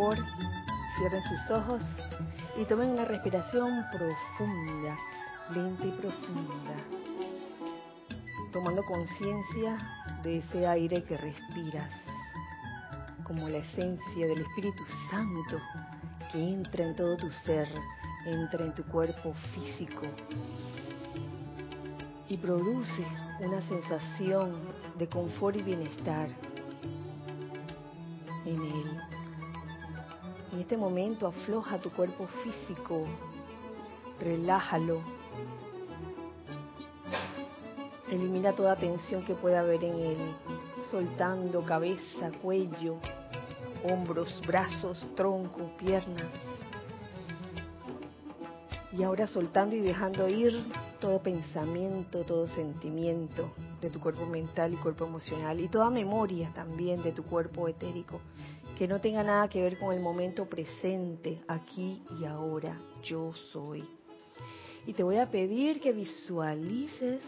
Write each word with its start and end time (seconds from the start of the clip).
favor, 0.00 0.16
cierren 0.96 1.22
sus 1.24 1.50
ojos 1.50 1.82
y 2.56 2.64
tomen 2.64 2.90
una 2.90 3.04
respiración 3.04 3.84
profunda, 3.92 4.96
lenta 5.54 5.86
y 5.86 5.90
profunda, 5.90 6.74
tomando 8.50 8.82
conciencia 8.84 9.76
de 10.22 10.38
ese 10.38 10.66
aire 10.66 11.04
que 11.04 11.18
respiras, 11.18 11.90
como 13.24 13.48
la 13.48 13.58
esencia 13.58 14.26
del 14.26 14.40
Espíritu 14.40 14.82
Santo 15.10 15.58
que 16.32 16.38
entra 16.38 16.86
en 16.86 16.96
todo 16.96 17.16
tu 17.18 17.30
ser, 17.44 17.68
entra 18.24 18.64
en 18.64 18.74
tu 18.74 18.84
cuerpo 18.84 19.34
físico 19.54 20.02
y 22.28 22.38
produce 22.38 23.04
una 23.40 23.60
sensación 23.62 24.60
de 24.98 25.08
confort 25.08 25.56
y 25.56 25.62
bienestar 25.62 26.28
este 30.70 30.78
momento 30.78 31.26
afloja 31.26 31.78
tu 31.78 31.90
cuerpo 31.90 32.28
físico, 32.44 33.04
relájalo, 34.20 35.00
elimina 38.08 38.52
toda 38.52 38.76
tensión 38.76 39.24
que 39.24 39.34
pueda 39.34 39.62
haber 39.62 39.82
en 39.82 39.94
él, 39.94 40.16
soltando 40.88 41.62
cabeza, 41.62 42.30
cuello, 42.40 43.00
hombros, 43.82 44.40
brazos, 44.46 45.04
tronco, 45.16 45.72
piernas. 45.80 46.30
Y 48.92 49.02
ahora 49.02 49.26
soltando 49.26 49.74
y 49.74 49.80
dejando 49.80 50.28
ir 50.28 50.62
todo 51.00 51.20
pensamiento, 51.20 52.22
todo 52.22 52.46
sentimiento 52.46 53.50
de 53.80 53.90
tu 53.90 53.98
cuerpo 53.98 54.24
mental 54.24 54.72
y 54.72 54.76
cuerpo 54.76 55.04
emocional 55.04 55.58
y 55.58 55.66
toda 55.66 55.90
memoria 55.90 56.52
también 56.54 57.02
de 57.02 57.10
tu 57.10 57.24
cuerpo 57.24 57.66
etérico 57.66 58.20
que 58.80 58.88
no 58.88 58.98
tenga 58.98 59.22
nada 59.22 59.46
que 59.46 59.62
ver 59.62 59.78
con 59.78 59.92
el 59.92 60.00
momento 60.00 60.46
presente, 60.46 61.42
aquí 61.46 62.02
y 62.18 62.24
ahora. 62.24 62.80
Yo 63.02 63.34
soy. 63.52 63.84
Y 64.86 64.94
te 64.94 65.02
voy 65.02 65.18
a 65.18 65.30
pedir 65.30 65.82
que 65.82 65.92
visualices, 65.92 67.20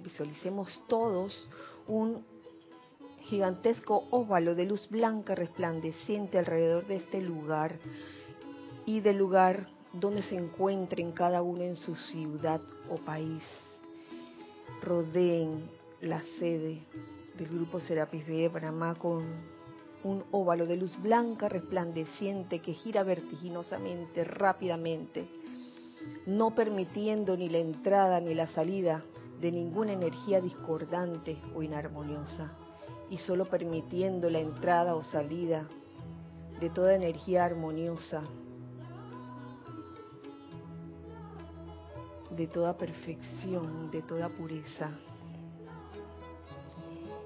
visualicemos 0.00 0.80
todos 0.88 1.48
un 1.86 2.24
gigantesco 3.20 4.08
óvalo 4.10 4.56
de 4.56 4.64
luz 4.64 4.88
blanca 4.90 5.36
resplandeciente 5.36 6.40
alrededor 6.40 6.84
de 6.88 6.96
este 6.96 7.20
lugar 7.20 7.78
y 8.84 8.98
del 8.98 9.18
lugar 9.18 9.68
donde 9.92 10.24
se 10.24 10.34
encuentren 10.34 11.12
cada 11.12 11.40
uno 11.40 11.62
en 11.62 11.76
su 11.76 11.94
ciudad 11.94 12.60
o 12.90 12.96
país. 12.96 13.44
Rodeen 14.82 15.62
la 16.00 16.20
sede 16.40 16.80
del 17.38 17.46
Grupo 17.46 17.78
Serapis 17.78 18.26
B 18.26 18.38
de 18.38 18.50
Panamá 18.50 18.96
con 18.96 19.59
un 20.04 20.24
óvalo 20.30 20.66
de 20.66 20.76
luz 20.76 21.00
blanca 21.02 21.48
resplandeciente 21.48 22.60
que 22.60 22.72
gira 22.72 23.02
vertiginosamente, 23.02 24.24
rápidamente, 24.24 25.28
no 26.26 26.54
permitiendo 26.54 27.36
ni 27.36 27.48
la 27.48 27.58
entrada 27.58 28.20
ni 28.20 28.34
la 28.34 28.48
salida 28.48 29.04
de 29.40 29.52
ninguna 29.52 29.92
energía 29.92 30.40
discordante 30.40 31.38
o 31.54 31.62
inarmoniosa, 31.62 32.52
y 33.08 33.18
solo 33.18 33.46
permitiendo 33.46 34.30
la 34.30 34.38
entrada 34.38 34.94
o 34.94 35.02
salida 35.02 35.66
de 36.60 36.70
toda 36.70 36.94
energía 36.94 37.44
armoniosa, 37.44 38.22
de 42.30 42.46
toda 42.46 42.76
perfección, 42.76 43.90
de 43.90 44.02
toda 44.02 44.28
pureza. 44.28 44.90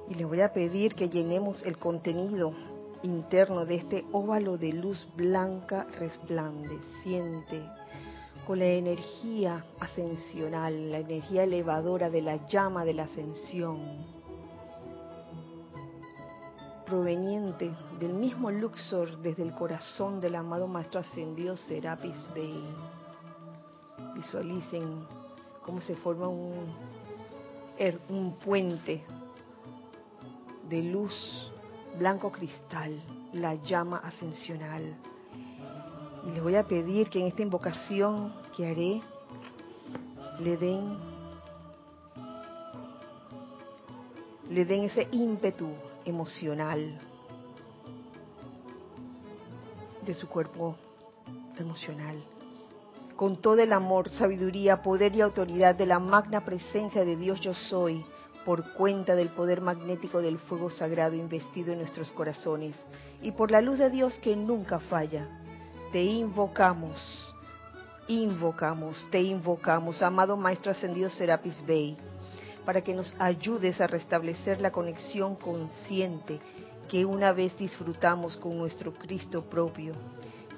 Y 0.09 0.15
le 0.15 0.25
voy 0.25 0.41
a 0.41 0.53
pedir 0.53 0.95
que 0.95 1.09
llenemos 1.09 1.63
el 1.65 1.79
contenido 1.79 2.55
interno 3.05 3.67
de 3.67 3.77
este 3.77 4.05
óvalo 4.13 4.57
de 4.57 4.73
luz 4.73 5.07
blanca 5.15 5.87
resplandeciente 5.99 7.63
con 8.47 8.59
la 8.59 8.67
energía 8.67 9.65
ascensional, 9.79 10.91
la 10.91 10.99
energía 10.99 11.45
elevadora 11.45 12.11
de 12.11 12.23
la 12.23 12.47
llama 12.47 12.85
de 12.85 12.95
la 12.95 13.05
ascensión, 13.05 13.79
proveniente 16.87 17.71
del 17.99 18.15
mismo 18.15 18.51
Luxor 18.51 19.19
desde 19.19 19.43
el 19.43 19.55
corazón 19.55 20.21
del 20.21 20.35
amado 20.35 20.67
Maestro 20.67 21.01
Ascendido 21.01 21.57
Serapis 21.57 22.29
Bey. 22.35 22.65
Visualicen 24.15 25.07
cómo 25.63 25.81
se 25.81 25.97
forma 25.97 26.29
un, 26.29 26.75
un 28.11 28.35
puente 28.37 29.03
de 30.69 30.83
luz 30.83 31.51
blanco 31.99 32.31
cristal, 32.31 33.01
la 33.33 33.55
llama 33.55 33.99
ascensional. 33.99 34.97
Y 36.27 36.31
les 36.31 36.43
voy 36.43 36.57
a 36.57 36.65
pedir 36.65 37.09
que 37.09 37.21
en 37.21 37.27
esta 37.27 37.43
invocación 37.43 38.33
que 38.57 38.67
haré 38.67 39.03
le 40.41 40.57
den 40.57 41.15
le 44.51 44.65
den 44.65 44.85
ese 44.85 45.09
ímpetu 45.11 45.69
emocional 46.05 47.01
de 50.05 50.15
su 50.15 50.29
cuerpo 50.29 50.77
emocional, 51.59 52.23
con 53.17 53.41
todo 53.41 53.59
el 53.59 53.73
amor, 53.73 54.11
sabiduría, 54.11 54.83
poder 54.83 55.15
y 55.15 55.23
autoridad 55.23 55.75
de 55.75 55.87
la 55.87 55.99
magna 55.99 56.45
presencia 56.45 57.05
de 57.05 57.17
Dios 57.17 57.41
yo 57.41 57.55
soy, 57.55 58.05
por 58.45 58.73
cuenta 58.75 59.15
del 59.15 59.29
poder 59.31 59.61
magnético 59.61 60.21
del 60.21 60.39
fuego 60.39 60.71
sagrado 60.71 61.15
investido 61.15 61.73
en 61.73 61.79
nuestros 61.79 62.11
corazones 62.11 62.77
y 63.23 63.33
por 63.33 63.51
la 63.51 63.61
luz 63.61 63.79
de 63.79 63.91
Dios 63.91 64.15
que 64.23 64.37
nunca 64.37 64.79
falla. 64.79 65.27
Te 65.93 66.03
invocamos, 66.03 66.99
invocamos, 68.09 69.09
te 69.11 69.21
invocamos, 69.23 70.03
amado 70.03 70.37
Maestro 70.37 70.73
Ascendido 70.73 71.09
Serapis 71.09 71.65
Bey, 71.65 71.97
para 72.65 72.83
que 72.83 72.95
nos 72.95 73.15
ayudes 73.19 73.81
a 73.81 73.87
restablecer 73.87 74.61
la 74.61 74.73
conexión 74.73 75.37
consciente 75.37 76.41
que 76.89 77.05
una 77.05 77.33
vez 77.33 77.57
disfrutamos 77.57 78.37
con 78.37 78.59
nuestro 78.59 78.93
Cristo 78.93 79.45
propio, 79.45 79.95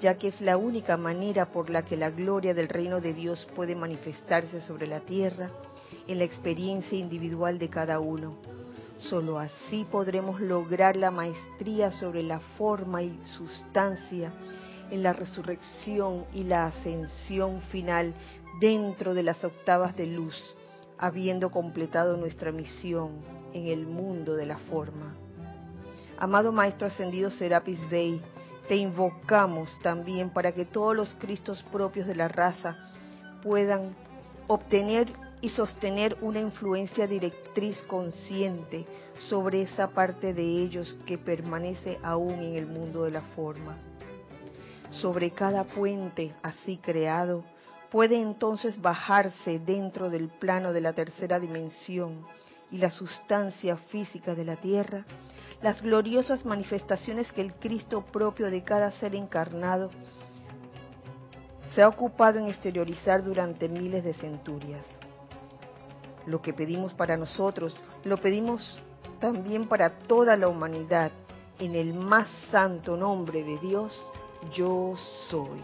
ya 0.01 0.17
que 0.17 0.29
es 0.29 0.41
la 0.41 0.57
única 0.57 0.97
manera 0.97 1.51
por 1.51 1.69
la 1.69 1.83
que 1.83 1.95
la 1.95 2.09
gloria 2.09 2.53
del 2.53 2.67
reino 2.67 2.99
de 2.99 3.13
Dios 3.13 3.47
puede 3.55 3.75
manifestarse 3.75 4.59
sobre 4.61 4.87
la 4.87 4.99
tierra 5.01 5.49
en 6.07 6.19
la 6.19 6.23
experiencia 6.23 6.97
individual 6.97 7.59
de 7.59 7.69
cada 7.69 7.99
uno. 7.99 8.35
Solo 8.97 9.37
así 9.39 9.85
podremos 9.91 10.41
lograr 10.41 10.95
la 10.95 11.11
maestría 11.11 11.91
sobre 11.91 12.23
la 12.23 12.39
forma 12.57 13.03
y 13.03 13.19
sustancia 13.23 14.31
en 14.89 15.03
la 15.03 15.13
resurrección 15.13 16.25
y 16.33 16.43
la 16.43 16.67
ascensión 16.67 17.61
final 17.63 18.13
dentro 18.59 19.13
de 19.13 19.23
las 19.23 19.43
octavas 19.43 19.95
de 19.95 20.07
luz, 20.07 20.35
habiendo 20.97 21.51
completado 21.51 22.17
nuestra 22.17 22.51
misión 22.51 23.11
en 23.53 23.67
el 23.67 23.85
mundo 23.85 24.35
de 24.35 24.45
la 24.45 24.57
forma. 24.57 25.15
Amado 26.17 26.51
Maestro 26.51 26.87
Ascendido 26.87 27.29
Serapis 27.29 27.87
Bey, 27.89 28.19
te 28.67 28.75
invocamos 28.75 29.79
también 29.81 30.31
para 30.31 30.51
que 30.51 30.65
todos 30.65 30.95
los 30.95 31.13
Cristos 31.15 31.63
propios 31.71 32.07
de 32.07 32.15
la 32.15 32.27
raza 32.27 32.75
puedan 33.43 33.95
obtener 34.47 35.07
y 35.41 35.49
sostener 35.49 36.17
una 36.21 36.39
influencia 36.39 37.07
directriz 37.07 37.81
consciente 37.83 38.85
sobre 39.29 39.61
esa 39.61 39.89
parte 39.89 40.33
de 40.33 40.43
ellos 40.43 40.97
que 41.05 41.17
permanece 41.17 41.99
aún 42.03 42.33
en 42.33 42.55
el 42.55 42.65
mundo 42.65 43.03
de 43.03 43.11
la 43.11 43.21
forma. 43.21 43.77
Sobre 44.91 45.31
cada 45.31 45.63
puente 45.65 46.33
así 46.41 46.77
creado 46.77 47.43
puede 47.91 48.19
entonces 48.19 48.81
bajarse 48.81 49.59
dentro 49.59 50.09
del 50.09 50.29
plano 50.29 50.73
de 50.73 50.81
la 50.81 50.93
tercera 50.93 51.39
dimensión 51.39 52.25
y 52.71 52.79
la 52.79 52.89
sustancia 52.89 53.77
física 53.77 54.33
de 54.33 54.45
la 54.45 54.55
tierra 54.55 55.05
las 55.61 55.81
gloriosas 55.81 56.45
manifestaciones 56.45 57.31
que 57.31 57.41
el 57.41 57.53
Cristo 57.55 58.05
propio 58.05 58.51
de 58.51 58.63
cada 58.63 58.91
ser 58.91 59.15
encarnado 59.15 59.89
se 61.73 61.81
ha 61.81 61.87
ocupado 61.87 62.39
en 62.39 62.47
exteriorizar 62.47 63.23
durante 63.23 63.67
miles 63.67 64.03
de 64.03 64.13
centurias 64.13 64.96
lo 66.27 66.41
que 66.41 66.53
pedimos 66.53 66.93
para 66.93 67.17
nosotros, 67.17 67.75
lo 68.03 68.17
pedimos 68.17 68.79
también 69.19 69.67
para 69.67 69.89
toda 69.89 70.35
la 70.37 70.47
humanidad. 70.47 71.11
En 71.57 71.73
el 71.73 71.93
más 71.93 72.27
santo 72.51 72.95
nombre 72.95 73.43
de 73.43 73.57
Dios, 73.57 73.99
yo 74.53 74.93
soy. 75.29 75.61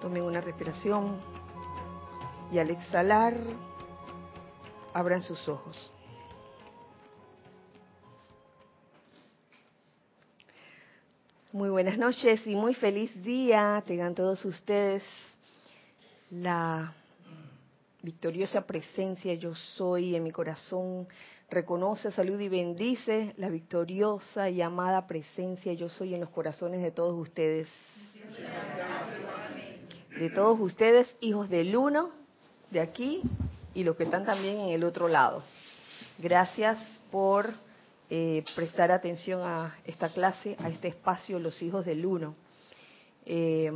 Tomen 0.00 0.22
una 0.22 0.40
respiración 0.40 1.16
y 2.52 2.58
al 2.58 2.70
exhalar, 2.70 3.34
abran 4.92 5.22
sus 5.22 5.48
ojos. 5.48 5.90
Muy 11.52 11.70
buenas 11.70 11.98
noches 11.98 12.46
y 12.46 12.54
muy 12.54 12.74
feliz 12.74 13.10
día. 13.22 13.82
Tengan 13.86 14.14
todos 14.14 14.44
ustedes 14.44 15.02
la 16.30 16.94
victoriosa 18.02 18.62
presencia 18.62 19.34
yo 19.34 19.54
soy 19.54 20.16
en 20.16 20.24
mi 20.24 20.32
corazón. 20.32 21.06
Reconoce, 21.48 22.10
salud 22.12 22.38
y 22.40 22.48
bendice 22.48 23.34
la 23.36 23.48
victoriosa 23.48 24.50
y 24.50 24.60
amada 24.60 25.06
presencia 25.06 25.72
yo 25.74 25.88
soy 25.88 26.14
en 26.14 26.20
los 26.20 26.30
corazones 26.30 26.82
de 26.82 26.90
todos 26.90 27.18
ustedes. 27.18 27.68
De 30.18 30.30
todos 30.30 30.60
ustedes, 30.60 31.08
hijos 31.20 31.48
del 31.48 31.76
uno, 31.76 32.10
de 32.70 32.80
aquí, 32.80 33.22
y 33.74 33.84
los 33.84 33.96
que 33.96 34.04
están 34.04 34.24
también 34.24 34.60
en 34.60 34.68
el 34.70 34.84
otro 34.84 35.08
lado. 35.08 35.42
Gracias 36.18 36.78
por 37.10 37.52
eh, 38.10 38.44
prestar 38.54 38.90
atención 38.90 39.42
a 39.42 39.74
esta 39.84 40.08
clase, 40.10 40.56
a 40.58 40.68
este 40.68 40.88
espacio, 40.88 41.38
los 41.38 41.62
hijos 41.62 41.86
del 41.86 42.04
uno. 42.04 42.34
Eh, 43.24 43.70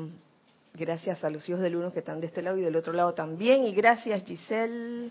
Gracias 0.78 1.24
a 1.24 1.30
los 1.30 1.48
hijos 1.48 1.62
del 1.62 1.74
uno 1.74 1.90
que 1.90 2.00
están 2.00 2.20
de 2.20 2.26
este 2.26 2.42
lado 2.42 2.58
y 2.58 2.60
del 2.60 2.76
otro 2.76 2.92
lado 2.92 3.14
también. 3.14 3.64
Y 3.64 3.72
gracias 3.72 4.22
Giselle 4.24 5.10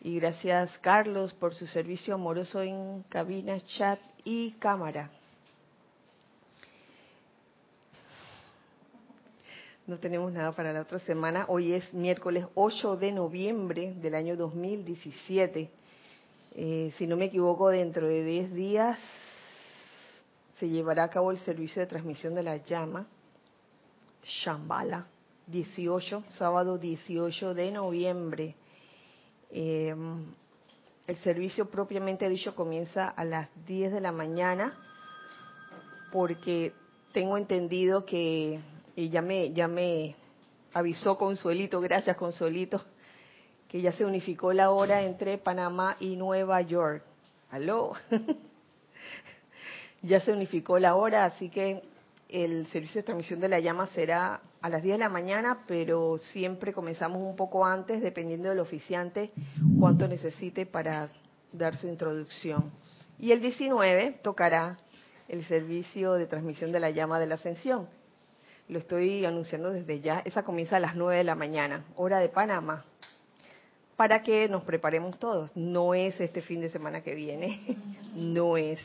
y 0.00 0.18
gracias 0.18 0.78
Carlos 0.78 1.34
por 1.34 1.54
su 1.54 1.66
servicio 1.66 2.14
amoroso 2.14 2.62
en 2.62 3.02
cabina, 3.10 3.60
chat 3.60 4.00
y 4.24 4.52
cámara. 4.52 5.10
No 9.86 9.98
tenemos 9.98 10.32
nada 10.32 10.52
para 10.52 10.72
la 10.72 10.80
otra 10.80 10.98
semana. 11.00 11.44
Hoy 11.48 11.74
es 11.74 11.92
miércoles 11.92 12.46
8 12.54 12.96
de 12.96 13.12
noviembre 13.12 13.92
del 14.00 14.14
año 14.14 14.34
2017. 14.34 15.70
Eh, 16.54 16.92
si 16.96 17.06
no 17.06 17.18
me 17.18 17.26
equivoco, 17.26 17.68
dentro 17.68 18.08
de 18.08 18.24
10 18.24 18.54
días 18.54 18.98
se 20.58 20.70
llevará 20.70 21.04
a 21.04 21.10
cabo 21.10 21.32
el 21.32 21.38
servicio 21.40 21.80
de 21.82 21.86
transmisión 21.86 22.34
de 22.34 22.42
la 22.42 22.56
llama 22.56 23.06
Shambhala, 24.26 25.06
18, 25.46 26.24
sábado 26.36 26.78
18 26.78 27.54
de 27.54 27.70
noviembre. 27.70 28.54
Em, 29.50 30.24
el 31.06 31.16
servicio 31.18 31.70
propiamente 31.70 32.28
dicho 32.28 32.54
comienza 32.54 33.08
a 33.08 33.24
las 33.24 33.48
10 33.66 33.92
de 33.92 34.00
la 34.00 34.10
mañana 34.10 34.74
porque 36.10 36.72
tengo 37.12 37.38
entendido 37.38 38.04
que 38.04 38.60
y 38.96 39.10
me 39.20 39.52
ya 39.52 39.68
me 39.68 40.16
avisó 40.72 41.16
Consuelito, 41.16 41.80
gracias 41.80 42.16
Consuelito, 42.16 42.82
que 43.68 43.80
ya 43.80 43.92
se 43.92 44.04
unificó 44.04 44.52
la 44.52 44.70
hora 44.70 45.02
entre 45.02 45.38
Panamá 45.38 45.96
y 46.00 46.16
Nueva 46.16 46.60
York. 46.62 47.04
Aló. 47.50 47.92
ya 50.02 50.20
se 50.20 50.32
unificó 50.32 50.78
la 50.78 50.96
hora, 50.96 51.26
así 51.26 51.48
que 51.48 51.82
el 52.28 52.66
servicio 52.68 53.00
de 53.00 53.04
transmisión 53.04 53.40
de 53.40 53.48
la 53.48 53.60
llama 53.60 53.86
será 53.88 54.40
a 54.60 54.68
las 54.68 54.82
10 54.82 54.94
de 54.94 54.98
la 54.98 55.08
mañana, 55.08 55.64
pero 55.68 56.18
siempre 56.18 56.72
comenzamos 56.72 57.22
un 57.22 57.36
poco 57.36 57.64
antes, 57.64 58.02
dependiendo 58.02 58.48
del 58.48 58.58
oficiante, 58.58 59.30
cuánto 59.78 60.08
necesite 60.08 60.66
para 60.66 61.10
dar 61.52 61.76
su 61.76 61.86
introducción. 61.86 62.72
Y 63.18 63.32
el 63.32 63.40
19 63.40 64.20
tocará 64.22 64.78
el 65.28 65.44
servicio 65.46 66.14
de 66.14 66.26
transmisión 66.26 66.72
de 66.72 66.80
la 66.80 66.90
llama 66.90 67.18
de 67.20 67.26
la 67.26 67.36
ascensión. 67.36 67.88
Lo 68.68 68.78
estoy 68.78 69.24
anunciando 69.24 69.70
desde 69.70 70.00
ya. 70.00 70.20
Esa 70.24 70.42
comienza 70.42 70.76
a 70.76 70.80
las 70.80 70.96
9 70.96 71.18
de 71.18 71.24
la 71.24 71.36
mañana, 71.36 71.84
hora 71.94 72.18
de 72.18 72.28
Panamá, 72.28 72.84
para 73.96 74.22
que 74.22 74.48
nos 74.48 74.64
preparemos 74.64 75.18
todos. 75.18 75.56
No 75.56 75.94
es 75.94 76.20
este 76.20 76.42
fin 76.42 76.60
de 76.60 76.70
semana 76.70 77.02
que 77.02 77.14
viene, 77.14 77.60
no 78.14 78.56
es. 78.56 78.80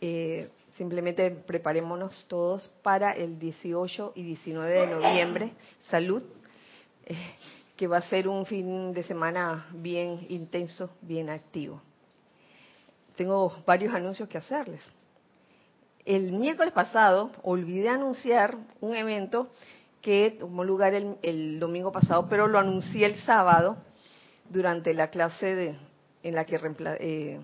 Eh, 0.00 0.48
Simplemente 0.78 1.32
preparémonos 1.32 2.24
todos 2.28 2.68
para 2.84 3.10
el 3.10 3.36
18 3.36 4.12
y 4.14 4.22
19 4.22 4.80
de 4.80 4.86
noviembre. 4.86 5.52
Salud, 5.90 6.22
eh, 7.04 7.16
que 7.76 7.88
va 7.88 7.96
a 7.98 8.02
ser 8.02 8.28
un 8.28 8.46
fin 8.46 8.92
de 8.92 9.02
semana 9.02 9.66
bien 9.72 10.24
intenso, 10.28 10.88
bien 11.02 11.30
activo. 11.30 11.82
Tengo 13.16 13.52
varios 13.66 13.92
anuncios 13.92 14.28
que 14.28 14.38
hacerles. 14.38 14.80
El 16.04 16.30
miércoles 16.30 16.72
pasado 16.72 17.32
olvidé 17.42 17.88
anunciar 17.88 18.56
un 18.80 18.94
evento 18.94 19.48
que 20.00 20.36
tomó 20.38 20.62
lugar 20.62 20.94
el, 20.94 21.58
domingo 21.58 21.90
pasado, 21.90 22.28
pero 22.30 22.46
lo 22.46 22.56
anuncié 22.56 23.06
el 23.06 23.16
sábado 23.22 23.78
durante 24.48 24.94
la 24.94 25.10
clase 25.10 25.56
de, 25.56 25.76
en 26.22 26.36
la 26.36 26.44
que 26.44 26.60
eh, 27.00 27.40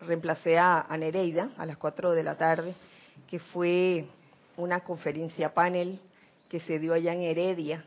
reemplacé 0.00 0.58
a, 0.58 0.86
Nereida 0.98 1.50
a 1.56 1.66
las 1.66 1.76
4 1.76 2.12
de 2.12 2.22
la 2.22 2.36
tarde, 2.36 2.74
que 3.28 3.38
fue 3.38 4.06
una 4.56 4.80
conferencia 4.80 5.52
panel 5.52 6.00
que 6.48 6.60
se 6.60 6.78
dio 6.78 6.94
allá 6.94 7.12
en 7.12 7.22
Heredia. 7.22 7.84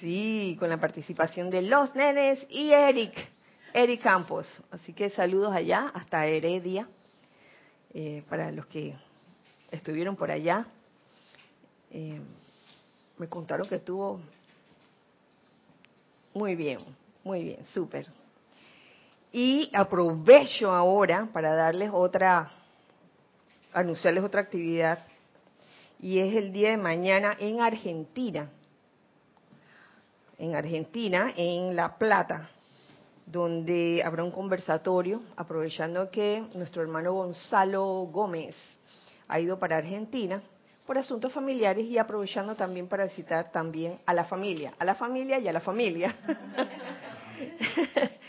Sí, 0.00 0.56
con 0.58 0.68
la 0.68 0.78
participación 0.78 1.48
de 1.48 1.62
los 1.62 1.94
nenes 1.94 2.46
y 2.50 2.70
Eric, 2.70 3.14
Eric 3.72 4.02
Campos. 4.02 4.46
Así 4.70 4.92
que 4.92 5.10
saludos 5.10 5.54
allá, 5.54 5.90
hasta 5.94 6.26
Heredia, 6.26 6.86
eh, 7.94 8.22
para 8.28 8.52
los 8.52 8.66
que 8.66 8.94
estuvieron 9.70 10.16
por 10.16 10.30
allá. 10.30 10.66
Eh, 11.90 12.20
me 13.16 13.28
contaron 13.28 13.66
que 13.66 13.76
estuvo 13.76 14.20
muy 16.34 16.54
bien, 16.54 16.78
muy 17.24 17.42
bien, 17.42 17.64
súper. 17.72 18.06
Y 19.32 19.70
aprovecho 19.74 20.70
ahora 20.70 21.28
para 21.32 21.54
darles 21.54 21.90
otra, 21.92 22.50
anunciarles 23.72 24.24
otra 24.24 24.40
actividad, 24.40 25.00
y 26.00 26.18
es 26.18 26.34
el 26.34 26.52
día 26.52 26.70
de 26.70 26.76
mañana 26.76 27.36
en 27.38 27.60
Argentina. 27.60 28.50
En 30.38 30.54
Argentina, 30.54 31.32
en 31.36 31.74
La 31.74 31.96
Plata, 31.96 32.48
donde 33.26 34.02
habrá 34.04 34.22
un 34.22 34.30
conversatorio, 34.30 35.22
aprovechando 35.36 36.10
que 36.10 36.44
nuestro 36.54 36.82
hermano 36.82 37.14
Gonzalo 37.14 37.84
Gómez 38.12 38.54
ha 39.28 39.40
ido 39.40 39.58
para 39.58 39.78
Argentina 39.78 40.42
por 40.86 40.96
asuntos 40.96 41.32
familiares 41.32 41.84
y 41.86 41.98
aprovechando 41.98 42.54
también 42.54 42.86
para 42.86 43.04
visitar 43.04 43.50
también 43.50 43.98
a 44.06 44.14
la 44.14 44.24
familia, 44.24 44.74
a 44.78 44.84
la 44.84 44.94
familia 44.94 45.40
y 45.40 45.48
a 45.48 45.52
la 45.52 45.60
familia. 45.60 46.14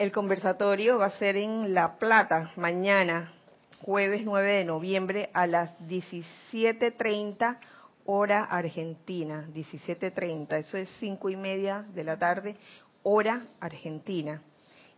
El 0.00 0.12
conversatorio 0.12 0.96
va 0.96 1.08
a 1.08 1.18
ser 1.18 1.36
en 1.36 1.74
La 1.74 1.98
Plata 1.98 2.52
mañana, 2.56 3.34
jueves 3.82 4.22
9 4.24 4.50
de 4.50 4.64
noviembre 4.64 5.28
a 5.34 5.46
las 5.46 5.78
17.30 5.90 7.58
hora 8.06 8.44
argentina. 8.44 9.46
17.30, 9.52 10.56
eso 10.56 10.78
es 10.78 10.88
cinco 11.00 11.28
y 11.28 11.36
media 11.36 11.84
de 11.92 12.04
la 12.04 12.18
tarde, 12.18 12.56
hora 13.02 13.44
argentina. 13.60 14.40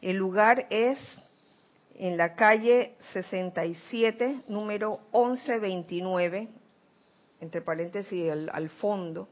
El 0.01 0.19
lugar 0.19 0.69
es 0.71 1.01
en 1.97 2.17
la 2.17 2.37
calle 2.37 2.95
67, 3.13 4.43
número 4.47 5.01
1129, 5.13 6.49
entre 7.41 7.61
paréntesis 7.61 8.31
al, 8.31 8.49
al 8.53 8.69
fondo, 8.69 9.29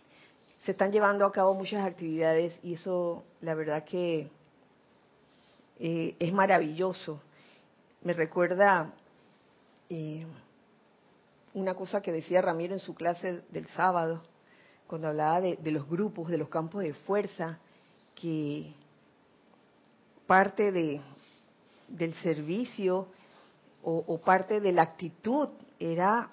Se 0.66 0.72
están 0.72 0.92
llevando 0.92 1.24
a 1.24 1.32
cabo 1.32 1.54
muchas 1.54 1.86
actividades 1.86 2.58
y 2.62 2.74
eso 2.74 3.24
la 3.40 3.54
verdad 3.54 3.84
que 3.84 4.28
eh, 5.80 6.16
es 6.18 6.32
maravilloso. 6.34 7.22
Me 8.02 8.12
recuerda 8.12 8.92
una 11.56 11.74
cosa 11.74 12.02
que 12.02 12.12
decía 12.12 12.42
Ramiro 12.42 12.74
en 12.74 12.80
su 12.80 12.94
clase 12.94 13.42
del 13.48 13.66
sábado, 13.68 14.22
cuando 14.86 15.08
hablaba 15.08 15.40
de, 15.40 15.70
los 15.72 15.88
grupos, 15.88 16.28
de 16.28 16.36
los 16.36 16.50
campos 16.50 16.82
de 16.82 16.92
fuerza, 16.92 17.58
que 18.14 18.74
parte 20.26 20.70
de, 20.70 21.00
del 21.88 22.14
servicio 22.16 23.08
o, 23.82 24.18
parte 24.18 24.60
de 24.60 24.72
la 24.72 24.82
actitud 24.82 25.48
era 25.78 26.28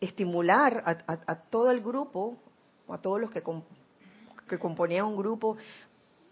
estimular 0.00 0.82
a, 1.06 1.36
todo 1.36 1.70
el 1.70 1.80
grupo, 1.80 2.36
o 2.88 2.94
a 2.94 3.00
todos 3.00 3.20
los 3.20 3.30
que, 3.30 3.42
que 4.48 4.58
componían 4.58 5.06
un 5.06 5.16
grupo, 5.16 5.56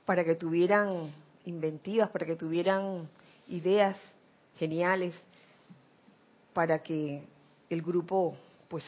para 0.04 0.24
que 0.24 0.34
tuvieran 0.34 1.12
inventivas, 1.44 2.10
para 2.10 2.26
que 2.26 2.34
tuvieran 2.34 3.08
ideas 3.46 3.96
geniales, 4.56 5.14
para 6.52 6.82
que 6.82 7.30
el 7.74 7.82
grupo 7.82 8.36
pues 8.68 8.84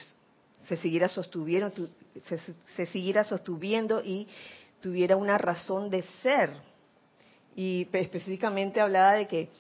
se 0.67 0.77
siguiera 0.77 1.09
sostuviendo, 1.09 1.71
se, 2.77 2.87
siguiera 2.87 3.25
sostuviendo 3.25 4.03
y 4.03 4.27
tuviera 4.81 5.17
una 5.17 5.39
razón 5.39 5.91
de 5.91 6.03
ser. 6.23 6.51
Y 7.55 7.89
específicamente 7.93 8.81
hablaba 8.81 9.13
de 9.13 9.27
que, 9.27 9.51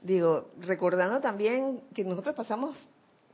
digo, 0.00 0.50
recordando 0.60 1.20
también 1.20 1.82
que 1.94 2.04
nosotros 2.04 2.34
pasamos 2.34 2.76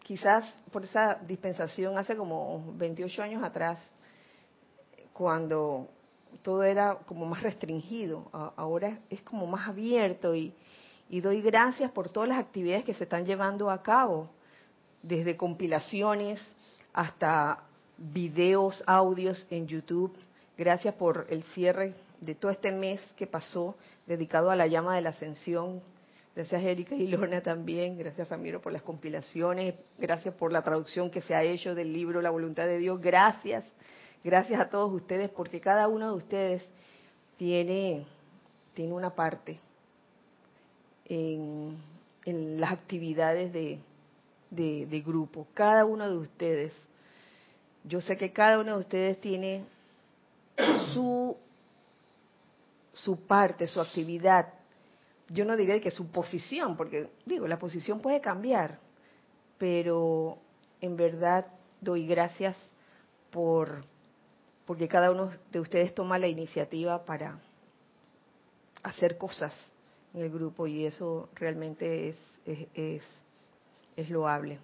quizás 0.02 0.44
por 0.72 0.84
esa 0.84 1.14
dispensación 1.26 1.96
hace 1.96 2.16
como 2.16 2.74
28 2.76 3.22
años 3.22 3.42
atrás, 3.44 3.78
cuando 5.12 5.88
todo 6.42 6.62
era 6.64 6.96
como 7.06 7.26
más 7.26 7.42
restringido, 7.42 8.28
ahora 8.56 8.98
es 9.10 9.22
como 9.22 9.46
más 9.46 9.68
abierto 9.68 10.34
y, 10.34 10.54
y 11.08 11.20
doy 11.20 11.42
gracias 11.42 11.90
por 11.92 12.10
todas 12.10 12.30
las 12.30 12.38
actividades 12.38 12.84
que 12.84 12.94
se 12.94 13.04
están 13.04 13.24
llevando 13.24 13.70
a 13.70 13.82
cabo, 13.82 14.30
desde 15.02 15.36
compilaciones 15.36 16.40
hasta 16.92 17.64
videos, 17.98 18.82
audios 18.86 19.46
en 19.50 19.66
YouTube. 19.66 20.16
Gracias 20.56 20.94
por 20.94 21.26
el 21.30 21.42
cierre 21.54 21.94
de 22.20 22.34
todo 22.34 22.50
este 22.50 22.72
mes 22.72 23.00
que 23.16 23.26
pasó 23.26 23.76
dedicado 24.06 24.50
a 24.50 24.56
la 24.56 24.66
llama 24.66 24.94
de 24.94 25.02
la 25.02 25.10
ascensión. 25.10 25.80
Gracias 26.34 26.62
Erika 26.62 26.94
y 26.94 27.08
Lorna 27.08 27.42
también, 27.42 27.98
gracias 27.98 28.30
Ramiro 28.30 28.60
por 28.62 28.72
las 28.72 28.82
compilaciones, 28.82 29.74
gracias 29.98 30.34
por 30.34 30.50
la 30.50 30.62
traducción 30.62 31.10
que 31.10 31.20
se 31.20 31.34
ha 31.34 31.42
hecho 31.42 31.74
del 31.74 31.92
libro 31.92 32.22
La 32.22 32.30
voluntad 32.30 32.64
de 32.64 32.78
Dios, 32.78 32.98
gracias, 33.02 33.66
gracias 34.24 34.58
a 34.58 34.70
todos 34.70 34.90
ustedes 34.94 35.28
porque 35.28 35.60
cada 35.60 35.88
uno 35.88 36.08
de 36.08 36.16
ustedes 36.16 36.62
tiene, 37.36 38.06
tiene 38.72 38.94
una 38.94 39.10
parte 39.10 39.58
en, 41.04 41.76
las 42.24 42.72
actividades 42.72 43.52
de, 43.52 43.78
de, 44.52 45.02
grupo, 45.04 45.46
cada 45.54 45.84
uno 45.84 46.08
de 46.08 46.16
ustedes. 46.16 46.72
Yo 47.84 48.00
sé 48.00 48.16
que 48.16 48.32
cada 48.32 48.58
uno 48.60 48.74
de 48.74 48.80
ustedes 48.80 49.20
tiene 49.20 49.64
su, 50.94 51.36
su 52.92 53.16
parte, 53.26 53.66
su 53.66 53.80
actividad. 53.80 54.52
Yo 55.28 55.44
no 55.44 55.56
diré 55.56 55.80
que 55.80 55.90
su 55.90 56.10
posición, 56.10 56.76
porque 56.76 57.08
digo, 57.24 57.48
la 57.48 57.58
posición 57.58 58.00
puede 58.00 58.20
cambiar, 58.20 58.78
pero 59.58 60.38
en 60.80 60.96
verdad 60.96 61.46
doy 61.80 62.06
gracias 62.06 62.56
por 63.30 63.80
porque 64.66 64.86
cada 64.86 65.10
uno 65.10 65.30
de 65.50 65.60
ustedes 65.60 65.94
toma 65.94 66.18
la 66.18 66.28
iniciativa 66.28 67.04
para 67.04 67.40
hacer 68.82 69.18
cosas 69.18 69.52
en 70.14 70.22
el 70.22 70.30
grupo 70.30 70.66
y 70.66 70.86
eso 70.86 71.28
realmente 71.34 72.10
es, 72.10 72.16
es, 72.46 72.68
es, 72.74 73.02
loable. 74.10 74.58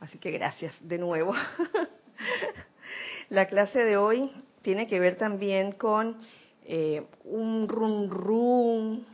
Así 0.00 0.18
que 0.18 0.30
gracias 0.30 0.74
de 0.80 0.98
nuevo. 0.98 1.34
La 3.30 3.46
clase 3.46 3.80
de 3.80 3.96
hoy 3.96 4.30
tiene 4.62 4.86
que 4.86 5.00
ver 5.00 5.16
también 5.16 5.72
con 5.72 6.16
eh, 6.64 7.06
un 7.24 7.68
rum 7.68 8.08
rum, 8.08 9.04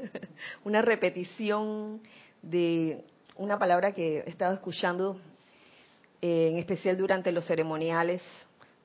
una 0.64 0.82
repetición 0.82 2.00
de 2.42 3.04
una 3.36 3.58
palabra 3.58 3.92
que 3.92 4.18
he 4.18 4.30
estado 4.30 4.54
escuchando 4.54 5.16
eh, 6.20 6.50
en 6.50 6.58
especial 6.58 6.96
durante 6.96 7.30
los 7.30 7.46
ceremoniales, 7.46 8.22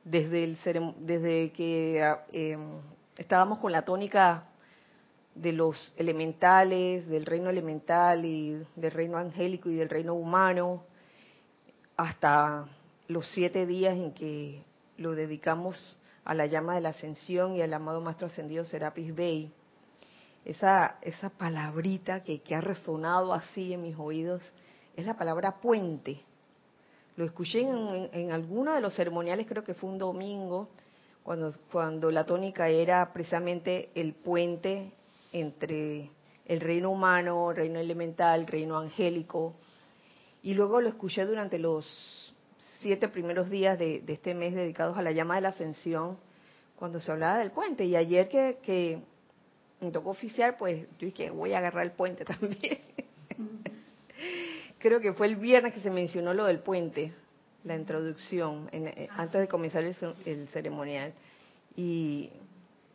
desde, 0.03 0.43
el, 0.43 0.57
desde 0.99 1.51
que 1.51 2.15
em, 2.31 2.79
estábamos 3.17 3.59
con 3.59 3.71
la 3.71 3.83
tónica 3.83 4.47
de 5.35 5.51
los 5.51 5.93
elementales, 5.97 7.07
del 7.07 7.25
reino 7.25 7.49
elemental 7.49 8.25
y 8.25 8.63
del 8.75 8.91
reino 8.91 9.17
angélico 9.17 9.69
y 9.69 9.75
del 9.75 9.89
reino 9.89 10.13
humano, 10.13 10.83
hasta 11.97 12.67
los 13.07 13.27
siete 13.31 13.65
días 13.65 13.95
en 13.95 14.13
que 14.13 14.63
lo 14.97 15.15
dedicamos 15.15 15.99
a 16.23 16.33
la 16.33 16.45
llama 16.45 16.75
de 16.75 16.81
la 16.81 16.89
ascensión 16.89 17.55
y 17.55 17.61
al 17.61 17.73
amado 17.73 18.01
Maestro 18.01 18.27
Ascendido 18.27 18.63
Serapis 18.63 19.13
Bey. 19.13 19.51
Esa, 20.45 20.97
esa 21.01 21.29
palabrita 21.29 22.23
que, 22.23 22.41
ha 22.53 22.61
resonado 22.61 23.33
así 23.33 23.73
en 23.73 23.81
mis 23.81 23.97
oídos 23.97 24.41
es 24.95 25.05
la 25.05 25.15
palabra 25.15 25.59
puente. 25.61 26.19
Lo 27.15 27.25
escuché 27.25 27.61
en, 27.61 28.09
en, 28.11 28.31
alguno 28.31 28.73
de 28.73 28.81
los 28.81 28.95
ceremoniales, 28.95 29.47
creo 29.47 29.63
que 29.63 29.73
fue 29.73 29.89
un 29.89 29.97
domingo, 29.97 30.69
cuando, 31.23 31.51
cuando 31.71 32.11
la 32.11 32.25
tónica 32.25 32.67
era 32.67 33.13
precisamente 33.13 33.89
el 33.95 34.13
puente 34.13 34.91
entre 35.33 36.09
el 36.45 36.61
reino 36.61 36.91
humano, 36.91 37.51
el 37.51 37.57
reino 37.57 37.79
elemental, 37.79 38.41
el 38.41 38.47
reino 38.47 38.77
angélico. 38.77 39.55
Y 40.41 40.53
luego 40.53 40.79
lo 40.79 40.87
escuché 40.87 41.25
durante 41.25 41.59
los 41.59 42.33
siete 42.79 43.07
primeros 43.09 43.49
días 43.49 43.77
de, 43.79 44.03
este 44.07 44.33
mes 44.33 44.53
dedicados 44.53 44.97
a 44.97 45.01
la 45.01 45.11
llama 45.11 45.35
de 45.35 45.41
la 45.41 45.49
ascensión, 45.49 46.17
cuando 46.77 46.99
se 46.99 47.11
hablaba 47.11 47.39
del 47.39 47.51
puente. 47.51 47.85
Y 47.85 47.95
ayer 47.95 48.29
que, 48.29 49.01
me 49.81 49.91
tocó 49.91 50.11
oficiar, 50.11 50.57
pues 50.57 50.87
yo 50.97 51.07
dije, 51.07 51.29
voy 51.29 51.53
a 51.53 51.57
agarrar 51.57 51.83
el 51.83 51.91
puente 51.91 52.23
también. 52.25 52.79
Creo 54.77 54.99
que 55.01 55.13
fue 55.13 55.27
el 55.27 55.37
viernes 55.37 55.73
que 55.73 55.81
se 55.81 55.89
mencionó 55.89 56.33
lo 56.33 56.45
del 56.45 56.59
puente, 56.59 57.13
la 57.63 57.75
introducción, 57.75 58.69
eh, 58.71 59.07
antes 59.11 59.41
de 59.41 59.47
comenzar 59.47 59.83
el 59.83 60.47
ceremonial. 60.49 61.13
Y 61.75 62.29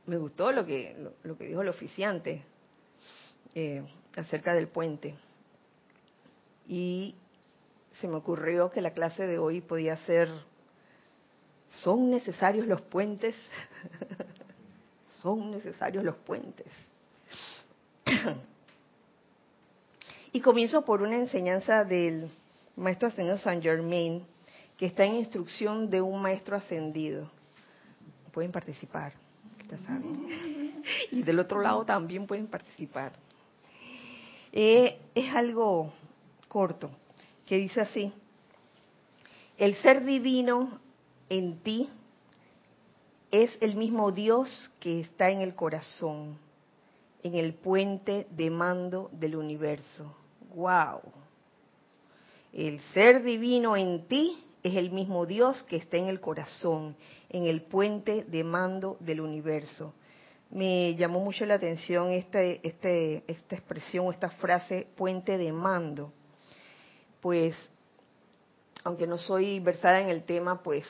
me 0.09 0.17
gustó 0.17 0.51
lo 0.53 0.65
que, 0.65 0.97
lo, 1.23 1.37
que 1.37 1.45
dijo 1.45 1.61
el 1.61 1.69
oficiante 1.69 2.43
eh, 3.55 3.83
acerca 4.17 4.55
del 4.55 4.69
puente. 4.69 5.15
Y 6.67 7.15
se 8.01 8.09
me 8.09 8.17
ocurrió 8.17 8.71
que 8.71 8.81
la 8.81 8.93
clase 8.93 9.27
de 9.27 9.39
hoy 9.39 9.61
podía 9.61 9.97
ser, 9.99 10.31
¿son 11.71 12.11
necesarios 12.11 12.67
los 12.67 12.81
puentes? 12.81 13.35
¿Son 15.21 15.51
necesarios 15.51 16.03
los 16.03 16.17
puentes? 16.17 16.67
y 20.33 20.41
comienzo 20.41 20.87
por 20.87 21.03
una 21.03 21.17
enseñanza 21.17 21.85
del 21.85 22.31
maestro 22.77 23.09
ascendido 23.09 23.37
Saint 23.39 23.63
Germain, 23.63 24.25
que 24.79 24.87
está 24.87 25.05
en 25.05 25.17
instrucción 25.17 25.91
de 25.91 26.01
un 26.01 26.23
maestro 26.23 26.57
ascendido. 26.57 27.31
Pueden 28.33 28.53
participar. 28.53 29.13
Y 31.11 31.23
del 31.23 31.39
otro 31.39 31.61
lado 31.61 31.85
también 31.85 32.27
pueden 32.27 32.47
participar. 32.47 33.13
Eh, 34.53 34.99
es 35.15 35.35
algo 35.35 35.93
corto, 36.49 36.91
que 37.47 37.57
dice 37.57 37.81
así, 37.83 38.13
el 39.59 39.75
ser 39.77 40.05
divino 40.05 40.81
en 41.29 41.59
ti 41.59 41.89
es 43.31 43.57
el 43.61 43.77
mismo 43.77 44.13
Dios 44.13 44.71
que 44.81 45.01
está 45.01 45.31
en 45.31 45.41
el 45.41 45.55
corazón, 45.55 46.39
en 47.23 47.35
el 47.35 47.55
puente 47.55 48.27
de 48.31 48.51
mando 48.51 49.11
del 49.13 49.37
universo. 49.37 50.15
¡Wow! 50.55 51.01
El 52.53 52.81
ser 52.95 53.23
divino 53.23 53.77
en 53.77 54.07
ti 54.07 54.43
es 54.63 54.77
el 54.77 54.91
mismo 54.91 55.27
Dios 55.27 55.63
que 55.65 55.77
está 55.77 55.97
en 55.97 56.09
el 56.09 56.21
corazón, 56.21 56.97
en 57.29 57.45
el 57.45 57.63
puente 57.63 58.25
de 58.25 58.45
mando 58.45 58.97
del 59.01 59.21
universo. 59.21 59.95
Me 60.51 60.95
llamó 60.97 61.21
mucho 61.21 61.45
la 61.47 61.55
atención 61.55 62.11
este, 62.11 62.67
este, 62.67 63.25
esta 63.27 63.57
expresión, 63.57 64.07
esta 64.13 64.31
frase, 64.31 64.87
puente 64.97 65.37
de 65.37 65.53
mando. 65.53 66.13
Pues, 67.21 67.55
aunque 68.85 69.07
no 69.07 69.19
soy 69.19 69.61
versada 69.61 70.01
en 70.01 70.09
el 70.09 70.25
tema, 70.25 70.63
pues 70.63 70.85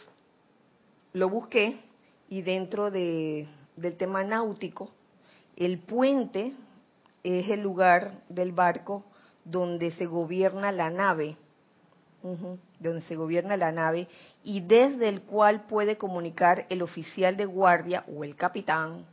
lo 1.13 1.29
busqué 1.29 1.81
y 2.29 2.43
dentro 2.43 2.91
de, 2.91 3.49
del 3.77 3.97
tema 3.97 4.23
náutico, 4.23 4.91
el 5.57 5.81
puente 5.81 6.53
es 7.25 7.49
el 7.51 7.61
lugar 7.61 8.23
del 8.29 8.53
barco 8.53 9.05
donde 9.45 9.91
se 9.93 10.07
gobierna 10.07 10.71
la 10.71 10.91
nave 10.91 11.37
donde 12.23 13.03
se 13.03 13.17
gobierna 13.17 13.57
la 13.57 13.73
nave 13.73 14.09
y 14.43 14.61
desde 14.61 15.09
el 15.09 15.23
cual 15.23 15.67
puede 15.67 15.97
comunicar 15.97 16.67
el 16.69 16.83
oficial 16.83 17.37
de 17.37 17.47
guardia 17.47 18.05
o 18.09 18.25
el 18.25 18.35
capitán 18.35 19.07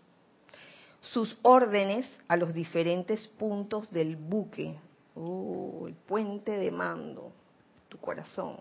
sus 1.11 1.37
órdenes 1.41 2.07
a 2.27 2.35
los 2.35 2.53
diferentes 2.53 3.27
puntos 3.27 3.91
del 3.91 4.15
buque. 4.15 4.75
Oh, 5.15 5.85
el 5.87 5.93
puente 5.93 6.51
de 6.51 6.71
mando, 6.71 7.31
tu 7.89 7.97
corazón. 7.97 8.57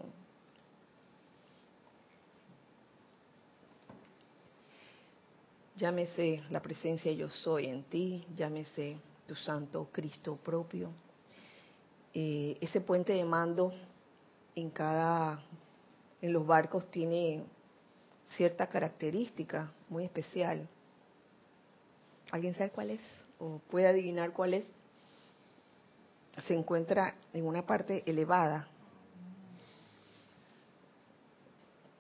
Llámese 5.77 6.43
la 6.51 6.61
presencia 6.61 7.11
yo 7.13 7.29
soy 7.29 7.67
en 7.67 7.83
ti, 7.85 8.25
llámese 8.37 8.97
tu 9.27 9.35
santo 9.35 9.89
Cristo 9.91 10.37
propio. 10.37 10.91
Eh, 12.13 12.57
ese 12.61 12.81
puente 12.81 13.13
de 13.13 13.25
mando 13.25 13.73
en 14.57 14.71
cada, 14.71 15.43
en 16.21 16.33
los 16.33 16.47
barcos 16.47 16.91
tiene 16.91 17.45
cierta 18.37 18.67
característica 18.67 19.71
muy 19.89 20.05
especial. 20.05 20.69
¿Alguien 22.31 22.55
sabe 22.55 22.71
cuál 22.71 22.91
es? 22.91 23.01
¿O 23.39 23.59
puede 23.71 23.87
adivinar 23.87 24.33
cuál 24.33 24.55
es? 24.55 24.65
Se 26.47 26.55
encuentra 26.55 27.15
en 27.33 27.47
una 27.47 27.63
parte 27.65 28.03
elevada. 28.07 28.67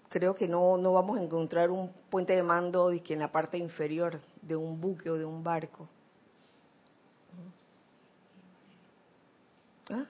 Creo 0.09 0.35
que 0.35 0.49
no, 0.49 0.77
no 0.77 0.93
vamos 0.93 1.19
a 1.19 1.23
encontrar 1.23 1.71
un 1.71 1.93
puente 2.11 2.35
de 2.35 2.43
mando 2.43 2.91
en 2.91 3.19
la 3.19 3.31
parte 3.31 3.59
inferior 3.59 4.21
de 4.43 4.57
un 4.57 4.81
buque 4.81 5.11
o 5.11 5.19
de 5.19 5.25
un 5.25 5.43
barco. 5.43 5.89
¿Ah? 9.91 10.05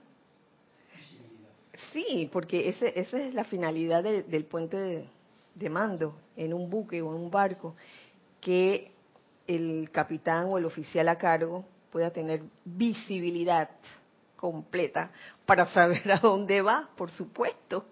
Sí, 1.94 2.28
porque 2.33 2.68
ese, 2.70 2.92
esa 2.98 3.18
es 3.18 3.33
la 3.35 3.44
finalidad 3.44 4.02
del 4.02 4.44
puente 4.46 5.09
de, 5.54 5.70
mando 5.70 6.18
en 6.35 6.52
un 6.52 6.68
buque 6.68 7.00
o 7.00 7.14
en 7.14 7.22
un 7.22 7.30
barco, 7.30 7.76
que 8.40 8.90
el 9.46 9.88
capitán 9.92 10.48
o 10.50 10.59
el 10.59 10.64
oficial 10.64 11.09
a 11.09 11.16
cargo 11.16 11.64
pueda 11.92 12.11
tener 12.11 12.42
visibilidad 12.64 13.70
completa 14.35 15.12
para 15.46 15.66
saber 15.68 16.11
a 16.11 16.18
dónde 16.18 16.62
va, 16.62 16.90
por 16.96 17.12
supuesto. 17.12 17.87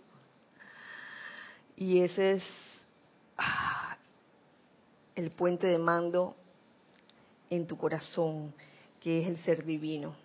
Y 1.77 2.01
ese 2.01 2.33
es 2.33 2.45
ah, 3.39 3.97
el 5.15 5.31
puente 5.31 5.69
de 5.69 5.79
mando 5.79 6.35
en 7.51 7.69
tu 7.69 7.79
corazón, 7.79 8.53
que 8.99 9.21
es 9.21 9.29
el 9.29 9.37
ser 9.45 9.65
divino. 9.65 10.17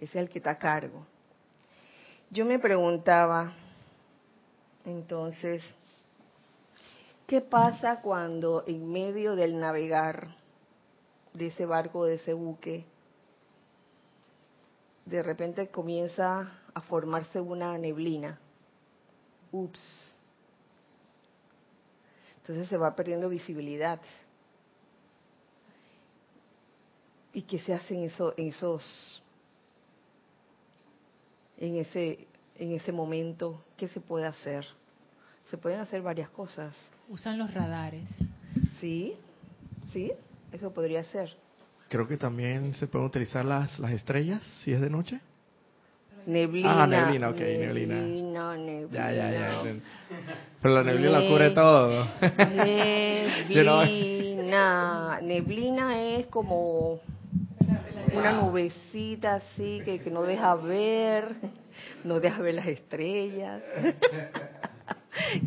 Ese 0.00 0.18
es 0.18 0.24
el 0.24 0.28
que 0.28 0.38
está 0.40 0.50
a 0.50 0.58
cargo. 0.58 1.06
Yo 2.32 2.46
me 2.46 2.58
preguntaba, 2.58 3.52
entonces, 4.86 5.62
¿qué 7.26 7.42
pasa 7.42 8.00
cuando 8.00 8.64
en 8.66 8.90
medio 8.90 9.36
del 9.36 9.60
navegar 9.60 10.28
de 11.34 11.48
ese 11.48 11.66
barco, 11.66 12.06
de 12.06 12.14
ese 12.14 12.32
buque, 12.32 12.86
de 15.04 15.22
repente 15.22 15.68
comienza 15.68 16.58
a 16.72 16.80
formarse 16.80 17.38
una 17.38 17.76
neblina? 17.76 18.40
Ups. 19.50 20.16
Entonces 22.38 22.66
se 22.66 22.78
va 22.78 22.96
perdiendo 22.96 23.28
visibilidad. 23.28 24.00
¿Y 27.34 27.42
qué 27.42 27.58
se 27.58 27.74
hace 27.74 27.92
en, 27.94 28.10
en 28.38 28.48
esos 28.48 29.21
en 31.62 31.76
ese, 31.76 32.26
en 32.58 32.72
ese 32.72 32.90
momento, 32.90 33.62
¿qué 33.76 33.86
se 33.86 34.00
puede 34.00 34.26
hacer? 34.26 34.66
Se 35.48 35.56
pueden 35.56 35.78
hacer 35.78 36.02
varias 36.02 36.28
cosas. 36.30 36.74
Usan 37.08 37.38
los 37.38 37.54
radares. 37.54 38.08
Sí, 38.80 39.14
sí, 39.86 40.12
eso 40.50 40.72
podría 40.74 41.04
ser. 41.04 41.32
Creo 41.88 42.08
que 42.08 42.16
también 42.16 42.74
se 42.74 42.88
pueden 42.88 43.06
utilizar 43.06 43.44
las, 43.44 43.78
las 43.78 43.92
estrellas 43.92 44.42
si 44.64 44.72
es 44.72 44.80
de 44.80 44.90
noche. 44.90 45.20
Neblina. 46.26 46.82
Ah, 46.82 46.86
neblina, 46.86 47.28
ok, 47.28 47.38
neblina. 47.38 47.94
Neblina, 47.94 48.56
neblina. 48.56 49.12
Ya, 49.12 49.12
ya, 49.12 49.30
ya. 49.30 49.62
Pero 50.60 50.74
la 50.74 50.82
neblina 50.82 51.10
la 51.20 51.28
cubre 51.28 51.50
todo. 51.50 52.08
Neblina. 52.54 53.88
Neblina 55.22 56.02
es 56.02 56.26
como 56.26 57.00
una 58.14 58.32
nubecita 58.32 59.36
así 59.36 59.80
que, 59.84 60.00
que 60.00 60.10
no 60.10 60.22
deja 60.22 60.54
ver, 60.54 61.36
no 62.04 62.20
deja 62.20 62.40
ver 62.40 62.54
las 62.54 62.66
estrellas. 62.66 63.62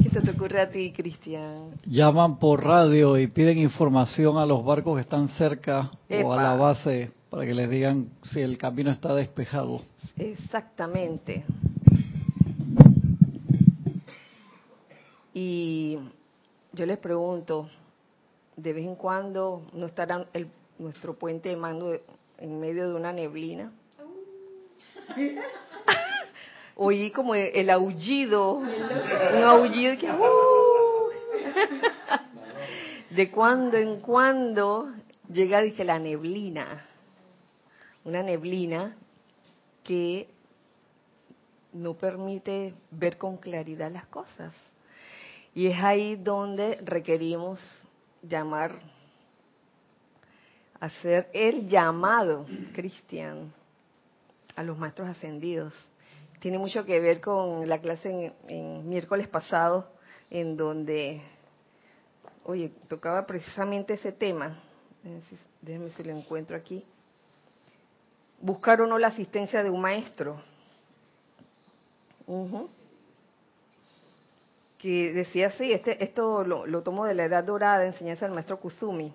¿Qué 0.01 0.09
se 0.09 0.21
te 0.21 0.31
ocurre 0.31 0.61
a 0.61 0.69
ti, 0.69 0.91
Cristian? 0.91 1.71
Llaman 1.85 2.37
por 2.37 2.63
radio 2.63 3.17
y 3.17 3.27
piden 3.27 3.57
información 3.57 4.37
a 4.37 4.45
los 4.45 4.63
barcos 4.63 4.95
que 4.95 5.01
están 5.01 5.27
cerca 5.29 5.91
o 6.23 6.33
a 6.33 6.41
la 6.41 6.55
base 6.55 7.11
para 7.29 7.45
que 7.45 7.53
les 7.53 7.69
digan 7.69 8.09
si 8.23 8.41
el 8.41 8.57
camino 8.57 8.91
está 8.91 9.15
despejado. 9.15 9.81
Exactamente. 10.17 11.43
Y 15.33 15.97
yo 16.71 16.85
les 16.85 16.97
pregunto, 16.97 17.67
de 18.55 18.71
vez 18.71 18.85
en 18.85 18.95
cuando 18.95 19.63
no 19.73 19.87
estará 19.87 20.27
el, 20.33 20.47
nuestro 20.79 21.15
puente 21.15 21.49
de 21.49 21.57
mando 21.57 21.99
en 22.37 22.59
medio 22.59 22.89
de 22.89 22.95
una 22.95 23.11
neblina. 23.13 23.71
Oí 26.75 27.11
como 27.11 27.35
el 27.35 27.69
aullido, 27.69 28.55
un 28.55 29.43
aullido 29.43 29.97
que... 29.97 30.11
Uh". 30.11 31.09
de 33.11 33.31
cuando 33.31 33.77
en 33.77 34.01
cuando 34.01 34.91
llega 35.31 35.61
dije 35.61 35.85
la 35.85 35.99
neblina, 35.99 36.85
una 38.03 38.21
neblina 38.21 38.97
que 39.83 40.27
no 41.71 41.93
permite 41.93 42.73
ver 42.91 43.17
con 43.17 43.37
claridad 43.37 43.91
las 43.91 44.05
cosas. 44.07 44.53
Y 45.53 45.67
es 45.67 45.81
ahí 45.81 46.15
donde 46.15 46.79
requerimos 46.83 47.61
llamar 48.21 48.79
hacer 50.85 51.29
el 51.33 51.67
llamado, 51.67 52.45
Cristian, 52.73 53.51
a 54.55 54.63
los 54.63 54.77
maestros 54.77 55.09
ascendidos. 55.09 55.73
Tiene 56.39 56.59
mucho 56.59 56.85
que 56.85 56.99
ver 56.99 57.21
con 57.21 57.67
la 57.67 57.79
clase 57.79 58.33
en, 58.47 58.87
miércoles 58.87 59.27
pasado, 59.27 59.89
en 60.29 60.55
donde, 60.55 61.21
oye, 62.43 62.71
tocaba 62.87 63.25
precisamente 63.25 63.95
ese 63.95 64.11
tema. 64.11 64.59
Déjenme 65.61 65.89
si 65.91 66.03
lo 66.03 66.15
encuentro 66.15 66.55
aquí. 66.55 66.85
Buscar 68.39 68.81
o 68.81 68.87
no 68.87 68.99
la 68.99 69.07
asistencia 69.07 69.63
de 69.63 69.69
un 69.69 69.81
maestro. 69.81 70.41
Que 74.77 75.13
decía 75.13 75.47
así, 75.47 75.71
este, 75.71 76.03
esto 76.03 76.43
lo, 76.43 76.67
lo 76.67 76.83
tomo 76.83 77.05
de 77.05 77.15
la 77.15 77.25
edad 77.25 77.43
dorada, 77.43 77.85
enseñanza 77.85 78.25
del 78.25 78.35
maestro 78.35 78.59
Kusumi 78.59 79.13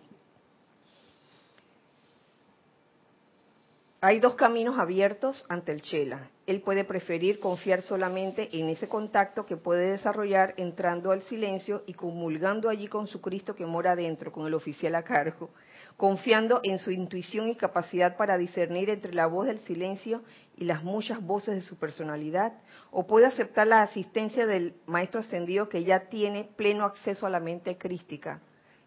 Hay 4.03 4.19
dos 4.19 4.35
caminos 4.35 4.79
abiertos 4.79 5.45
ante 5.51 5.73
el 5.73 5.83
Chela. 5.83 6.31
Él 6.47 6.63
puede 6.63 6.85
preferir 6.85 7.39
confiar 7.39 7.83
solamente 7.83 8.49
en 8.59 8.71
ese 8.71 8.89
contacto 8.89 9.45
que 9.45 9.59
puede 9.59 9.91
desarrollar 9.91 10.55
entrando 10.57 11.11
al 11.11 11.21
silencio 11.25 11.83
y 11.87 11.93
comulgando 11.93 12.71
allí 12.71 12.89
con 12.89 13.07
su 13.07 13.21
Cristo 13.21 13.55
que 13.55 13.67
mora 13.67 13.93
adentro, 13.93 14.33
con 14.33 14.47
el 14.47 14.55
oficial 14.55 14.95
a 14.95 15.03
cargo, 15.03 15.51
confiando 15.99 16.61
en 16.63 16.79
su 16.79 16.91
intuición 16.91 17.49
y 17.49 17.57
capacidad 17.57 18.17
para 18.17 18.39
discernir 18.39 18.89
entre 18.89 19.13
la 19.13 19.27
voz 19.27 19.45
del 19.45 19.59
silencio 19.67 20.23
y 20.57 20.65
las 20.65 20.83
muchas 20.83 21.21
voces 21.23 21.57
de 21.57 21.61
su 21.61 21.77
personalidad, 21.77 22.55
o 22.91 23.07
puede 23.07 23.27
aceptar 23.27 23.67
la 23.67 23.83
asistencia 23.83 24.47
del 24.47 24.77
Maestro 24.87 25.21
Ascendido 25.21 25.69
que 25.69 25.85
ya 25.85 26.09
tiene 26.09 26.49
pleno 26.57 26.87
acceso 26.87 27.27
a 27.27 27.31
la 27.31 27.39
mente 27.39 27.77
crística, 27.77 28.41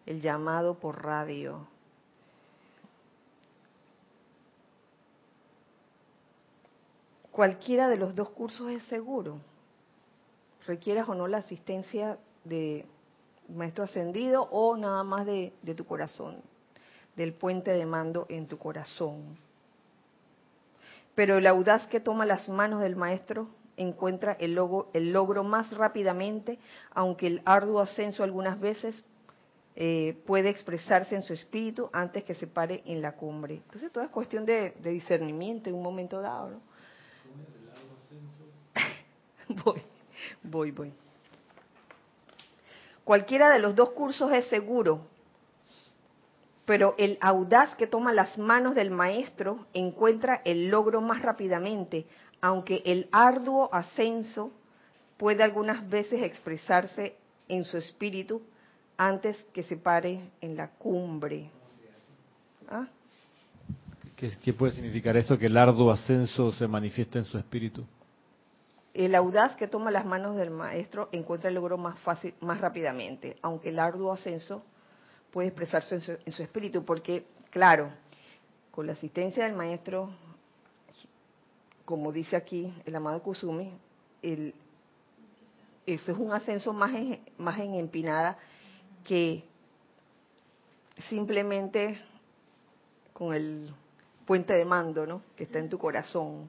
el 0.06 0.20
llamado 0.20 0.80
por 0.80 1.04
radio. 1.04 1.68
Cualquiera 7.34 7.88
de 7.88 7.96
los 7.96 8.14
dos 8.14 8.30
cursos 8.30 8.70
es 8.70 8.84
seguro, 8.84 9.40
requieras 10.68 11.08
o 11.08 11.16
no 11.16 11.26
la 11.26 11.38
asistencia 11.38 12.16
de 12.44 12.86
maestro 13.48 13.82
ascendido 13.82 14.42
o 14.52 14.76
nada 14.76 15.02
más 15.02 15.26
de, 15.26 15.52
tu 15.76 15.84
corazón, 15.84 16.36
del 17.16 17.32
puente 17.32 17.72
de 17.72 17.86
mando 17.86 18.26
en 18.28 18.46
tu 18.46 18.56
corazón. 18.56 19.36
Pero 21.16 21.38
el 21.38 21.48
audaz 21.48 21.88
que 21.88 21.98
toma 21.98 22.24
las 22.24 22.48
manos 22.48 22.80
del 22.80 22.94
maestro 22.94 23.48
encuentra 23.76 24.36
el 24.38 24.54
logro, 24.54 24.88
el 24.92 25.12
logro 25.12 25.42
más 25.42 25.76
rápidamente, 25.76 26.60
aunque 26.92 27.26
el 27.26 27.42
arduo 27.44 27.80
ascenso 27.80 28.22
algunas 28.22 28.60
veces 28.60 29.04
eh, 29.74 30.22
puede 30.24 30.50
expresarse 30.50 31.16
en 31.16 31.22
su 31.22 31.32
espíritu 31.32 31.90
antes 31.92 32.22
que 32.22 32.36
se 32.36 32.46
pare 32.46 32.84
en 32.86 33.02
la 33.02 33.16
cumbre. 33.16 33.56
Entonces, 33.56 33.90
todo 33.90 34.04
es 34.04 34.10
cuestión 34.10 34.46
de, 34.46 34.72
discernimiento 34.80 35.68
en 35.68 35.74
un 35.74 35.82
momento 35.82 36.20
dado. 36.20 36.60
voy, 39.64 39.82
voy, 40.42 40.70
voy. 40.70 40.92
Cualquiera 43.04 43.50
de 43.50 43.58
los 43.58 43.74
dos 43.74 43.90
cursos 43.90 44.32
es 44.32 44.46
seguro, 44.46 45.06
pero 46.64 46.94
el 46.96 47.18
audaz 47.20 47.74
que 47.74 47.86
toma 47.86 48.12
las 48.12 48.38
manos 48.38 48.74
del 48.74 48.90
maestro 48.90 49.66
encuentra 49.74 50.40
el 50.44 50.68
logro 50.68 51.02
más 51.02 51.20
rápidamente, 51.20 52.06
aunque 52.40 52.82
el 52.86 53.08
arduo 53.12 53.68
ascenso 53.72 54.52
puede 55.18 55.42
algunas 55.42 55.88
veces 55.88 56.22
expresarse 56.22 57.16
en 57.48 57.64
su 57.64 57.76
espíritu 57.76 58.42
antes 58.96 59.36
que 59.52 59.62
se 59.62 59.76
pare 59.76 60.30
en 60.40 60.56
la 60.56 60.70
cumbre. 60.70 61.50
¿Ah? 62.68 62.86
¿Qué, 64.16 64.52
puede 64.52 64.72
significar 64.72 65.16
eso? 65.16 65.36
Que 65.36 65.46
el 65.46 65.56
arduo 65.56 65.90
ascenso 65.90 66.52
se 66.52 66.68
manifiesta 66.68 67.18
en 67.18 67.24
su 67.24 67.36
espíritu. 67.36 67.84
El 68.92 69.14
audaz 69.16 69.56
que 69.56 69.66
toma 69.66 69.90
las 69.90 70.06
manos 70.06 70.36
del 70.36 70.50
maestro 70.50 71.08
encuentra 71.10 71.48
el 71.48 71.56
logro 71.56 71.76
más 71.76 71.98
fácil, 71.98 72.32
más 72.40 72.60
rápidamente, 72.60 73.36
aunque 73.42 73.70
el 73.70 73.80
arduo 73.80 74.12
ascenso 74.12 74.62
puede 75.32 75.48
expresarse 75.48 75.96
en 75.96 76.32
su, 76.32 76.42
espíritu, 76.42 76.84
porque, 76.84 77.26
claro, 77.50 77.90
con 78.70 78.86
la 78.86 78.92
asistencia 78.92 79.44
del 79.44 79.54
maestro, 79.54 80.10
como 81.84 82.12
dice 82.12 82.36
aquí 82.36 82.72
el 82.86 82.94
amado 82.94 83.20
Kusumi, 83.20 83.72
el, 84.22 84.54
eso 85.86 86.12
es 86.12 86.18
un 86.18 86.32
ascenso 86.32 86.72
más 86.72 86.94
en, 86.94 87.18
más 87.36 87.58
en 87.58 87.74
empinada 87.74 88.38
que 89.02 89.42
simplemente 91.08 91.98
con 93.12 93.34
el 93.34 93.74
puente 94.26 94.54
de 94.54 94.64
mando, 94.64 95.06
¿no? 95.06 95.22
Que 95.36 95.44
está 95.44 95.58
en 95.58 95.68
tu 95.68 95.78
corazón. 95.78 96.48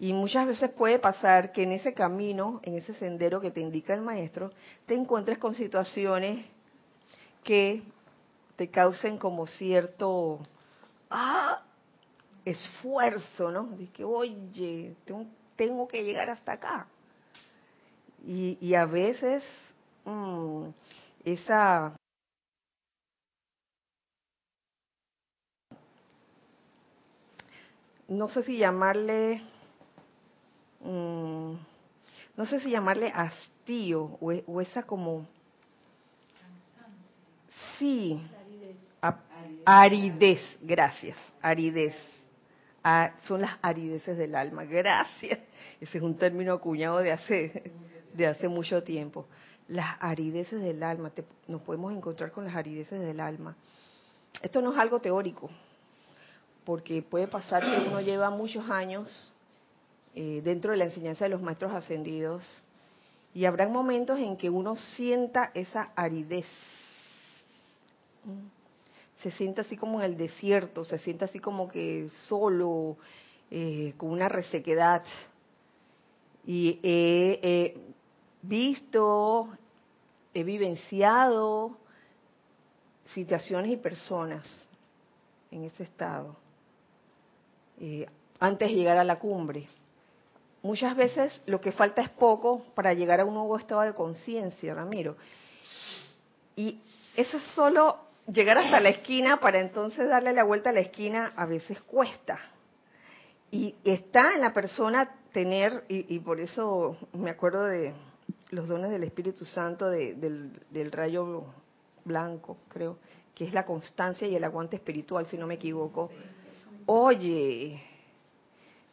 Y 0.00 0.12
muchas 0.12 0.46
veces 0.46 0.70
puede 0.70 0.98
pasar 0.98 1.52
que 1.52 1.64
en 1.64 1.72
ese 1.72 1.92
camino, 1.92 2.60
en 2.62 2.76
ese 2.76 2.94
sendero 2.94 3.40
que 3.40 3.50
te 3.50 3.60
indica 3.60 3.94
el 3.94 4.02
maestro, 4.02 4.52
te 4.86 4.94
encuentres 4.94 5.38
con 5.38 5.54
situaciones 5.54 6.46
que 7.42 7.82
te 8.56 8.68
causen 8.70 9.18
como 9.18 9.46
cierto 9.46 10.40
ah, 11.10 11.62
esfuerzo, 12.44 13.50
¿no? 13.50 13.64
De 13.76 13.88
que, 13.88 14.04
oye, 14.04 14.94
tengo, 15.56 15.88
que 15.88 16.04
llegar 16.04 16.30
hasta 16.30 16.52
acá. 16.52 16.86
Y, 18.24 18.74
a 18.74 18.84
veces 18.84 19.42
mm, 20.04 20.68
esa 21.24 21.97
no 28.08 28.28
sé 28.28 28.42
si 28.42 28.56
llamarle, 28.56 29.42
mm, 30.80 31.52
no 32.36 32.46
sé 32.46 32.60
si 32.60 32.70
llamarle 32.70 33.12
hastío 33.14 34.16
o, 34.20 34.32
e, 34.32 34.44
esa 34.62 34.82
como, 34.82 35.26
sí, 37.78 38.20
aridez, 39.64 40.40
gracias, 40.62 41.16
aridez. 41.42 41.94
Ah, 42.82 43.12
son 43.26 43.42
las 43.42 43.58
arideces 43.60 44.16
del 44.16 44.34
alma, 44.34 44.64
gracias. 44.64 45.40
Ese 45.80 45.98
es 45.98 46.02
un 46.02 46.16
término 46.16 46.54
acuñado 46.54 46.98
de 46.98 47.12
hace, 47.12 47.72
de 48.14 48.26
hace 48.26 48.48
mucho 48.48 48.82
tiempo. 48.82 49.26
Las 49.68 49.96
arideces 50.00 50.62
del 50.62 50.82
alma, 50.82 51.12
nos 51.46 51.60
podemos 51.60 51.92
encontrar 51.92 52.32
con 52.32 52.46
las 52.46 52.56
arideces 52.56 52.98
del 53.00 53.20
alma. 53.20 53.54
Esto 54.40 54.62
no 54.62 54.72
es 54.72 54.78
algo 54.78 55.00
teórico, 55.00 55.50
porque 56.68 57.00
puede 57.00 57.26
pasar 57.28 57.62
que 57.62 57.88
uno 57.88 58.02
lleva 58.02 58.28
muchos 58.28 58.68
años 58.68 59.32
eh, 60.14 60.42
dentro 60.44 60.72
de 60.72 60.76
la 60.76 60.84
enseñanza 60.84 61.24
de 61.24 61.30
los 61.30 61.40
maestros 61.40 61.72
ascendidos 61.72 62.44
y 63.32 63.46
habrá 63.46 63.66
momentos 63.66 64.18
en 64.18 64.36
que 64.36 64.50
uno 64.50 64.76
sienta 64.76 65.50
esa 65.54 65.92
aridez. 65.96 66.44
Se 69.22 69.30
siente 69.30 69.62
así 69.62 69.78
como 69.78 69.98
en 70.00 70.12
el 70.12 70.18
desierto, 70.18 70.84
se 70.84 70.98
siente 70.98 71.24
así 71.24 71.38
como 71.38 71.68
que 71.68 72.10
solo, 72.28 72.98
eh, 73.50 73.94
con 73.96 74.10
una 74.10 74.28
resequedad. 74.28 75.04
Y 76.46 76.80
he 76.82 77.80
visto, 78.42 79.48
he 80.34 80.44
vivenciado 80.44 81.78
situaciones 83.14 83.72
y 83.72 83.78
personas 83.78 84.44
en 85.50 85.64
ese 85.64 85.84
estado. 85.84 86.36
Eh, 87.80 88.06
antes 88.40 88.68
de 88.68 88.74
llegar 88.74 88.98
a 88.98 89.04
la 89.04 89.18
cumbre. 89.18 89.68
Muchas 90.62 90.96
veces 90.96 91.40
lo 91.46 91.60
que 91.60 91.72
falta 91.72 92.02
es 92.02 92.08
poco 92.10 92.62
para 92.74 92.92
llegar 92.92 93.20
a 93.20 93.24
un 93.24 93.34
nuevo 93.34 93.56
estado 93.56 93.82
de 93.82 93.94
conciencia, 93.94 94.74
Ramiro. 94.74 95.16
Y 96.56 96.80
eso 97.16 97.36
es 97.36 97.42
solo 97.54 97.98
llegar 98.26 98.58
hasta 98.58 98.80
la 98.80 98.90
esquina 98.90 99.40
para 99.40 99.60
entonces 99.60 100.08
darle 100.08 100.32
la 100.32 100.44
vuelta 100.44 100.70
a 100.70 100.72
la 100.72 100.80
esquina 100.80 101.32
a 101.36 101.46
veces 101.46 101.80
cuesta. 101.82 102.38
Y 103.50 103.74
está 103.84 104.34
en 104.34 104.40
la 104.40 104.52
persona 104.52 105.10
tener, 105.32 105.84
y, 105.88 106.18
por 106.18 106.40
eso 106.40 106.96
me 107.12 107.30
acuerdo 107.30 107.64
de 107.64 107.94
los 108.50 108.68
dones 108.68 108.90
del 108.90 109.04
Espíritu 109.04 109.44
Santo, 109.44 109.88
del, 109.88 110.52
del 110.70 110.92
rayo 110.92 111.44
blanco, 112.04 112.58
creo, 112.68 112.98
que 113.34 113.44
es 113.44 113.54
la 113.54 113.64
constancia 113.64 114.26
y 114.26 114.34
el 114.34 114.44
aguante 114.44 114.76
espiritual, 114.76 115.26
si 115.26 115.38
no 115.38 115.46
me 115.46 115.54
equivoco 115.54 116.10
Oye, 116.90 117.82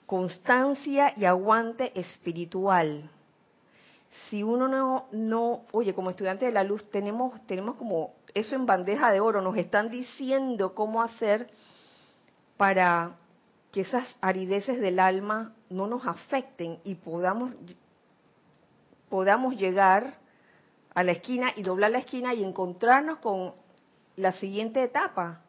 constancia 0.06 1.14
y 1.16 1.24
aguante 1.24 1.98
espiritual. 1.98 3.10
Si 4.28 4.44
uno 4.44 4.68
no, 4.68 5.06
no, 5.14 5.62
oye, 5.72 5.96
como 5.96 6.10
estudiante 6.10 6.44
de 6.44 6.52
la 6.52 6.66
luz 6.66 6.84
tenemos, 6.92 7.40
tenemos 7.48 7.78
como 7.78 8.12
eso 8.34 8.54
en 8.54 8.66
bandeja 8.66 9.14
de 9.14 9.22
oro, 9.22 9.42
nos 9.42 9.56
están 9.56 9.90
diciendo 9.90 10.76
cómo 10.76 11.02
hacer 11.02 11.50
para 12.58 13.16
que 13.72 13.80
esas 13.80 14.14
arideces 14.20 14.82
del 14.82 15.00
alma 15.00 15.54
no 15.70 15.88
nos 15.88 16.06
afecten 16.06 16.80
y 16.84 16.96
podamos, 16.96 17.54
podamos 19.08 19.56
llegar 19.56 20.18
a 20.94 21.02
la 21.02 21.14
esquina 21.14 21.54
y 21.56 21.64
doblar 21.64 21.92
la 21.92 22.00
esquina 22.00 22.34
y 22.34 22.44
encontrarnos 22.44 23.20
con 23.20 23.54
la 24.18 24.34
siguiente 24.34 24.84
etapa 24.84 25.40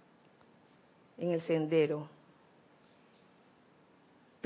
en 1.18 1.32
el 1.32 1.40
sendero. 1.40 2.14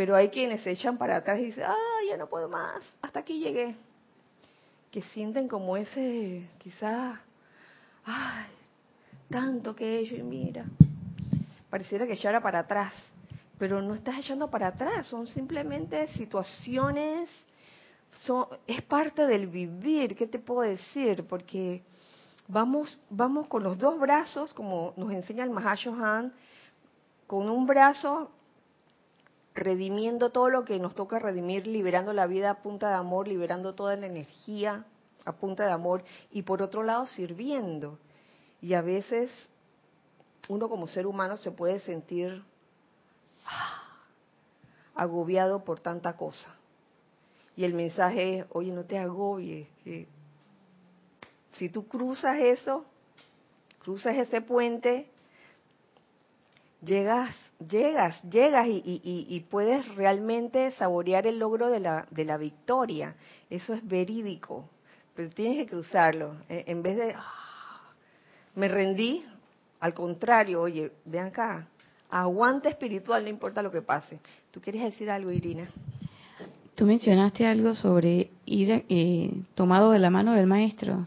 Pero 0.01 0.17
hay 0.17 0.31
quienes 0.31 0.63
se 0.63 0.71
echan 0.71 0.97
para 0.97 1.17
atrás 1.17 1.39
y 1.41 1.45
dicen, 1.45 1.65
ah, 1.67 1.99
ya 2.09 2.17
no 2.17 2.27
puedo 2.27 2.49
más, 2.49 2.83
hasta 3.03 3.19
aquí 3.19 3.39
llegué. 3.39 3.77
Que 4.91 5.03
sienten 5.03 5.47
como 5.47 5.77
ese, 5.77 6.49
quizás, 6.57 7.19
ay, 8.07 8.47
tanto 9.29 9.77
que 9.77 9.85
he 9.85 9.99
hecho 9.99 10.15
y 10.15 10.23
mira, 10.23 10.65
pareciera 11.69 12.07
que 12.07 12.15
echara 12.15 12.41
para 12.41 12.61
atrás. 12.61 12.95
Pero 13.59 13.83
no 13.83 13.93
estás 13.93 14.17
echando 14.17 14.49
para 14.49 14.69
atrás, 14.69 15.07
son 15.07 15.27
simplemente 15.27 16.09
situaciones, 16.15 17.29
son, 18.23 18.47
es 18.67 18.81
parte 18.81 19.27
del 19.27 19.49
vivir, 19.49 20.17
¿qué 20.17 20.27
te 20.27 20.39
puedo 20.39 20.63
decir? 20.63 21.27
Porque 21.29 21.83
vamos, 22.49 22.99
vamos 23.11 23.49
con 23.49 23.63
los 23.63 23.79
dos 23.79 24.01
brazos, 24.01 24.55
como 24.55 24.95
nos 24.97 25.13
enseña 25.13 25.45
el 25.45 25.51
Mahashohan, 25.51 26.33
con 27.27 27.51
un 27.51 27.67
brazo 27.67 28.31
redimiendo 29.55 30.31
todo 30.31 30.49
lo 30.49 30.65
que 30.65 30.79
nos 30.79 30.95
toca 30.95 31.19
redimir, 31.19 31.67
liberando 31.67 32.13
la 32.13 32.27
vida 32.27 32.51
a 32.51 32.63
punta 32.63 32.89
de 32.89 32.95
amor, 32.95 33.29
liberando 33.29 33.75
toda 33.75 33.97
la 33.97 34.07
energía 34.07 34.85
a 35.25 35.33
punta 35.33 35.67
de 35.67 35.73
amor 35.73 36.03
y 36.31 36.43
por 36.43 36.63
otro 36.63 36.83
lado 36.83 37.07
sirviendo. 37.07 37.99
Y 38.61 38.75
a 38.75 38.83
veces 38.83 39.31
uno 40.49 40.69
como 40.69 40.87
ser 40.87 41.07
humano 41.07 41.37
se 41.37 41.51
puede 41.51 41.81
sentir 41.81 42.43
ah, 43.47 43.83
agobiado 44.95 45.65
por 45.65 45.81
tanta 45.81 46.17
cosa. 46.17 46.55
Y 47.57 47.65
el 47.65 47.75
mensaje 47.75 48.39
es, 48.39 48.47
oye, 48.51 48.73
no 48.73 48.85
te 48.85 48.99
agobies, 48.99 49.69
que 49.85 50.07
si 51.53 51.69
tú 51.69 51.87
cruzas 51.87 52.39
eso, 52.39 52.87
cruzas 53.81 54.17
ese 54.17 54.41
puente, 54.41 55.11
llegas 56.81 57.35
llegas, 57.69 58.21
llegas 58.23 58.67
y, 58.69 59.47
puedes 59.51 59.95
realmente 59.95 60.71
saborear 60.73 61.27
el 61.27 61.39
logro 61.39 61.71
de 61.71 61.81
la, 61.81 62.07
de 62.11 62.25
la 62.25 62.37
victoria. 62.37 63.15
Eso 63.49 63.75
es 63.75 63.87
verídico, 63.87 64.69
pero 65.15 65.31
tienes 65.31 65.59
que 65.59 65.67
cruzarlo. 65.67 66.37
E, 66.49 66.65
en 66.67 66.83
vez 66.83 66.97
de, 66.97 67.15
ah, 67.17 67.93
me 68.55 68.69
rendí, 68.69 69.25
al 69.81 69.95
contrario, 69.95 70.63
oye, 70.63 70.93
ven 71.05 71.27
acá, 71.27 71.67
aguante 72.11 72.69
espiritual, 72.69 73.23
no 73.23 73.29
importa 73.29 73.63
lo 73.63 73.71
que 73.71 73.83
pase. 73.83 74.19
¿Tú 74.51 74.61
quieres 74.61 74.83
decir 74.83 75.11
algo, 75.11 75.31
Irina? 75.31 75.71
Tú 76.75 76.87
mencionaste 76.87 77.47
algo 77.47 77.75
sobre 77.75 78.31
ir 78.47 78.85
eh, 78.89 79.31
tomado 79.55 79.91
de 79.91 79.99
la 79.99 80.11
mano 80.11 80.33
del 80.33 80.47
maestro. 80.47 81.07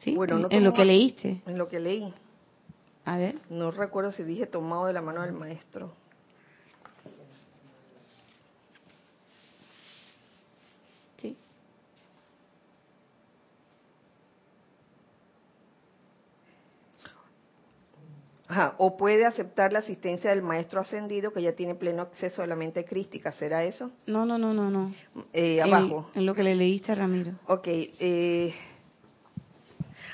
¿Sí? 0.00 0.14
Bueno, 0.14 0.46
en 0.50 0.62
lo 0.62 0.72
que 0.72 0.84
leíste. 0.84 1.40
En 1.46 1.58
lo 1.58 1.68
que 1.68 1.80
leí. 1.80 2.12
A 3.08 3.16
ver. 3.16 3.36
No 3.48 3.70
recuerdo 3.70 4.12
si 4.12 4.22
dije 4.22 4.44
tomado 4.46 4.84
de 4.84 4.92
la 4.92 5.00
mano 5.00 5.22
del 5.22 5.32
maestro. 5.32 5.94
Sí. 11.16 11.34
O 18.76 18.98
puede 18.98 19.24
aceptar 19.24 19.72
la 19.72 19.78
asistencia 19.78 20.28
del 20.28 20.42
maestro 20.42 20.82
ascendido 20.82 21.32
que 21.32 21.40
ya 21.40 21.52
tiene 21.52 21.74
pleno 21.74 22.02
acceso 22.02 22.42
a 22.42 22.46
la 22.46 22.56
mente 22.56 22.84
crística. 22.84 23.32
¿Será 23.32 23.64
eso? 23.64 23.90
No, 24.04 24.26
no, 24.26 24.36
no, 24.36 24.52
no, 24.52 24.68
no. 24.68 24.92
Eh, 25.32 25.62
abajo. 25.62 26.10
En, 26.14 26.26
lo 26.26 26.34
que 26.34 26.42
le 26.42 26.54
leíste, 26.54 26.94
Ramiro. 26.94 27.32
Ok. 27.46 27.68
Eh, 27.68 28.54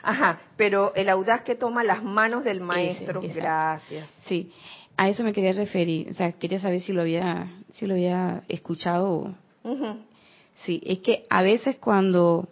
ajá, 0.05 0.41
pero 0.57 0.95
el 0.95 1.09
audaz 1.09 1.43
que 1.43 1.55
toma 1.55 1.83
las 1.83 2.03
manos 2.03 2.45
del 2.45 2.61
maestro, 2.61 3.21
gracias. 3.23 4.09
Sí, 4.27 4.53
a 4.97 5.09
eso 5.09 5.25
me 5.25 5.33
quería 5.33 5.53
referir, 5.53 6.09
o 6.11 6.13
sea, 6.13 6.33
quería 6.33 6.61
saber 6.61 6.81
si 6.81 6.93
lo 6.93 7.03
había, 7.03 7.51
si 7.73 7.87
lo 7.87 7.95
había 7.95 8.43
escuchado. 8.49 9.35
Sí, 10.65 10.81
es 10.85 11.01
que 11.01 11.25
a 11.31 11.43
veces 11.43 11.77
cuando 11.79 12.49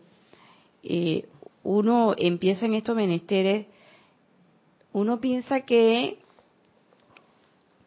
eh, 0.82 1.26
uno 1.62 2.14
empieza 2.16 2.66
en 2.66 2.74
estos 2.74 2.96
menesteres, 2.96 3.66
uno 4.92 5.20
piensa 5.20 5.60
que, 5.60 6.18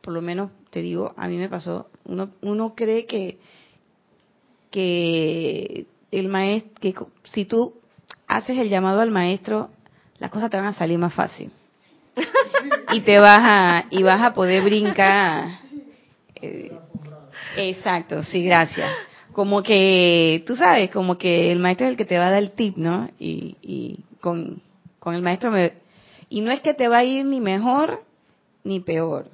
por 0.01 0.13
lo 0.13 0.21
menos 0.21 0.51
te 0.69 0.81
digo, 0.81 1.13
a 1.17 1.27
mí 1.27 1.37
me 1.37 1.49
pasó, 1.49 1.87
uno, 2.05 2.31
uno 2.41 2.75
cree 2.75 3.05
que, 3.05 3.39
que 4.71 5.85
el 6.11 6.29
maestro, 6.29 6.73
que 6.79 6.95
si 7.23 7.45
tú 7.45 7.73
haces 8.27 8.57
el 8.57 8.69
llamado 8.69 9.01
al 9.01 9.11
maestro, 9.11 9.69
las 10.17 10.31
cosas 10.31 10.49
te 10.49 10.57
van 10.57 10.65
a 10.65 10.73
salir 10.73 10.97
más 10.97 11.13
fácil. 11.13 11.51
y 12.93 13.01
te 13.01 13.19
vas 13.19 13.39
a, 13.41 13.85
y 13.89 14.03
vas 14.03 14.21
a 14.21 14.33
poder 14.33 14.63
brincar. 14.63 15.47
Eh, 16.35 16.71
exacto, 17.57 18.23
sí, 18.23 18.43
gracias. 18.43 18.89
Como 19.33 19.63
que, 19.63 20.43
tú 20.47 20.55
sabes, 20.55 20.89
como 20.91 21.17
que 21.17 21.51
el 21.51 21.59
maestro 21.59 21.87
es 21.87 21.91
el 21.91 21.97
que 21.97 22.05
te 22.05 22.17
va 22.17 22.27
a 22.27 22.31
dar 22.31 22.41
el 22.41 22.51
tip, 22.51 22.77
¿no? 22.77 23.09
Y, 23.19 23.57
y 23.61 23.99
con, 24.21 24.61
con 24.99 25.13
el 25.15 25.21
maestro 25.21 25.51
me, 25.51 25.73
y 26.29 26.41
no 26.41 26.51
es 26.51 26.61
que 26.61 26.73
te 26.73 26.87
va 26.87 26.99
a 26.99 27.03
ir 27.03 27.25
ni 27.25 27.41
mejor 27.41 28.03
ni 28.63 28.79
peor, 28.79 29.27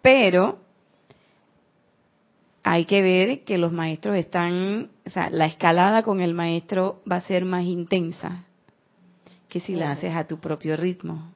pero 0.00 0.58
hay 2.62 2.84
que 2.84 3.02
ver 3.02 3.44
que 3.44 3.58
los 3.58 3.72
maestros 3.72 4.16
están, 4.16 4.90
o 5.06 5.10
sea, 5.10 5.30
la 5.30 5.46
escalada 5.46 6.02
con 6.02 6.20
el 6.20 6.34
maestro 6.34 7.02
va 7.10 7.16
a 7.16 7.20
ser 7.20 7.44
más 7.44 7.64
intensa 7.64 8.44
que 9.48 9.60
si 9.60 9.74
la 9.74 9.92
haces 9.92 10.14
a 10.14 10.26
tu 10.26 10.38
propio 10.38 10.76
ritmo. 10.76 11.32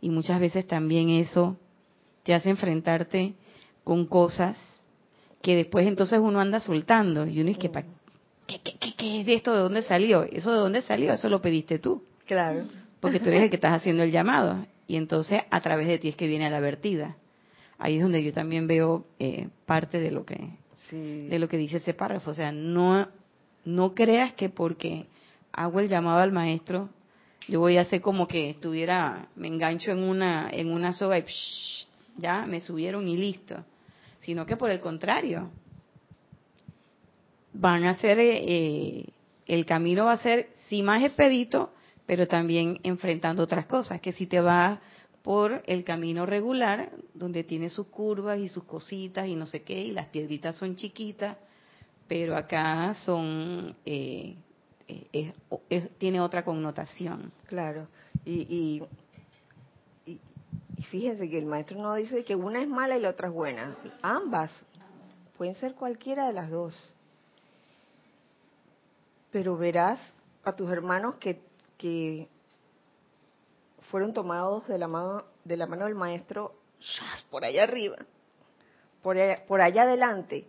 Y 0.00 0.10
muchas 0.10 0.40
veces 0.40 0.66
también 0.66 1.08
eso 1.10 1.56
te 2.22 2.34
hace 2.34 2.50
enfrentarte 2.50 3.34
con 3.84 4.06
cosas 4.06 4.56
que 5.40 5.56
después 5.56 5.86
entonces 5.86 6.18
uno 6.20 6.40
anda 6.40 6.60
soltando 6.60 7.26
y 7.26 7.40
uno 7.40 7.50
es 7.50 7.58
que, 7.58 7.70
¿qué, 7.70 8.60
qué, 8.60 8.76
qué, 8.78 8.94
qué 8.94 9.20
es 9.20 9.26
de 9.26 9.34
esto? 9.34 9.52
¿De 9.54 9.60
dónde 9.60 9.82
salió? 9.82 10.24
¿Eso 10.24 10.52
de 10.52 10.58
dónde 10.58 10.82
salió? 10.82 11.12
Eso 11.12 11.28
lo 11.28 11.40
pediste 11.40 11.78
tú. 11.78 12.02
Claro 12.26 12.64
porque 13.00 13.20
tú 13.20 13.28
eres 13.28 13.42
el 13.42 13.50
que 13.50 13.56
estás 13.56 13.72
haciendo 13.72 14.02
el 14.02 14.10
llamado 14.10 14.66
y 14.86 14.96
entonces 14.96 15.42
a 15.50 15.60
través 15.60 15.86
de 15.86 15.98
ti 15.98 16.08
es 16.08 16.16
que 16.16 16.26
viene 16.26 16.50
la 16.50 16.60
vertida. 16.60 17.16
Ahí 17.78 17.96
es 17.96 18.02
donde 18.02 18.22
yo 18.22 18.32
también 18.32 18.66
veo 18.66 19.06
eh, 19.18 19.48
parte 19.66 20.00
de 20.00 20.10
lo 20.10 20.24
que 20.24 20.58
de 20.90 21.38
lo 21.38 21.50
que 21.50 21.58
dice 21.58 21.76
ese 21.76 21.92
párrafo, 21.92 22.30
o 22.30 22.34
sea, 22.34 22.50
no 22.50 23.08
no 23.64 23.94
creas 23.94 24.32
que 24.32 24.48
porque 24.48 25.06
hago 25.52 25.80
el 25.80 25.88
llamado 25.88 26.20
al 26.20 26.32
maestro 26.32 26.88
yo 27.46 27.60
voy 27.60 27.76
a 27.76 27.82
hacer 27.82 28.00
como 28.00 28.26
que 28.26 28.50
estuviera 28.50 29.28
me 29.36 29.48
engancho 29.48 29.90
en 29.90 30.02
una 30.02 30.48
en 30.50 30.72
una 30.72 30.94
soga 30.94 31.18
y 31.18 31.24
ya 32.16 32.46
me 32.46 32.60
subieron 32.62 33.06
y 33.06 33.16
listo, 33.16 33.64
sino 34.20 34.46
que 34.46 34.56
por 34.56 34.70
el 34.70 34.80
contrario 34.80 35.50
van 37.52 37.84
a 37.84 37.94
ser 37.96 38.18
eh, 38.18 39.04
el 39.46 39.66
camino 39.66 40.06
va 40.06 40.12
a 40.12 40.22
ser 40.22 40.48
si 40.68 40.82
más 40.82 41.02
expedito 41.02 41.72
pero 42.06 42.26
también 42.26 42.80
enfrentando 42.84 43.42
otras 43.42 43.66
cosas, 43.66 44.00
que 44.00 44.12
si 44.12 44.26
te 44.26 44.40
vas 44.40 44.78
por 45.22 45.62
el 45.66 45.84
camino 45.84 46.26
regular, 46.26 46.90
donde 47.14 47.44
tiene 47.44 47.70
sus 47.70 47.88
curvas 47.88 48.38
y 48.38 48.48
sus 48.48 48.64
cositas 48.64 49.26
y 49.26 49.34
no 49.34 49.46
sé 49.46 49.62
qué, 49.62 49.78
y 49.78 49.92
las 49.92 50.06
piedritas 50.06 50.56
son 50.56 50.76
chiquitas, 50.76 51.36
pero 52.06 52.36
acá 52.36 52.94
son, 53.02 53.76
eh, 53.84 54.36
tiene 55.98 56.20
otra 56.20 56.44
connotación. 56.44 57.30
Claro, 57.46 57.88
y, 58.24 58.82
y, 60.06 60.18
y 60.76 60.82
fíjense 60.84 61.28
que 61.28 61.38
el 61.38 61.46
maestro 61.46 61.78
no 61.80 61.94
dice 61.94 62.24
que 62.24 62.34
una 62.34 62.62
es 62.62 62.68
mala 62.68 62.96
y 62.96 63.00
la 63.00 63.10
otra 63.10 63.28
es 63.28 63.34
buena, 63.34 63.76
ambas, 64.02 64.50
pueden 65.36 65.54
ser 65.56 65.74
cualquiera 65.74 66.26
de 66.26 66.32
las 66.32 66.50
dos. 66.50 66.94
Pero 69.30 69.56
verás 69.58 70.00
a 70.42 70.56
tus 70.56 70.70
hermanos 70.70 71.16
que 71.16 71.38
que 71.78 72.28
fueron 73.90 74.12
tomados 74.12 74.66
de 74.68 74.78
la 74.78 74.88
mano, 74.88 75.24
de 75.44 75.56
la 75.56 75.66
mano 75.66 75.84
del 75.84 75.94
maestro 75.94 76.54
por 77.30 77.44
allá 77.44 77.64
arriba, 77.64 77.96
por 79.02 79.18
allá, 79.18 79.44
por 79.46 79.60
allá 79.60 79.82
adelante. 79.82 80.46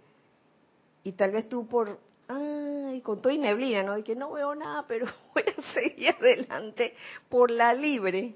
Y 1.03 1.13
tal 1.13 1.31
vez 1.31 1.47
tú 1.49 1.67
por, 1.67 1.99
ay, 2.27 3.01
con 3.01 3.21
todo 3.21 3.33
y 3.33 3.37
neblina, 3.37 3.83
¿no? 3.83 3.95
De 3.95 4.03
que 4.03 4.15
no 4.15 4.31
veo 4.31 4.53
nada, 4.55 4.85
pero 4.87 5.07
voy 5.33 5.43
a 5.45 5.73
seguir 5.73 6.09
adelante 6.09 6.93
por 7.29 7.51
la 7.51 7.73
libre. 7.73 8.35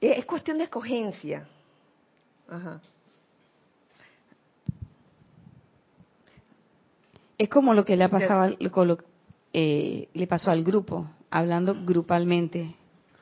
Es 0.00 0.24
cuestión 0.24 0.58
de 0.58 0.64
escogencia. 0.64 1.48
Ajá. 2.48 2.80
Es 7.38 7.48
como 7.50 7.74
lo 7.74 7.84
que 7.84 7.96
le 7.96 8.04
ha 8.04 8.08
pasado, 8.08 8.56
eh, 9.52 10.08
le 10.12 10.26
pasó 10.26 10.50
al 10.50 10.64
grupo 10.64 11.06
hablando 11.30 11.76
grupalmente, 11.84 12.74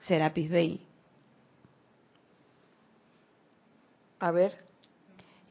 Serapis 0.07 0.51
Bay. 0.51 0.81
A 4.21 4.31
ver. 4.31 4.57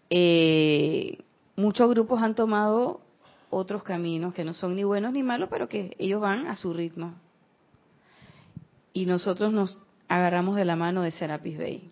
Eh, 0.09 1.19
muchos 1.55 1.89
grupos 1.89 2.21
han 2.21 2.35
tomado 2.35 3.01
otros 3.49 3.83
caminos 3.83 4.33
que 4.33 4.43
no 4.43 4.53
son 4.53 4.75
ni 4.75 4.83
buenos 4.83 5.13
ni 5.13 5.23
malos, 5.23 5.49
pero 5.49 5.69
que 5.69 5.95
ellos 5.99 6.21
van 6.21 6.47
a 6.47 6.55
su 6.55 6.73
ritmo. 6.73 7.13
Y 8.93 9.05
nosotros 9.05 9.53
nos 9.53 9.81
agarramos 10.07 10.55
de 10.55 10.65
la 10.65 10.75
mano 10.75 11.01
de 11.01 11.11
Serapis 11.11 11.57
Bay. 11.57 11.91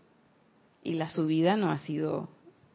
Y 0.83 0.93
la 0.93 1.09
subida 1.09 1.55
no 1.55 1.71
ha 1.71 1.79
sido, 1.79 2.29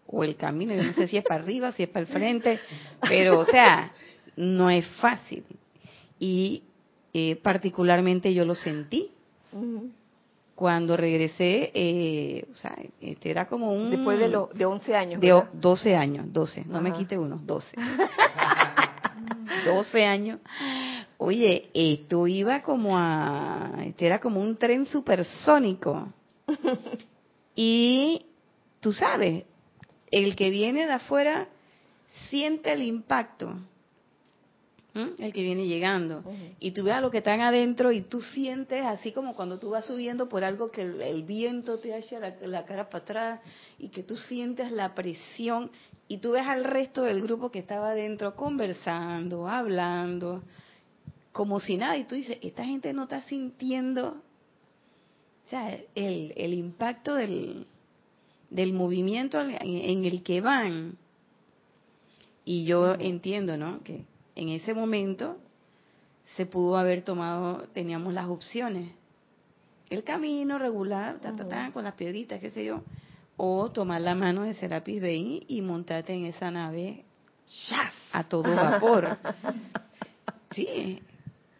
o 0.06 0.24
el 0.24 0.36
camino, 0.36 0.74
yo 0.74 0.82
no 0.82 0.92
sé 0.92 1.08
si 1.08 1.16
es 1.16 1.24
para 1.24 1.42
arriba, 1.42 1.72
si 1.72 1.82
es 1.82 1.88
para 1.88 2.06
el 2.06 2.06
frente, 2.06 2.60
pero 3.00 3.40
o 3.40 3.44
sea, 3.44 3.92
no 4.36 4.70
es 4.70 4.86
fácil. 5.00 5.44
Y 6.18 6.62
eh, 7.12 7.36
particularmente 7.36 8.32
yo 8.32 8.44
lo 8.44 8.54
sentí. 8.54 9.10
Cuando 10.54 10.96
regresé, 10.96 11.70
eh, 11.74 12.46
o 12.50 12.56
sea, 12.56 12.74
este 13.00 13.30
era 13.30 13.46
como 13.46 13.74
un... 13.74 13.90
Después 13.90 14.18
de, 14.18 14.28
lo, 14.28 14.48
de 14.54 14.64
11 14.64 14.96
años. 14.96 15.20
De 15.20 15.44
12 15.52 15.94
años, 15.94 16.32
12, 16.32 16.64
no 16.66 16.80
me 16.80 16.92
quite 16.92 17.18
uno, 17.18 17.38
12. 17.44 17.76
12 19.66 20.04
años. 20.06 20.40
Oye, 21.18 21.68
esto 21.74 22.26
iba 22.26 22.62
como 22.62 22.96
a... 22.96 23.72
Este 23.84 24.06
era 24.06 24.18
como 24.18 24.40
un 24.40 24.56
tren 24.56 24.86
supersónico. 24.86 26.08
y 27.54 28.24
tú 28.80 28.94
sabes, 28.94 29.44
el 30.10 30.36
que 30.36 30.48
viene 30.48 30.86
de 30.86 30.92
afuera 30.92 31.48
siente 32.30 32.72
el 32.72 32.82
impacto 32.82 33.58
el 35.18 35.32
que 35.32 35.42
viene 35.42 35.66
llegando. 35.66 36.24
Y 36.58 36.72
tú 36.72 36.84
ves 36.84 36.94
a 36.94 37.00
lo 37.00 37.10
que 37.10 37.18
están 37.18 37.40
adentro 37.40 37.92
y 37.92 38.02
tú 38.02 38.20
sientes 38.20 38.84
así 38.84 39.12
como 39.12 39.34
cuando 39.34 39.58
tú 39.58 39.70
vas 39.70 39.86
subiendo 39.86 40.28
por 40.28 40.44
algo 40.44 40.70
que 40.70 40.82
el, 40.82 41.22
viento 41.24 41.78
te 41.78 41.96
echa 41.96 42.18
la, 42.18 42.64
cara 42.64 42.88
para 42.88 43.02
atrás 43.02 43.40
y 43.78 43.88
que 43.88 44.02
tú 44.02 44.16
sientes 44.16 44.72
la 44.72 44.94
presión 44.94 45.70
y 46.08 46.18
tú 46.18 46.32
ves 46.32 46.46
al 46.46 46.64
resto 46.64 47.02
del 47.02 47.20
grupo 47.22 47.50
que 47.50 47.58
estaba 47.58 47.90
adentro 47.90 48.34
conversando, 48.34 49.48
hablando, 49.48 50.42
como 51.32 51.60
si 51.60 51.76
nada. 51.76 51.96
Y 51.96 52.04
tú 52.04 52.14
dices, 52.14 52.38
esta 52.42 52.64
gente 52.64 52.92
no 52.92 53.04
está 53.04 53.20
sintiendo 53.22 54.22
o 55.46 55.48
sea, 55.48 55.78
el, 55.94 56.32
el 56.36 56.54
impacto 56.54 57.14
del, 57.14 57.66
del 58.50 58.72
movimiento 58.72 59.40
en, 59.40 60.04
el 60.04 60.22
que 60.22 60.40
van. 60.40 60.96
Y 62.44 62.64
yo 62.64 62.94
entiendo, 62.94 63.56
¿no? 63.56 63.82
Que 63.82 64.04
en 64.36 64.50
ese 64.50 64.74
momento 64.74 65.38
se 66.36 66.46
pudo 66.46 66.76
haber 66.76 67.02
tomado, 67.02 67.66
teníamos 67.72 68.12
las 68.12 68.26
opciones. 68.26 68.92
El 69.88 70.04
camino 70.04 70.58
regular, 70.58 71.18
con 71.72 71.84
las 71.84 71.94
piedritas, 71.94 72.40
qué 72.40 72.50
sé 72.50 72.64
yo, 72.64 72.82
o 73.36 73.70
tomar 73.70 74.00
la 74.00 74.14
mano 74.14 74.42
de 74.42 74.52
Serapis 74.52 75.00
Bey 75.00 75.44
y 75.48 75.62
montarte 75.62 76.12
en 76.12 76.26
esa 76.26 76.50
nave 76.50 77.04
a 78.12 78.24
todo 78.24 78.42
vapor. 78.54 79.16
sí, 80.52 81.00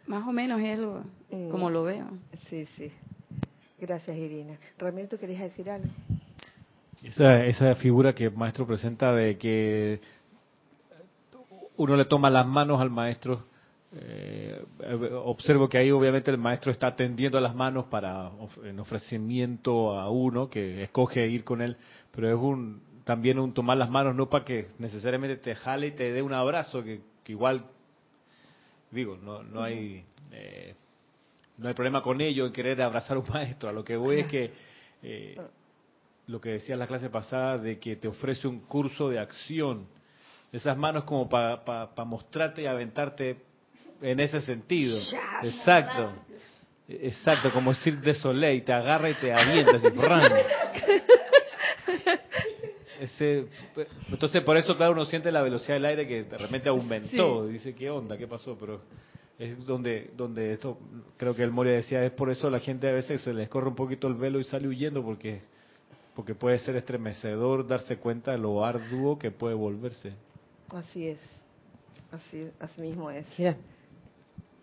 más 0.05 0.27
o 0.27 0.31
menos 0.31 0.61
es 0.61 0.77
lo, 0.77 1.03
mm. 1.31 1.49
como 1.49 1.69
lo 1.69 1.83
veo. 1.83 2.09
Sí, 2.49 2.67
sí. 2.77 2.91
Gracias, 3.79 4.17
Irina. 4.17 4.57
Ramiro, 4.77 5.07
¿tú 5.07 5.17
querías 5.17 5.41
decir 5.41 5.69
algo? 5.69 5.87
Esa, 7.03 7.45
esa 7.45 7.75
figura 7.75 8.13
que 8.13 8.25
el 8.25 8.33
maestro 8.33 8.65
presenta 8.65 9.13
de 9.13 9.37
que 9.37 10.01
uno 11.77 11.95
le 11.95 12.05
toma 12.05 12.29
las 12.29 12.45
manos 12.45 12.81
al 12.81 12.89
maestro 12.89 13.45
eh, 13.93 14.61
observo 15.23 15.69
que 15.69 15.77
ahí 15.77 15.91
obviamente 15.91 16.29
el 16.29 16.37
maestro 16.37 16.71
está 16.71 16.93
tendiendo 16.93 17.39
las 17.39 17.55
manos 17.55 17.85
para 17.85 18.31
en 18.65 18.79
ofrecimiento 18.81 19.97
a 19.97 20.09
uno 20.11 20.49
que 20.49 20.83
escoge 20.83 21.25
ir 21.27 21.45
con 21.45 21.61
él, 21.61 21.77
pero 22.11 22.29
es 22.29 22.35
un 22.35 22.81
también 23.05 23.39
un 23.39 23.53
tomar 23.53 23.77
las 23.77 23.89
manos 23.89 24.13
no 24.13 24.29
para 24.29 24.43
que 24.43 24.67
necesariamente 24.77 25.37
te 25.37 25.55
jale 25.55 25.87
y 25.87 25.91
te 25.91 26.11
dé 26.11 26.21
un 26.21 26.33
abrazo 26.33 26.83
que, 26.83 26.99
igual 27.27 27.65
digo 28.91 29.17
no 29.17 29.41
no 29.43 29.63
hay 29.63 30.03
eh, 30.33 30.75
no 31.57 31.69
hay 31.69 31.73
problema 31.73 32.01
con 32.01 32.19
ello 32.19 32.45
en 32.45 32.51
querer 32.51 32.81
abrazar 32.81 33.15
a 33.15 33.19
un 33.21 33.29
maestro. 33.29 33.69
A 33.69 33.71
lo 33.71 33.85
que 33.85 33.95
voy 33.95 34.19
es 34.19 34.27
que 34.27 34.51
eh, 35.01 35.41
lo 36.27 36.41
que 36.41 36.49
decía 36.49 36.73
en 36.73 36.79
la 36.79 36.87
clase 36.87 37.09
pasada 37.09 37.57
de 37.57 37.79
que 37.79 37.95
te 37.95 38.09
ofrece 38.09 38.47
un 38.49 38.59
curso 38.59 39.09
de 39.09 39.19
acción 39.19 39.87
esas 40.51 40.77
manos 40.77 41.03
como 41.03 41.27
para 41.29 41.89
mostrarte 42.05 42.61
y 42.61 42.65
aventarte 42.65 43.37
en 44.01 44.19
ese 44.19 44.41
sentido. 44.41 44.99
Exacto. 45.43 46.13
Exacto, 46.89 47.51
como 47.51 47.73
decir 47.73 47.99
de 47.99 48.13
Soleil, 48.13 48.63
te 48.63 48.71
agarra 48.71 49.09
y 49.09 49.15
te 49.15 49.33
avienta 49.33 49.75
así, 49.75 49.87
Ese, 52.99 53.45
entonces 54.09 54.41
por 54.41 54.57
eso 54.57 54.75
claro 54.75 54.93
uno 54.93 55.05
siente 55.05 55.31
la 55.31 55.43
velocidad 55.43 55.75
del 55.75 55.85
aire 55.85 56.07
que 56.07 56.23
de 56.23 56.37
repente 56.37 56.67
aumentó. 56.69 57.45
Dice 57.45 57.75
qué 57.75 57.91
onda 57.91 58.17
qué 58.17 58.25
pasó 58.25 58.57
pero 58.59 58.81
es 59.37 59.63
donde 59.67 60.09
donde 60.17 60.53
esto 60.53 60.79
creo 61.15 61.35
que 61.35 61.43
el 61.43 61.51
Moria 61.51 61.73
decía 61.73 62.03
es 62.03 62.11
por 62.11 62.31
eso 62.31 62.49
la 62.49 62.59
gente 62.59 62.89
a 62.89 62.93
veces 62.93 63.21
se 63.21 63.33
les 63.33 63.49
corre 63.49 63.67
un 63.67 63.75
poquito 63.75 64.07
el 64.07 64.15
velo 64.15 64.39
y 64.39 64.45
sale 64.45 64.67
huyendo 64.67 65.03
porque 65.03 65.41
porque 66.15 66.33
puede 66.33 66.57
ser 66.57 66.75
estremecedor 66.75 67.67
darse 67.67 67.97
cuenta 67.97 68.31
de 68.31 68.39
lo 68.39 68.65
arduo 68.65 69.19
que 69.19 69.29
puede 69.29 69.53
volverse 69.53 70.13
así 70.73 71.07
es 71.07 71.19
así 72.11 72.49
así 72.59 72.81
mismo 72.81 73.09
es 73.11 73.25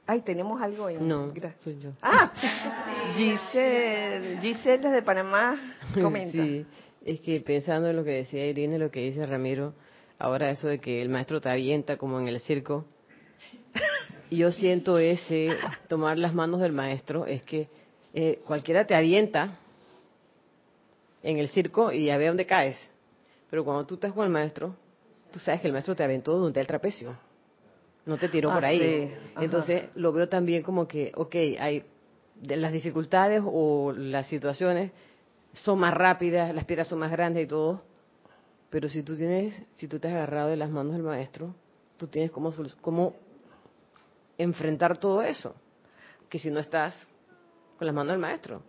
Ay, 0.06 0.20
tenemos 0.20 0.60
algo 0.60 0.88
en. 0.90 1.08
No, 1.08 1.32
soy 1.62 1.78
yo. 1.80 1.92
Ah, 2.02 2.30
Giselle, 3.16 4.38
Giselle 4.40 4.88
desde 4.88 5.02
Panamá 5.02 5.58
comenta. 6.00 6.32
Sí, 6.32 6.66
es 7.04 7.20
que 7.20 7.40
pensando 7.40 7.88
en 7.88 7.96
lo 7.96 8.04
que 8.04 8.10
decía 8.10 8.46
Irene, 8.46 8.78
lo 8.78 8.90
que 8.90 9.00
dice 9.00 9.24
Ramiro, 9.24 9.72
ahora 10.18 10.50
eso 10.50 10.68
de 10.68 10.78
que 10.78 11.00
el 11.00 11.08
maestro 11.08 11.40
te 11.40 11.48
avienta 11.48 11.96
como 11.96 12.20
en 12.20 12.28
el 12.28 12.40
circo, 12.40 12.84
yo 14.30 14.52
siento 14.52 14.98
ese 14.98 15.56
tomar 15.88 16.18
las 16.18 16.34
manos 16.34 16.60
del 16.60 16.72
maestro, 16.72 17.24
es 17.24 17.42
que 17.42 17.68
eh, 18.12 18.40
cualquiera 18.46 18.86
te 18.86 18.94
avienta 18.94 19.58
en 21.22 21.38
el 21.38 21.48
circo 21.48 21.92
y 21.92 22.06
ya 22.06 22.18
ve 22.18 22.28
dónde 22.28 22.44
caes. 22.44 22.76
Pero 23.48 23.64
cuando 23.64 23.86
tú 23.86 23.94
estás 23.94 24.12
con 24.12 24.24
el 24.24 24.30
maestro, 24.30 24.76
tú 25.34 25.40
sabes 25.40 25.60
que 25.60 25.66
el 25.66 25.72
maestro 25.72 25.96
te 25.96 26.04
aventó 26.04 26.38
donde 26.38 26.60
el 26.60 26.66
trapecio 26.68 27.18
no 28.06 28.16
te 28.16 28.28
tiró 28.28 28.52
por 28.52 28.64
ah, 28.64 28.68
ahí. 28.68 29.12
Entonces 29.40 29.88
lo 29.96 30.12
veo 30.12 30.28
también 30.28 30.62
como 30.62 30.86
que, 30.86 31.10
ok, 31.16 31.34
hay 31.58 31.84
de 32.36 32.56
las 32.56 32.70
dificultades 32.70 33.42
o 33.44 33.92
las 33.92 34.28
situaciones 34.28 34.92
son 35.52 35.80
más 35.80 35.92
rápidas, 35.92 36.54
las 36.54 36.64
piedras 36.64 36.86
son 36.86 37.00
más 37.00 37.10
grandes 37.10 37.44
y 37.44 37.46
todo, 37.48 37.82
pero 38.70 38.88
si 38.88 39.02
tú 39.02 39.16
tienes, 39.16 39.60
si 39.72 39.88
tú 39.88 39.98
te 39.98 40.06
has 40.06 40.14
agarrado 40.14 40.50
de 40.50 40.56
las 40.56 40.70
manos 40.70 40.92
del 40.92 41.02
maestro, 41.02 41.52
tú 41.96 42.06
tienes 42.06 42.30
cómo, 42.30 42.54
cómo 42.80 43.16
enfrentar 44.38 44.98
todo 44.98 45.20
eso, 45.20 45.56
que 46.28 46.38
si 46.38 46.48
no 46.48 46.60
estás 46.60 47.08
con 47.76 47.86
las 47.86 47.94
manos 47.94 48.12
del 48.12 48.20
maestro, 48.20 48.62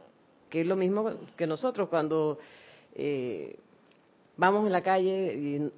que 0.50 0.62
es 0.62 0.68
lo 0.68 0.76
mismo 0.76 1.12
que 1.38 1.46
nosotros 1.46 1.90
cuando 1.90 2.40
eh, 2.96 3.56
vamos 4.36 4.66
en 4.66 4.72
la 4.72 4.82
calle 4.82 5.36
y 5.36 5.72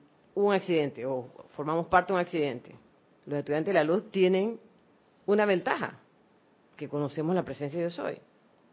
un 0.45 0.53
accidente 0.53 1.05
o 1.05 1.27
formamos 1.55 1.87
parte 1.87 2.13
de 2.13 2.15
un 2.15 2.19
accidente 2.19 2.75
los 3.27 3.39
estudiantes 3.39 3.73
de 3.73 3.79
la 3.79 3.83
luz 3.83 4.09
tienen 4.09 4.57
una 5.25 5.45
ventaja, 5.45 5.99
que 6.77 6.87
conocemos 6.87 7.35
la 7.35 7.43
presencia 7.43 7.77
de 7.77 7.85
yo 7.85 7.91
soy, 7.91 8.17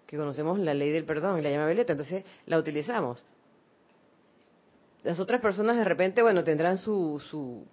que 0.06 0.16
conocemos 0.16 0.58
la 0.60 0.72
ley 0.74 0.90
del 0.90 1.04
perdón 1.04 1.38
y 1.38 1.42
la 1.42 1.50
llama 1.50 1.66
veleta, 1.66 1.92
entonces 1.92 2.24
la 2.46 2.58
utilizamos. 2.58 3.24
Las 5.02 5.18
otras 5.18 5.40
personas 5.40 5.76
de 5.76 5.84
repente, 5.84 6.22
bueno, 6.22 6.44
tendrán 6.44 6.78
su, 6.78 7.20
su, 7.28 7.64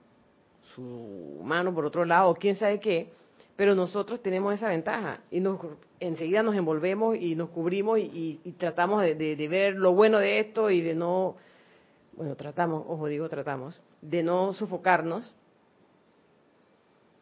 su 0.73 1.39
mano 1.43 1.73
por 1.73 1.85
otro 1.85 2.03
lado, 2.03 2.33
quién 2.33 2.55
sabe 2.55 2.79
qué, 2.79 3.13
pero 3.55 3.75
nosotros 3.75 4.21
tenemos 4.23 4.55
esa 4.55 4.69
ventaja 4.69 5.19
y 5.29 5.39
nos, 5.39 5.59
enseguida 5.99 6.41
nos 6.41 6.55
envolvemos 6.55 7.15
y 7.15 7.35
nos 7.35 7.49
cubrimos 7.49 7.99
y, 7.99 8.39
tratamos 8.57 9.03
de, 9.03 9.13
de, 9.13 9.47
ver 9.47 9.75
lo 9.75 9.93
bueno 9.93 10.17
de 10.17 10.39
esto 10.39 10.71
y 10.71 10.81
de 10.81 10.95
no, 10.95 11.35
bueno, 12.21 12.35
tratamos, 12.35 12.85
ojo 12.87 13.07
digo, 13.07 13.27
tratamos, 13.29 13.81
de 13.99 14.21
no 14.21 14.53
sofocarnos 14.53 15.35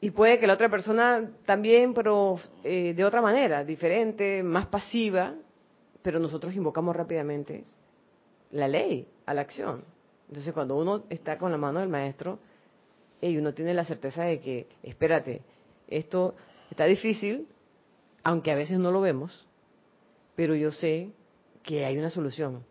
y 0.01 0.11
puede 0.11 0.39
que 0.39 0.45
la 0.45 0.55
otra 0.55 0.67
persona 0.67 1.31
también, 1.45 1.93
pero 1.93 2.37
eh, 2.65 2.93
de 2.93 3.05
otra 3.05 3.21
manera, 3.21 3.63
diferente, 3.63 4.43
más 4.43 4.67
pasiva, 4.67 5.35
pero 6.01 6.19
nosotros 6.19 6.53
invocamos 6.53 6.93
rápidamente 6.97 7.63
la 8.51 8.67
ley 8.67 9.07
a 9.25 9.33
la 9.33 9.39
acción. 9.39 9.85
Entonces, 10.27 10.53
cuando 10.53 10.75
uno 10.75 11.03
está 11.09 11.37
con 11.37 11.53
la 11.53 11.57
mano 11.57 11.79
del 11.79 11.87
maestro, 11.87 12.39
y 13.21 13.37
uno 13.37 13.53
tiene 13.53 13.73
la 13.73 13.85
certeza 13.85 14.23
de 14.23 14.41
que, 14.41 14.67
espérate, 14.83 15.43
esto 15.87 16.35
está 16.71 16.83
difícil, 16.83 17.47
aunque 18.21 18.51
a 18.51 18.55
veces 18.55 18.77
no 18.79 18.91
lo 18.91 18.99
vemos, 18.99 19.47
pero 20.35 20.55
yo 20.55 20.73
sé 20.73 21.13
que 21.63 21.85
hay 21.85 21.97
una 21.97 22.09
solución, 22.09 22.65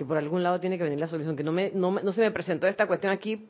que 0.00 0.06
por 0.06 0.16
algún 0.16 0.42
lado 0.42 0.58
tiene 0.58 0.78
que 0.78 0.84
venir 0.84 0.98
la 0.98 1.08
solución, 1.08 1.36
que 1.36 1.44
no, 1.44 1.52
me, 1.52 1.72
no, 1.74 1.90
no 1.90 2.12
se 2.14 2.22
me 2.22 2.30
presentó 2.30 2.66
esta 2.66 2.86
cuestión 2.86 3.12
aquí 3.12 3.46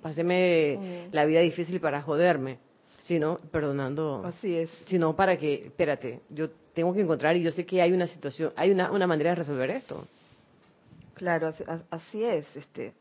páseme 0.00 1.08
la 1.12 1.26
vida 1.26 1.40
difícil 1.40 1.80
para 1.80 2.00
joderme, 2.00 2.58
sino 3.02 3.36
perdonando. 3.50 4.24
Así 4.24 4.56
es. 4.56 4.70
Sino 4.86 5.14
para 5.14 5.36
que, 5.36 5.66
espérate, 5.66 6.20
yo 6.30 6.48
tengo 6.72 6.94
que 6.94 7.02
encontrar 7.02 7.36
y 7.36 7.42
yo 7.42 7.52
sé 7.52 7.66
que 7.66 7.82
hay 7.82 7.92
una 7.92 8.06
situación, 8.06 8.54
hay 8.56 8.70
una, 8.70 8.90
una 8.90 9.06
manera 9.06 9.30
de 9.30 9.36
resolver 9.36 9.68
esto. 9.70 10.06
Claro, 11.12 11.52
así, 11.90 12.24
es. 12.24 12.56
Este, 12.56 12.94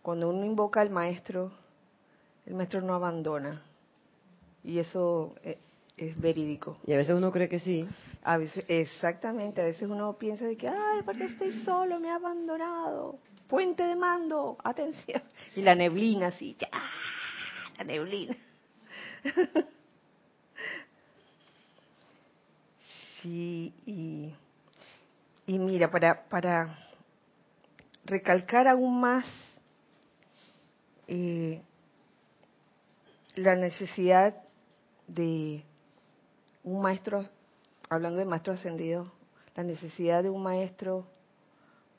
cuando 0.00 0.30
uno 0.30 0.46
invoca 0.46 0.80
al 0.80 0.88
maestro, 0.88 1.52
el 2.46 2.54
maestro 2.54 2.80
no 2.80 2.94
abandona. 2.94 3.60
Y 4.64 4.78
eso 4.78 5.34
es, 5.96 6.20
verídico. 6.20 6.78
Y 6.86 6.92
a 6.92 6.96
veces 6.96 7.14
uno 7.14 7.30
cree 7.30 7.48
que 7.48 7.58
sí. 7.58 7.86
A 8.22 8.36
veces, 8.36 8.64
exactamente, 8.68 9.60
a 9.60 9.64
veces 9.64 9.88
uno 9.88 10.14
piensa 10.14 10.44
de 10.44 10.56
que, 10.56 10.68
ay, 10.68 11.02
porque 11.04 11.24
estoy 11.24 11.52
solo, 11.64 11.98
me 11.98 12.10
ha 12.10 12.16
abandonado 12.16 13.18
puente 13.48 13.82
de 13.82 13.96
mando, 13.96 14.56
atención. 14.64 15.22
Y 15.54 15.60
la 15.60 15.74
neblina 15.74 16.28
así, 16.28 16.56
¡ah! 16.72 16.90
la 17.78 17.84
neblina. 17.84 18.36
Sí, 23.22 23.72
y, 23.86 24.34
y 25.46 25.58
mira, 25.60 25.92
para, 25.92 26.24
para 26.28 26.76
recalcar 28.04 28.66
aún 28.66 29.00
más 29.00 29.24
eh, 31.06 31.62
la 33.36 33.54
necesidad 33.54 34.34
de 35.06 35.64
un 36.64 36.80
maestro, 36.80 37.28
hablando 37.88 38.18
de 38.18 38.24
maestro 38.24 38.52
ascendido, 38.52 39.10
la 39.54 39.64
necesidad 39.64 40.22
de 40.22 40.30
un 40.30 40.42
maestro 40.42 41.06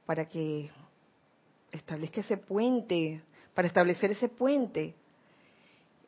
para 0.06 0.26
que 0.26 0.70
establezca 1.72 2.22
ese 2.22 2.38
puente, 2.38 3.22
para 3.54 3.68
establecer 3.68 4.12
ese 4.12 4.30
puente. 4.30 4.96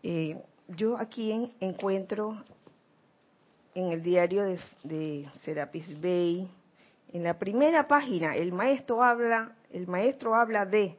Eh, 0.04 0.42
yo 0.68 0.98
aquí 0.98 1.54
encuentro 1.60 2.44
en 3.74 3.92
el 3.92 4.02
diario 4.02 4.44
de, 4.44 4.60
de, 4.84 5.30
Serapis 5.42 6.00
Bay, 6.02 6.50
en 7.12 7.24
la 7.24 7.38
primera 7.38 7.88
página, 7.88 8.36
el 8.36 8.52
maestro 8.52 9.04
habla, 9.04 9.56
el 9.72 9.88
maestro 9.88 10.36
habla 10.36 10.66
de, 10.66 10.98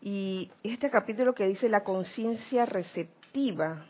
y 0.00 0.50
este 0.62 0.90
capítulo 0.90 1.34
que 1.34 1.46
dice 1.46 1.68
la 1.68 1.82
conciencia 1.82 2.64
receptiva. 2.66 3.86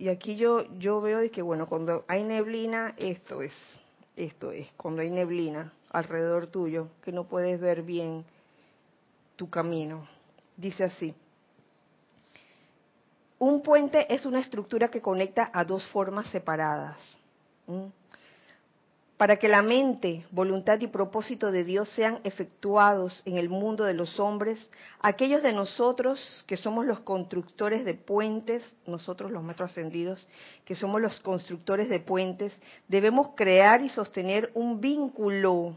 Y 0.00 0.08
aquí 0.08 0.36
yo, 0.36 0.64
yo 0.78 1.02
veo 1.02 1.18
de 1.18 1.30
que, 1.30 1.42
bueno, 1.42 1.68
cuando 1.68 2.06
hay 2.08 2.24
neblina, 2.24 2.94
esto 2.96 3.42
es, 3.42 3.52
esto 4.16 4.50
es, 4.50 4.72
cuando 4.78 5.02
hay 5.02 5.10
neblina 5.10 5.74
alrededor 5.90 6.46
tuyo, 6.46 6.88
que 7.02 7.12
no 7.12 7.24
puedes 7.24 7.60
ver 7.60 7.82
bien 7.82 8.24
tu 9.36 9.50
camino. 9.50 10.08
Dice 10.56 10.84
así, 10.84 11.14
un 13.38 13.60
puente 13.60 14.10
es 14.14 14.24
una 14.24 14.40
estructura 14.40 14.88
que 14.88 15.02
conecta 15.02 15.50
a 15.52 15.64
dos 15.64 15.86
formas 15.88 16.26
separadas. 16.28 16.96
Para 19.20 19.36
que 19.36 19.48
la 19.48 19.60
mente, 19.60 20.24
voluntad 20.30 20.80
y 20.80 20.86
propósito 20.86 21.52
de 21.52 21.62
Dios 21.62 21.90
sean 21.90 22.20
efectuados 22.24 23.20
en 23.26 23.36
el 23.36 23.50
mundo 23.50 23.84
de 23.84 23.92
los 23.92 24.18
hombres, 24.18 24.66
aquellos 24.98 25.42
de 25.42 25.52
nosotros 25.52 26.42
que 26.46 26.56
somos 26.56 26.86
los 26.86 27.00
constructores 27.00 27.84
de 27.84 27.92
puentes, 27.92 28.62
nosotros 28.86 29.30
los 29.30 29.42
maestros 29.42 29.72
ascendidos, 29.72 30.26
que 30.64 30.74
somos 30.74 31.02
los 31.02 31.20
constructores 31.20 31.90
de 31.90 32.00
puentes, 32.00 32.54
debemos 32.88 33.32
crear 33.36 33.82
y 33.82 33.90
sostener 33.90 34.52
un 34.54 34.80
vínculo 34.80 35.76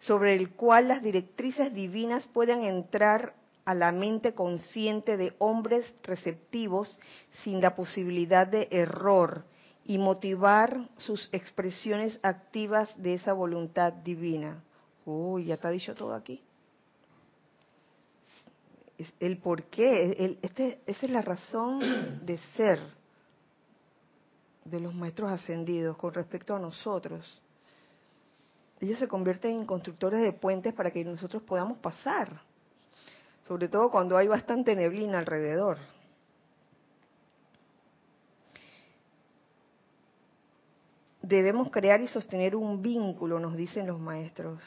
sobre 0.00 0.34
el 0.34 0.50
cual 0.50 0.88
las 0.88 1.04
directrices 1.04 1.72
divinas 1.72 2.26
puedan 2.32 2.64
entrar 2.64 3.34
a 3.64 3.72
la 3.72 3.92
mente 3.92 4.34
consciente 4.34 5.16
de 5.16 5.32
hombres 5.38 5.86
receptivos 6.02 6.98
sin 7.44 7.60
la 7.60 7.76
posibilidad 7.76 8.48
de 8.48 8.66
error 8.72 9.44
y 9.86 9.98
motivar 9.98 10.88
sus 10.96 11.28
expresiones 11.32 12.18
activas 12.22 12.92
de 13.00 13.14
esa 13.14 13.32
voluntad 13.32 13.92
divina. 13.92 14.62
Uy, 15.04 15.46
ya 15.46 15.54
está 15.54 15.70
dicho 15.70 15.94
todo 15.94 16.12
aquí. 16.12 16.42
El 19.20 19.38
por 19.38 19.64
qué, 19.64 20.38
este, 20.42 20.80
esa 20.86 21.06
es 21.06 21.12
la 21.12 21.20
razón 21.20 21.80
de 22.24 22.38
ser 22.56 22.80
de 24.64 24.80
los 24.80 24.92
maestros 24.92 25.30
ascendidos 25.30 25.96
con 25.96 26.12
respecto 26.12 26.56
a 26.56 26.58
nosotros. 26.58 27.24
Ellos 28.80 28.98
se 28.98 29.06
convierten 29.06 29.52
en 29.52 29.64
constructores 29.66 30.20
de 30.20 30.32
puentes 30.32 30.74
para 30.74 30.90
que 30.90 31.04
nosotros 31.04 31.42
podamos 31.44 31.78
pasar, 31.78 32.40
sobre 33.46 33.68
todo 33.68 33.88
cuando 33.90 34.16
hay 34.16 34.26
bastante 34.26 34.74
neblina 34.74 35.18
alrededor. 35.18 35.78
Debemos 41.26 41.72
crear 41.72 42.00
y 42.00 42.06
sostener 42.06 42.54
un 42.54 42.80
vínculo, 42.80 43.40
nos 43.40 43.56
dicen 43.56 43.88
los 43.88 43.98
maestros. 43.98 44.60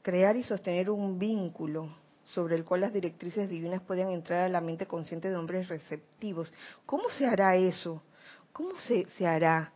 Crear 0.00 0.36
y 0.36 0.44
sostener 0.44 0.90
un 0.90 1.18
vínculo 1.18 1.88
sobre 2.22 2.54
el 2.54 2.64
cual 2.64 2.82
las 2.82 2.92
directrices 2.92 3.50
divinas 3.50 3.82
puedan 3.82 4.10
entrar 4.10 4.42
a 4.42 4.48
la 4.48 4.60
mente 4.60 4.86
consciente 4.86 5.28
de 5.28 5.34
hombres 5.34 5.66
receptivos. 5.66 6.52
¿Cómo 6.86 7.08
se 7.08 7.26
hará 7.26 7.56
eso? 7.56 8.00
¿Cómo 8.52 8.78
se, 8.78 9.06
se 9.18 9.26
hará 9.26 9.72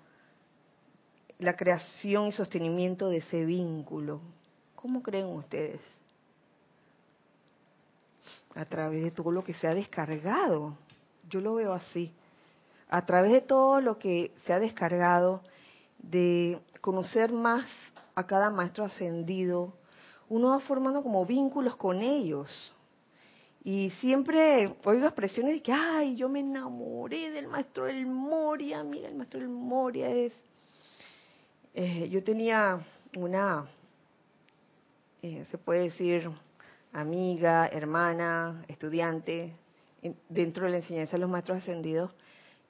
la 1.40 1.56
creación 1.56 2.28
y 2.28 2.32
sostenimiento 2.32 3.08
de 3.08 3.16
ese 3.16 3.44
vínculo? 3.44 4.20
¿Cómo 4.76 5.02
creen 5.02 5.26
ustedes? 5.26 5.80
A 8.54 8.64
través 8.64 9.02
de 9.02 9.10
todo 9.10 9.32
lo 9.32 9.42
que 9.42 9.54
se 9.54 9.66
ha 9.66 9.74
descargado. 9.74 10.76
Yo 11.28 11.40
lo 11.40 11.56
veo 11.56 11.72
así. 11.72 12.12
A 12.88 13.04
través 13.04 13.32
de 13.32 13.40
todo 13.40 13.80
lo 13.80 13.98
que 13.98 14.30
se 14.46 14.52
ha 14.52 14.60
descargado, 14.60 15.42
de 16.02 16.58
conocer 16.80 17.32
más 17.32 17.66
a 18.14 18.26
cada 18.26 18.50
maestro 18.50 18.84
ascendido, 18.84 19.74
uno 20.28 20.50
va 20.50 20.60
formando 20.60 21.02
como 21.02 21.24
vínculos 21.26 21.76
con 21.76 22.00
ellos. 22.00 22.48
Y 23.62 23.90
siempre 24.00 24.74
oigo 24.84 25.06
expresiones 25.06 25.54
de 25.54 25.62
que, 25.62 25.72
ay, 25.72 26.16
yo 26.16 26.28
me 26.28 26.40
enamoré 26.40 27.30
del 27.30 27.46
maestro 27.48 27.84
del 27.84 28.06
Moria, 28.06 28.82
mira, 28.82 29.08
el 29.08 29.16
maestro 29.16 29.40
del 29.40 29.48
Moria 29.48 30.10
es... 30.10 30.32
Eh, 31.74 32.08
yo 32.08 32.24
tenía 32.24 32.80
una, 33.16 33.66
eh, 35.22 35.46
se 35.50 35.58
puede 35.58 35.82
decir, 35.84 36.28
amiga, 36.92 37.68
hermana, 37.68 38.64
estudiante, 38.66 39.52
dentro 40.28 40.64
de 40.64 40.70
la 40.70 40.76
enseñanza 40.78 41.12
de 41.12 41.18
los 41.18 41.30
maestros 41.30 41.58
ascendidos, 41.58 42.10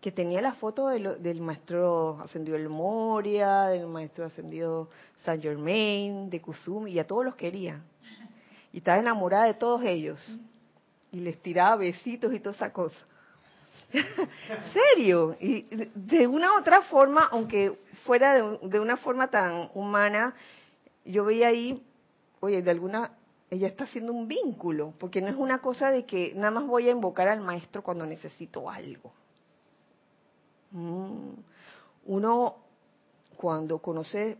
que 0.01 0.11
tenía 0.11 0.41
la 0.41 0.55
foto 0.55 0.89
del 0.89 1.41
maestro 1.41 2.21
ascendido 2.23 2.57
del 2.57 2.71
Moria, 2.71 3.65
del 3.65 3.87
maestro 3.87 4.25
ascendido 4.25 4.89
Saint 5.25 5.43
Germain, 5.43 6.31
de 6.31 6.41
Kusumi, 6.41 6.93
y 6.93 6.99
a 6.99 7.07
todos 7.07 7.25
los 7.25 7.35
quería. 7.35 7.83
Y 8.73 8.79
estaba 8.79 8.99
enamorada 8.99 9.45
de 9.45 9.55
todos 9.55 9.83
ellos. 9.83 10.19
Y 11.13 11.21
les 11.21 11.39
tiraba 11.43 11.77
besitos 11.77 12.33
y 12.33 12.41
toda 12.41 12.55
esa 12.55 12.73
cosa. 12.73 12.97
Serio. 14.73 15.37
Y 15.39 15.67
de 15.95 16.27
una 16.27 16.55
u 16.55 16.61
otra 16.61 16.83
forma, 16.83 17.29
aunque 17.31 17.79
fuera 18.07 18.35
de, 18.35 18.59
de, 18.69 18.81
una 18.81 18.97
forma 18.97 19.29
tan 19.29 19.71
humana, 19.75 20.35
yo 21.05 21.25
veía 21.25 21.49
ahí, 21.49 21.83
oye, 22.39 22.63
de 22.63 22.71
alguna, 22.71 23.13
ella 23.51 23.67
está 23.67 23.85
haciendo 23.85 24.13
un 24.13 24.29
vínculo, 24.29 24.95
porque 24.99 25.21
no 25.21 25.29
es 25.29 25.37
una 25.37 25.59
cosa 25.59 25.91
de 25.91 26.07
que 26.07 26.33
nada 26.35 26.53
más 26.53 26.67
voy 26.67 26.89
a 26.89 26.93
invocar 26.93 27.29
al 27.29 27.41
maestro 27.41 27.83
cuando 27.83 28.07
necesito 28.07 28.71
algo. 28.71 29.13
Mm. 30.73 31.35
Uno, 32.07 32.57
cuando 33.37 33.79
conoce 33.79 34.39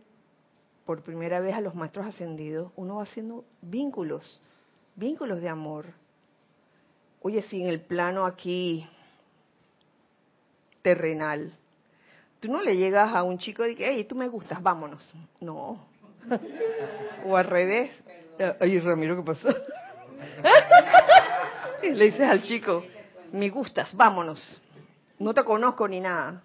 por 0.85 1.01
primera 1.03 1.39
vez 1.39 1.55
a 1.55 1.61
los 1.61 1.75
maestros 1.75 2.05
ascendidos, 2.07 2.71
uno 2.75 2.97
va 2.97 3.03
haciendo 3.03 3.45
vínculos, 3.61 4.41
vínculos 4.95 5.41
de 5.41 5.49
amor. 5.49 5.85
Oye, 7.21 7.41
si 7.43 7.61
en 7.61 7.69
el 7.69 7.81
plano 7.81 8.25
aquí 8.25 8.87
terrenal, 10.81 11.53
tú 12.39 12.51
no 12.51 12.61
le 12.61 12.75
llegas 12.75 13.13
a 13.13 13.23
un 13.23 13.37
chico 13.37 13.65
y 13.65 13.69
dices, 13.69 13.87
hey, 13.89 14.03
tú 14.05 14.15
me 14.15 14.27
gustas, 14.27 14.61
vámonos. 14.61 15.13
No. 15.39 15.85
o 17.25 17.37
al 17.37 17.45
revés. 17.45 17.91
Ay, 18.59 18.79
Ramiro, 18.79 19.15
¿qué 19.17 19.23
pasó? 19.23 19.47
le 21.83 22.05
dices 22.05 22.27
al 22.27 22.41
chico, 22.43 22.83
me 23.31 23.49
gustas, 23.49 23.95
vámonos 23.95 24.60
no 25.21 25.33
te 25.33 25.43
conozco 25.43 25.87
ni 25.87 25.99
nada. 25.99 26.41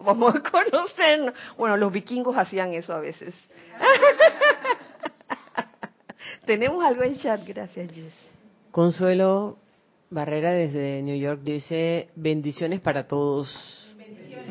vamos 0.00 0.34
a 0.34 0.50
conocernos. 0.50 1.34
Bueno, 1.56 1.76
los 1.76 1.92
vikingos 1.92 2.36
hacían 2.36 2.74
eso 2.74 2.92
a 2.92 3.00
veces. 3.00 3.34
Tenemos 6.44 6.84
algo 6.84 7.02
en 7.02 7.16
chat, 7.16 7.40
gracias 7.46 7.92
Jess. 7.92 8.12
Consuelo 8.70 9.56
Barrera 10.10 10.52
desde 10.52 11.02
New 11.02 11.16
York 11.16 11.40
dice, 11.42 12.08
bendiciones 12.14 12.80
para 12.80 13.08
todos. 13.08 13.94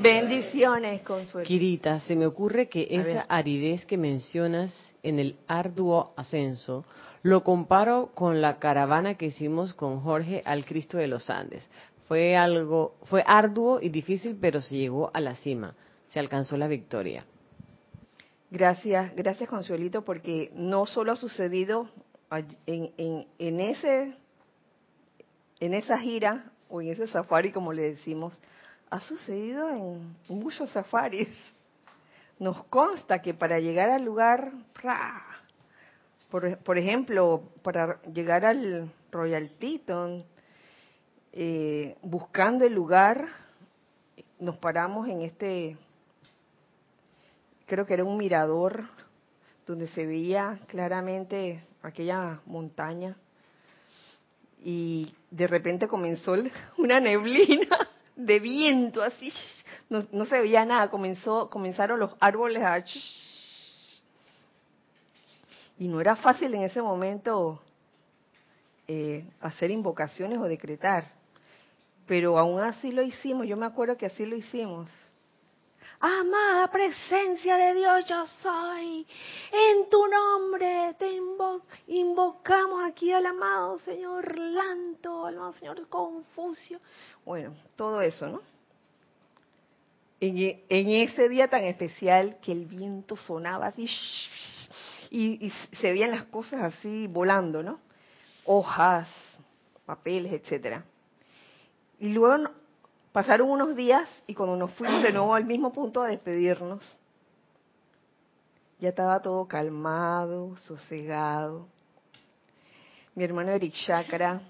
Bendiciones, 0.02 1.02
Consuelo. 1.04 1.48
Kirita, 1.48 2.00
se 2.02 2.16
me 2.16 2.26
ocurre 2.26 2.68
que 2.68 2.88
esa 2.90 3.22
aridez 3.30 3.86
que 3.86 3.98
mencionas 3.98 4.74
en 5.04 5.20
el 5.20 5.38
arduo 5.48 6.14
ascenso 6.18 6.84
lo 7.26 7.44
comparo 7.44 8.12
con 8.14 8.40
la 8.40 8.60
caravana 8.60 9.16
que 9.16 9.26
hicimos 9.26 9.74
con 9.74 10.00
Jorge 10.02 10.44
al 10.46 10.64
Cristo 10.64 11.00
de 11.00 11.08
los 11.08 11.32
Andes. 11.32 11.68
Fue 12.08 12.38
algo, 12.38 12.98
fue 13.06 13.24
arduo 13.26 13.82
y 13.82 13.90
difícil, 13.90 14.38
pero 14.40 14.62
se 14.62 14.76
llegó 14.76 15.10
a 15.12 15.20
la 15.20 15.34
cima, 15.34 15.74
se 16.10 16.20
alcanzó 16.20 16.56
la 16.56 16.68
victoria. 16.68 17.26
Gracias, 18.52 19.16
gracias 19.16 19.50
Consuelito, 19.50 20.06
porque 20.06 20.52
no 20.54 20.86
solo 20.86 21.14
ha 21.14 21.16
sucedido 21.16 21.90
en, 22.68 22.92
en, 23.40 23.60
ese, 23.60 24.14
en 25.60 25.74
esa 25.74 25.98
gira 25.98 26.52
o 26.70 26.80
en 26.80 26.90
ese 26.90 27.08
safari, 27.08 27.52
como 27.52 27.74
le 27.74 27.96
decimos, 27.96 28.40
ha 28.92 29.00
sucedido 29.00 29.68
en 29.72 30.16
muchos 30.30 30.70
safaris. 30.70 31.30
Nos 32.38 32.66
consta 32.66 33.24
que 33.24 33.34
para 33.34 33.60
llegar 33.60 33.90
al 33.90 34.06
lugar, 34.06 34.52
por, 36.30 36.78
ejemplo, 36.78 37.44
para 37.62 38.02
llegar 38.04 38.46
al 38.46 38.92
Royal 39.12 39.52
Teton, 39.60 40.26
eh, 41.32 41.96
buscando 42.02 42.66
el 42.66 42.74
lugar, 42.74 43.28
nos 44.40 44.58
paramos 44.58 45.08
en 45.08 45.22
este, 45.22 45.78
creo 47.66 47.86
que 47.86 47.94
era 47.94 48.04
un 48.04 48.18
mirador, 48.18 48.84
donde 49.66 49.88
se 49.88 50.06
veía 50.06 50.60
claramente 50.68 51.64
aquella 51.82 52.42
montaña. 52.46 53.16
Y 54.64 55.14
de 55.32 55.48
repente 55.48 55.88
comenzó 55.88 56.36
una 56.78 57.00
neblina 57.00 57.90
de 58.16 58.40
viento 58.40 59.02
así, 59.02 59.32
no, 59.90 60.06
no 60.12 60.26
se 60.26 60.40
veía 60.40 60.66
nada, 60.66 60.90
comenzó, 60.90 61.50
comenzaron 61.50 62.00
los 62.00 62.16
árboles 62.20 62.64
a 62.64 62.74
y 65.78 65.88
no 65.88 66.00
era 66.00 66.16
fácil 66.16 66.54
en 66.54 66.64
ese 66.64 66.82
momento 66.82 67.62
eh, 68.88 69.26
hacer 69.42 69.72
invocaciones 69.72 70.40
o 70.40 70.44
decretar, 70.44 71.06
pero 72.08 72.38
aún 72.38 72.60
así 72.62 72.92
lo 72.92 73.02
hicimos, 73.02 73.48
yo 73.48 73.58
me 73.58 73.66
acuerdo 73.66 73.98
que 73.98 74.06
así 74.06 74.26
lo 74.26 74.36
hicimos. 74.36 74.90
Amada 76.00 76.70
presencia 76.72 77.56
de 77.58 77.74
Dios, 77.74 78.06
yo 78.06 78.28
soy. 78.42 79.08
En 79.52 79.90
tu 79.90 80.06
nombre 80.08 80.94
te 81.00 81.10
invocamos 81.88 82.84
aquí 82.86 83.12
al 83.12 83.26
amado 83.26 83.80
Señor 83.80 84.38
Lanto, 84.38 85.26
al 85.26 85.36
amado 85.36 85.54
Señor 85.54 85.88
Confucio. 85.88 86.80
Bueno, 87.26 87.56
todo 87.76 88.02
eso, 88.02 88.28
¿no? 88.28 88.42
En, 90.20 90.38
en 90.38 90.90
ese 90.90 91.28
día 91.30 91.50
tan 91.50 91.64
especial 91.64 92.38
que 92.42 92.52
el 92.52 92.66
viento 92.66 93.16
sonaba 93.18 93.68
así 93.68 93.88
y, 95.16 95.50
se 95.80 95.92
veían 95.92 96.12
las 96.12 96.26
cosas 96.26 96.62
así 96.62 97.08
volando, 97.08 97.64
¿no? 97.64 97.80
Hojas, 98.46 99.08
papeles, 99.86 100.34
etcétera. 100.34 100.84
Y 102.00 102.10
luego 102.10 102.50
pasaron 103.14 103.50
unos 103.50 103.76
días 103.78 104.10
y 104.28 104.34
cuando 104.34 104.58
nos 104.58 104.74
fuimos 104.74 105.02
de 105.02 105.14
nuevo 105.14 105.34
al 105.34 105.46
mismo 105.46 105.72
punto 105.72 106.02
a 106.02 106.10
despedirnos, 106.10 106.84
ya 108.80 108.90
estaba 108.90 109.22
todo 109.22 109.48
calmado, 109.48 110.58
sosegado. 110.58 111.70
Mi 113.16 113.24
hermano 113.24 113.54
Eric 113.54 113.74
Chakra 113.74 114.42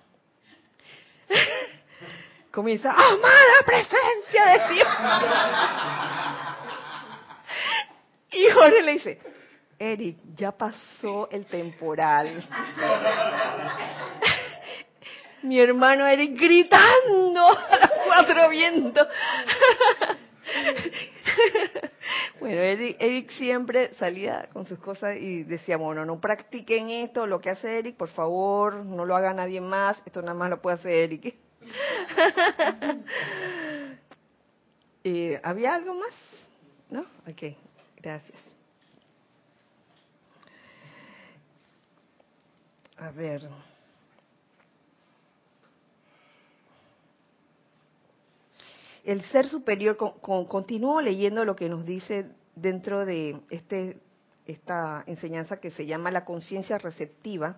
comienza, 2.51 2.91
amada 2.91 3.63
presencia 3.67 4.45
de 4.45 4.73
Dios. 4.73 4.87
y 8.31 8.49
Jorge 8.49 8.81
le 8.81 8.91
dice, 8.93 9.34
Eric, 9.77 10.17
ya 10.35 10.51
pasó 10.51 11.29
el 11.31 11.45
temporal. 11.45 12.43
Mi 15.43 15.59
hermano 15.59 16.07
Eric 16.07 16.39
gritando 16.39 17.49
a 17.69 17.77
las 17.77 17.91
cuatro 18.05 18.49
vientos. 18.49 19.07
bueno, 22.39 22.61
Eric, 22.61 23.31
siempre 23.31 23.93
salía 23.95 24.47
con 24.53 24.65
sus 24.65 24.79
cosas 24.79 25.17
y 25.17 25.43
decía, 25.43 25.77
bueno, 25.77 26.05
no 26.05 26.19
practiquen 26.19 26.89
esto, 26.89 27.27
lo 27.27 27.41
que 27.41 27.49
hace 27.49 27.79
Eric, 27.79 27.97
por 27.97 28.09
favor, 28.09 28.75
no 28.75 29.05
lo 29.05 29.15
haga 29.15 29.33
nadie 29.33 29.61
más, 29.61 29.97
esto 30.05 30.21
nada 30.21 30.33
más 30.33 30.49
lo 30.49 30.61
puede 30.61 30.75
hacer 30.75 30.91
Eric. 30.91 31.35
Eh, 35.07 35.39
¿Había 35.43 35.75
algo 35.75 35.93
más? 35.93 36.15
¿No? 36.89 37.01
Ok, 37.29 37.55
gracias. 38.01 38.54
A 42.97 43.11
ver. 43.11 43.41
El 49.03 49.21
ser 49.25 49.47
superior, 49.47 49.97
con, 49.97 50.45
continúo 50.45 51.01
leyendo 51.01 51.45
lo 51.45 51.55
que 51.55 51.69
nos 51.69 51.85
dice 51.85 52.25
dentro 52.55 53.05
de 53.05 53.39
este, 53.49 53.97
esta 54.47 55.03
enseñanza 55.05 55.57
que 55.57 55.71
se 55.71 55.85
llama 55.85 56.09
la 56.09 56.25
conciencia 56.25 56.77
receptiva 56.77 57.57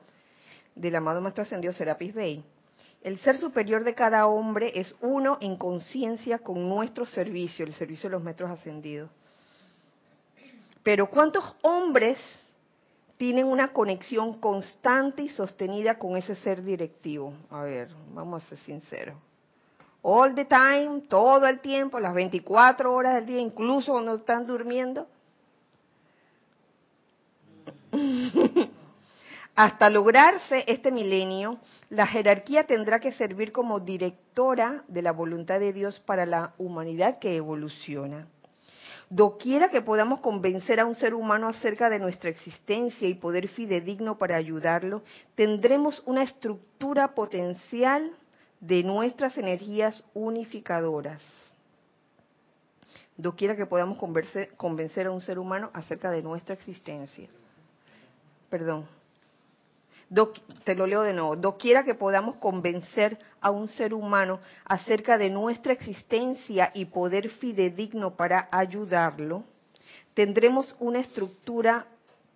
del 0.76 0.96
amado 0.96 1.22
Maestro 1.22 1.44
Ascendido 1.44 1.74
Serapis 1.74 2.14
Bey. 2.14 2.44
El 3.04 3.20
ser 3.20 3.38
superior 3.38 3.84
de 3.84 3.94
cada 3.94 4.26
hombre 4.28 4.72
es 4.76 4.96
uno 5.02 5.38
en 5.40 5.56
conciencia 5.56 6.40
con 6.40 6.68
nuestro 6.68 7.06
servicio, 7.06 7.66
el 7.66 7.74
servicio 7.74 8.10
de 8.10 8.16
los 8.16 8.24
Maestros 8.24 8.52
Ascendidos. 8.52 9.10
Pero 10.84 11.10
¿cuántos 11.10 11.44
hombres 11.62 12.18
tienen 13.18 13.48
una 13.48 13.74
conexión 13.74 14.40
constante 14.40 15.24
y 15.24 15.30
sostenida 15.30 15.98
con 15.98 16.16
ese 16.16 16.36
ser 16.36 16.64
directivo. 16.64 17.34
A 17.50 17.64
ver, 17.64 17.90
vamos 18.14 18.44
a 18.44 18.48
ser 18.48 18.60
sinceros. 18.60 19.16
All 20.04 20.36
the 20.36 20.46
time, 20.46 21.02
todo 21.10 21.48
el 21.48 21.60
tiempo, 21.60 22.00
las 22.00 22.14
24 22.14 22.94
horas 22.94 23.16
del 23.16 23.26
día, 23.26 23.42
incluso 23.42 23.92
cuando 23.92 24.14
están 24.14 24.46
durmiendo. 24.46 25.08
Hasta 29.56 29.90
lograrse 29.90 30.64
este 30.68 30.92
milenio, 30.92 31.58
la 31.90 32.06
jerarquía 32.06 32.68
tendrá 32.68 33.00
que 33.00 33.12
servir 33.12 33.52
como 33.52 33.80
directora 33.80 34.84
de 34.88 35.02
la 35.02 35.12
voluntad 35.12 35.60
de 35.60 35.74
Dios 35.74 36.00
para 36.02 36.28
la 36.28 36.54
humanidad 36.60 37.18
que 37.18 37.36
evoluciona. 37.36 38.28
Doquiera 39.10 39.70
que 39.70 39.82
podamos 39.82 40.20
convencer 40.20 40.80
a 40.80 40.86
un 40.86 40.96
ser 40.96 41.14
humano 41.14 41.48
acerca 41.48 41.90
de 41.90 42.00
nuestra 42.00 42.30
existencia 42.30 43.08
y 43.08 43.14
poder 43.14 43.48
fidedigno 43.48 44.18
para 44.18 44.36
ayudarlo, 44.36 45.02
tendremos 45.36 46.04
una 46.06 46.24
estructura 46.24 47.16
potencial 47.16 48.12
de 48.60 48.84
nuestras 48.84 49.38
energías 49.38 50.06
unificadoras. 50.14 51.22
Doquiera 53.16 53.56
que 53.56 53.66
podamos 53.66 53.98
convencer 54.58 55.08
a 55.08 55.12
un 55.12 55.22
ser 55.22 55.40
humano 55.40 55.72
acerca 55.74 56.12
de 56.12 56.22
nuestra 56.22 56.54
existencia. 56.54 57.30
Perdón 58.50 58.88
te 60.64 60.76
lo 60.76 60.88
leo 60.88 61.02
de 61.02 61.14
nuevo, 61.14 61.36
doquiera 61.36 61.84
que 61.84 61.94
podamos 61.94 62.38
convencer 62.38 63.20
a 63.42 63.52
un 63.52 63.68
ser 63.68 63.94
humano 63.94 64.40
acerca 64.66 65.18
de 65.18 65.30
nuestra 65.30 65.74
existencia 65.74 66.72
y 66.74 66.86
poder 66.86 67.30
fidedigno 67.30 68.16
para 68.16 68.48
ayudarlo, 68.52 69.44
tendremos 70.14 70.74
una 70.80 71.00
estructura 71.00 71.88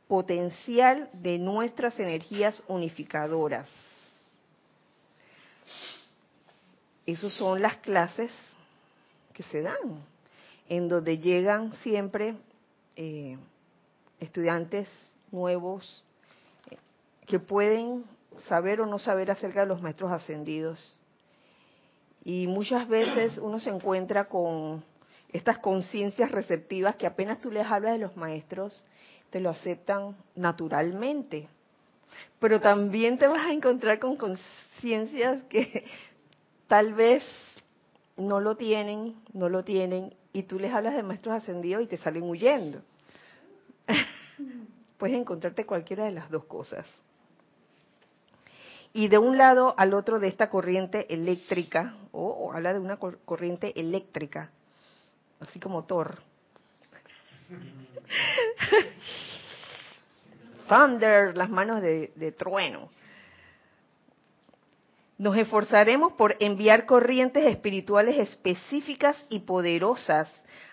potencial 0.07 1.09
de 1.13 1.37
nuestras 1.37 1.97
energías 1.97 2.61
unificadoras. 2.67 3.67
Esas 7.05 7.33
son 7.33 7.61
las 7.61 7.77
clases 7.77 8.31
que 9.33 9.43
se 9.43 9.61
dan, 9.61 10.03
en 10.67 10.89
donde 10.89 11.17
llegan 11.17 11.73
siempre 11.77 12.35
eh, 12.95 13.37
estudiantes 14.19 14.89
nuevos, 15.31 16.03
que 17.25 17.39
pueden 17.39 18.03
saber 18.47 18.81
o 18.81 18.85
no 18.85 18.99
saber 18.99 19.31
acerca 19.31 19.61
de 19.61 19.67
los 19.67 19.81
maestros 19.81 20.11
ascendidos. 20.11 20.99
Y 22.23 22.47
muchas 22.47 22.87
veces 22.87 23.37
uno 23.37 23.59
se 23.59 23.69
encuentra 23.69 24.25
con 24.25 24.83
estas 25.29 25.57
conciencias 25.59 26.31
receptivas 26.31 26.95
que 26.95 27.07
apenas 27.07 27.39
tú 27.39 27.51
les 27.51 27.65
hablas 27.65 27.93
de 27.93 27.99
los 27.99 28.15
maestros, 28.17 28.83
te 29.29 29.39
lo 29.39 29.49
aceptan 29.49 30.15
naturalmente. 30.35 31.47
Pero 32.39 32.59
también 32.59 33.17
te 33.17 33.27
vas 33.27 33.45
a 33.45 33.53
encontrar 33.53 33.99
con 33.99 34.17
conciencias 34.17 35.43
que 35.43 35.85
tal 36.67 36.93
vez 36.93 37.23
no 38.17 38.39
lo 38.39 38.55
tienen, 38.55 39.15
no 39.33 39.49
lo 39.49 39.63
tienen, 39.63 40.13
y 40.33 40.43
tú 40.43 40.59
les 40.59 40.73
hablas 40.73 40.95
de 40.95 41.03
maestros 41.03 41.35
ascendidos 41.35 41.83
y 41.83 41.87
te 41.87 41.97
salen 41.97 42.23
huyendo. 42.23 42.81
Puedes 44.97 45.17
encontrarte 45.17 45.65
cualquiera 45.65 46.05
de 46.05 46.11
las 46.11 46.29
dos 46.29 46.45
cosas 46.45 46.85
y 48.93 49.07
de 49.07 49.17
un 49.17 49.37
lado 49.37 49.73
al 49.77 49.93
otro 49.93 50.19
de 50.19 50.27
esta 50.27 50.49
corriente 50.49 51.13
eléctrica, 51.13 51.95
o, 52.11 52.51
habla 52.53 52.73
de 52.73 52.79
una 52.79 52.97
corriente 52.97 53.79
eléctrica, 53.79 54.51
así 55.39 55.59
como 55.59 55.85
Thor. 55.85 56.17
Thunder, 60.67 61.35
las 61.35 61.49
manos 61.49 61.81
de, 61.81 62.11
de 62.15 62.31
trueno. 62.31 62.89
Nos 65.17 65.37
esforzaremos 65.37 66.13
por 66.13 66.35
enviar 66.39 66.85
corrientes 66.85 67.45
espirituales 67.45 68.17
específicas 68.17 69.15
y 69.29 69.39
poderosas, 69.39 70.29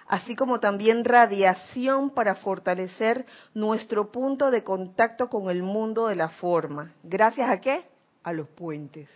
así 0.07 0.35
como 0.35 0.59
también 0.59 1.05
radiación 1.05 2.11
para 2.11 2.37
fortalecer 2.37 3.27
nuestro 3.55 4.11
punto 4.11 4.51
de 4.51 4.65
contacto 4.65 5.29
con 5.29 5.51
el 5.51 5.63
mundo 5.63 6.09
de 6.09 6.15
la 6.15 6.31
forma. 6.31 6.95
¿Gracias 7.03 7.51
a 7.51 7.61
qué? 7.61 7.85
A 8.23 8.33
los 8.33 8.49
puentes. 8.49 9.09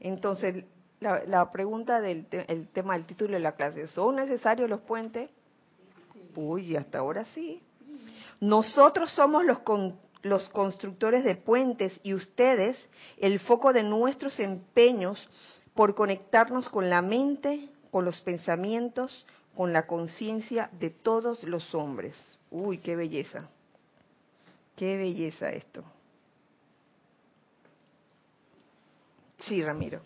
Entonces, 0.00 0.64
la, 1.00 1.50
pregunta 1.52 2.00
del 2.00 2.26
el 2.30 2.68
tema 2.68 2.94
del 2.94 3.06
título 3.06 3.34
de 3.34 3.40
la 3.40 3.52
clase, 3.52 3.86
¿son 3.88 4.16
necesarios 4.16 4.70
los 4.70 4.80
puentes? 4.80 5.30
Uy, 6.34 6.76
hasta 6.76 6.98
ahora 6.98 7.24
sí. 7.34 7.60
Nosotros 8.40 9.10
somos 9.12 9.44
los, 9.44 9.58
los 10.22 10.48
constructores 10.50 11.24
de 11.24 11.36
puentes 11.36 11.98
y 12.02 12.14
ustedes 12.14 12.76
el 13.18 13.38
foco 13.40 13.72
de 13.72 13.82
nuestros 13.82 14.38
empeños 14.40 15.28
por 15.74 15.94
conectarnos 15.94 16.68
con 16.68 16.90
la 16.90 17.02
mente, 17.02 17.68
con 17.90 18.04
los 18.04 18.20
pensamientos, 18.20 19.26
con 19.56 19.72
la 19.72 19.86
conciencia 19.86 20.70
de 20.72 20.90
todos 20.90 21.42
los 21.44 21.74
hombres. 21.74 22.16
Uy, 22.50 22.78
qué 22.78 22.96
belleza. 22.96 23.48
Qué 24.76 24.96
belleza 24.96 25.50
esto. 25.50 25.84
Sí, 29.46 29.62
Ramiro. 29.62 30.00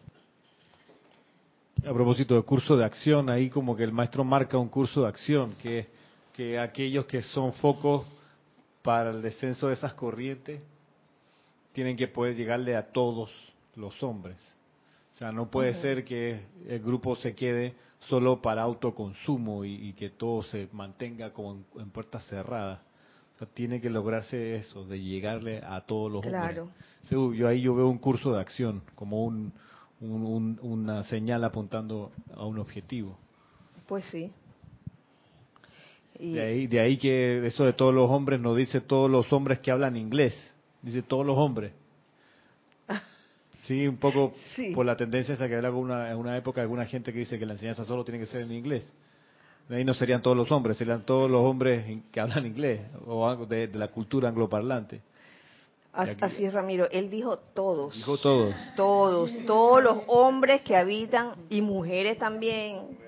A 1.86 1.92
propósito 1.92 2.34
del 2.34 2.44
curso 2.44 2.76
de 2.76 2.84
acción, 2.84 3.28
ahí 3.28 3.50
como 3.50 3.76
que 3.76 3.84
el 3.84 3.92
maestro 3.92 4.24
marca 4.24 4.58
un 4.58 4.68
curso 4.68 5.02
de 5.02 5.08
acción, 5.08 5.54
que, 5.62 5.86
que 6.32 6.58
aquellos 6.58 7.04
que 7.06 7.22
son 7.22 7.52
focos 7.52 8.06
para 8.82 9.10
el 9.10 9.22
descenso 9.22 9.68
de 9.68 9.74
esas 9.74 9.94
corrientes 9.94 10.60
tienen 11.72 11.96
que 11.96 12.08
poder 12.08 12.34
llegarle 12.34 12.74
a 12.76 12.90
todos 12.90 13.30
los 13.74 14.02
hombres. 14.02 14.36
O 15.14 15.18
sea, 15.18 15.32
no 15.32 15.50
puede 15.50 15.74
ser 15.74 16.04
que 16.04 16.40
el 16.66 16.80
grupo 16.80 17.16
se 17.16 17.34
quede 17.34 17.74
solo 18.00 18.40
para 18.40 18.62
autoconsumo 18.62 19.64
y, 19.64 19.92
que 19.94 20.10
todo 20.10 20.42
se 20.42 20.68
mantenga 20.72 21.32
como 21.32 21.64
en 21.76 21.90
puertas 21.90 22.26
cerradas 22.26 22.80
tiene 23.52 23.80
que 23.80 23.90
lograrse 23.90 24.56
eso, 24.56 24.86
de 24.86 25.00
llegarle 25.00 25.58
a 25.58 25.82
todos 25.82 26.10
los 26.10 26.22
claro. 26.22 26.70
hombres. 27.10 27.38
Yo 27.38 27.48
ahí 27.48 27.60
yo 27.60 27.74
veo 27.74 27.88
un 27.88 27.98
curso 27.98 28.32
de 28.32 28.40
acción, 28.40 28.82
como 28.94 29.24
un, 29.24 29.52
una 30.00 31.02
señal 31.04 31.44
apuntando 31.44 32.12
a 32.34 32.46
un 32.46 32.58
objetivo. 32.58 33.18
Pues 33.86 34.04
sí. 34.06 34.32
De, 36.18 36.40
ahí, 36.40 36.66
de 36.66 36.80
ahí 36.80 36.96
que 36.96 37.46
eso 37.46 37.64
de 37.64 37.74
todos 37.74 37.94
los 37.94 38.10
hombres 38.10 38.40
no 38.40 38.54
dice 38.54 38.80
todos 38.80 39.10
los 39.10 39.30
hombres 39.32 39.58
que 39.58 39.70
hablan 39.70 39.96
inglés, 39.96 40.34
dice 40.80 41.02
todos 41.02 41.26
los 41.26 41.36
hombres. 41.36 41.72
Sí, 43.66 43.84
un 43.84 43.96
poco 43.96 44.32
por 44.76 44.86
la 44.86 44.96
tendencia 44.96 45.34
esa 45.34 45.48
que 45.48 45.56
había 45.56 45.72
una, 45.72 46.12
en 46.12 46.16
una 46.18 46.36
época 46.36 46.60
alguna 46.60 46.86
gente 46.86 47.12
que 47.12 47.18
dice 47.18 47.36
que 47.36 47.44
la 47.44 47.54
enseñanza 47.54 47.84
solo 47.84 48.04
tiene 48.04 48.20
que 48.20 48.26
ser 48.26 48.42
en 48.42 48.52
inglés. 48.52 48.88
Ahí 49.68 49.84
no 49.84 49.94
serían 49.94 50.22
todos 50.22 50.36
los 50.36 50.50
hombres, 50.52 50.76
serían 50.76 51.02
todos 51.02 51.30
los 51.30 51.42
hombres 51.42 51.84
que 52.12 52.20
hablan 52.20 52.46
inglés 52.46 52.82
o 53.06 53.46
de, 53.46 53.66
de 53.66 53.78
la 53.78 53.88
cultura 53.88 54.28
angloparlante. 54.28 55.00
Así 55.92 56.44
es, 56.44 56.52
Ramiro. 56.52 56.88
Él 56.90 57.10
dijo 57.10 57.38
todos. 57.38 57.94
Dijo 57.94 58.18
todos. 58.18 58.54
Todos, 58.76 59.32
todos 59.46 59.82
los 59.82 59.98
hombres 60.08 60.60
que 60.60 60.76
habitan 60.76 61.32
y 61.48 61.62
mujeres 61.62 62.18
también. 62.18 62.98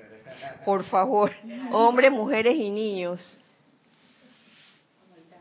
Por 0.65 0.85
favor, 0.85 1.31
hombres, 1.73 2.11
mujeres 2.11 2.57
y 2.57 2.71
niños. 2.71 3.21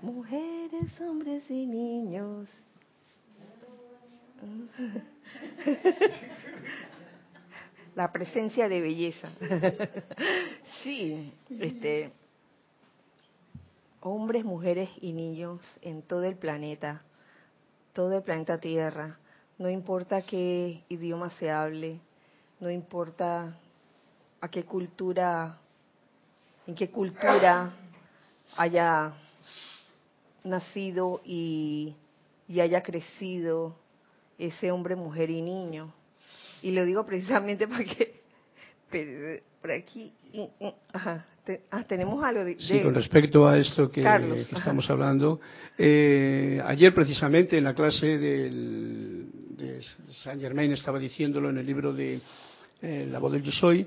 Mujeres, 0.01 1.01
hombres 1.01 1.49
y 1.49 1.65
niños. 1.65 2.47
La 7.98 8.12
presencia 8.12 8.70
de 8.70 8.80
belleza. 8.80 9.30
Sí, 10.84 11.34
este 11.60 12.12
hombres, 14.02 14.45
mujeres 14.45 14.89
y 15.02 15.12
niños 15.12 15.60
en 15.82 16.04
todo 16.04 16.24
el 16.24 16.36
planeta, 16.36 17.02
todo 17.93 18.16
el 18.16 18.22
planeta 18.22 18.60
Tierra, 18.60 19.18
no 19.58 19.70
importa 19.70 20.22
qué 20.22 20.84
idioma 20.88 21.32
se 21.32 21.50
hable, 21.50 22.00
no 22.60 22.70
importa 22.70 23.58
a 24.39 24.48
qué 24.48 24.64
cultura, 24.64 25.58
en 26.68 26.76
qué 26.76 26.89
cultura 26.91 27.74
haya 28.56 29.14
nacido 30.43 31.20
y, 31.26 31.95
haya 32.50 32.84
crecido 32.84 33.76
ese 34.38 34.72
hombre, 34.72 34.95
mujer 34.95 35.32
y 35.32 35.41
niño. 35.41 35.91
Y 36.62 36.72
lo 36.72 36.86
digo 36.86 37.05
precisamente 37.05 37.68
porque 37.68 38.24
por 39.62 39.72
aquí, 39.72 40.14
ajá, 40.93 41.26
ah, 41.72 41.84
tenemos 41.84 42.24
algo 42.24 42.45
de, 42.45 42.58
Sí, 42.60 42.80
con 42.82 42.95
respecto 42.95 43.47
a 43.47 43.58
esto 43.58 43.91
que, 43.91 44.01
estamos 44.51 44.89
hablando, 44.89 45.39
eh, 45.78 46.62
ayer 46.66 46.93
precisamente 46.93 47.58
en 47.58 47.66
la 47.66 47.74
clase 47.74 48.18
del, 48.18 49.28
de 49.49 49.82
Saint 50.24 50.41
Germain 50.41 50.72
estaba 50.72 50.99
diciéndolo 50.99 51.49
en 51.49 51.58
el 51.58 51.66
libro 51.66 51.93
de 51.93 52.22
eh, 52.82 53.08
La 53.12 53.20
voz 53.20 53.34
del 53.34 53.43
yo 53.43 53.51
soy, 53.51 53.86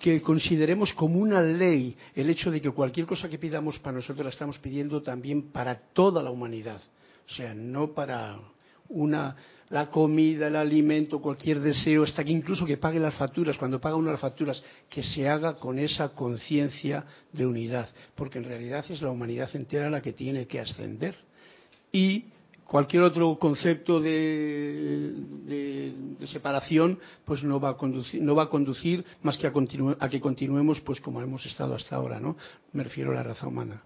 que 0.00 0.20
consideremos 0.22 0.92
como 0.92 1.18
una 1.18 1.40
ley 1.42 1.96
el 2.14 2.30
hecho 2.30 2.50
de 2.50 2.60
que 2.60 2.70
cualquier 2.70 3.06
cosa 3.06 3.28
que 3.28 3.38
pidamos 3.38 3.78
para 3.78 3.96
nosotros 3.96 4.24
la 4.24 4.30
estamos 4.30 4.58
pidiendo 4.58 5.02
también 5.02 5.50
para 5.50 5.74
toda 5.74 6.22
la 6.22 6.30
humanidad. 6.30 6.80
O 7.28 7.32
sea, 7.32 7.54
no 7.54 7.92
para 7.92 8.38
una 8.88 9.36
la 9.70 9.86
comida, 9.86 10.46
el 10.48 10.56
alimento, 10.56 11.20
cualquier 11.20 11.60
deseo, 11.60 12.04
hasta 12.04 12.24
que 12.24 12.32
incluso 12.32 12.64
que 12.64 12.76
pague 12.76 12.98
las 12.98 13.14
facturas, 13.14 13.58
cuando 13.58 13.80
paga 13.80 13.96
uno 13.96 14.10
las 14.10 14.20
facturas, 14.20 14.62
que 14.88 15.02
se 15.02 15.28
haga 15.28 15.56
con 15.56 15.78
esa 15.78 16.10
conciencia 16.10 17.04
de 17.32 17.46
unidad, 17.46 17.88
porque 18.14 18.38
en 18.38 18.44
realidad 18.44 18.84
es 18.88 19.02
la 19.02 19.10
humanidad 19.10 19.50
entera 19.54 19.90
la 19.90 20.00
que 20.00 20.12
tiene 20.12 20.46
que 20.46 20.60
ascender. 20.60 21.16
Y 21.92 22.24
cualquier 22.64 23.02
otro 23.02 23.38
concepto 23.38 24.00
de, 24.00 25.14
separación 26.26 26.98
pues 27.24 27.42
no 27.42 27.58
va 27.58 27.70
a 27.70 27.76
conducir 27.78 28.22
no 28.22 28.34
va 28.34 28.42
a 28.42 28.48
conducir 28.50 29.02
más 29.22 29.38
que 29.38 29.46
a, 29.46 29.52
a, 29.98 30.08
que 30.10 30.20
continuemos 30.20 30.82
pues 30.82 31.00
como 31.00 31.22
hemos 31.22 31.46
estado 31.46 31.74
hasta 31.74 31.96
ahora 31.96 32.20
no 32.20 32.36
me 32.74 32.84
refiero 32.84 33.12
a 33.12 33.14
la 33.14 33.22
raza 33.22 33.46
humana. 33.46 33.82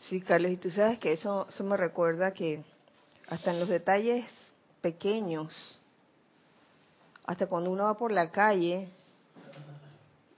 Sí 0.00 0.20
Carlos 0.20 0.52
y 0.52 0.58
tú 0.58 0.70
sabes 0.70 0.98
que 0.98 1.14
eso 1.14 1.46
eso 1.48 1.64
me 1.64 1.78
recuerda 1.78 2.32
que 2.32 2.62
hasta 3.28 3.50
en 3.50 3.60
los 3.60 3.68
detalles 3.68 4.26
pequeños 4.80 5.52
hasta 7.24 7.46
cuando 7.46 7.70
uno 7.70 7.84
va 7.84 7.94
por 7.96 8.10
la 8.12 8.30
calle 8.30 8.88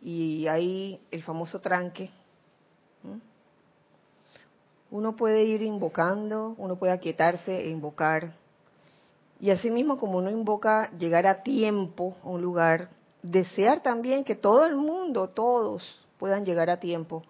y 0.02 0.46
hay 0.46 1.00
el 1.10 1.22
famoso 1.22 1.60
tranque 1.60 2.10
uno 4.94 5.16
puede 5.16 5.42
ir 5.42 5.60
invocando, 5.62 6.54
uno 6.56 6.76
puede 6.76 6.92
aquietarse 6.92 7.64
e 7.64 7.68
invocar. 7.68 8.32
Y 9.40 9.50
asimismo, 9.50 9.98
como 9.98 10.18
uno 10.18 10.30
invoca 10.30 10.88
llegar 10.96 11.26
a 11.26 11.42
tiempo 11.42 12.16
a 12.22 12.28
un 12.28 12.40
lugar, 12.40 12.90
desear 13.20 13.82
también 13.82 14.22
que 14.22 14.36
todo 14.36 14.64
el 14.66 14.76
mundo, 14.76 15.30
todos, 15.30 15.82
puedan 16.16 16.44
llegar 16.44 16.70
a 16.70 16.78
tiempo 16.78 17.24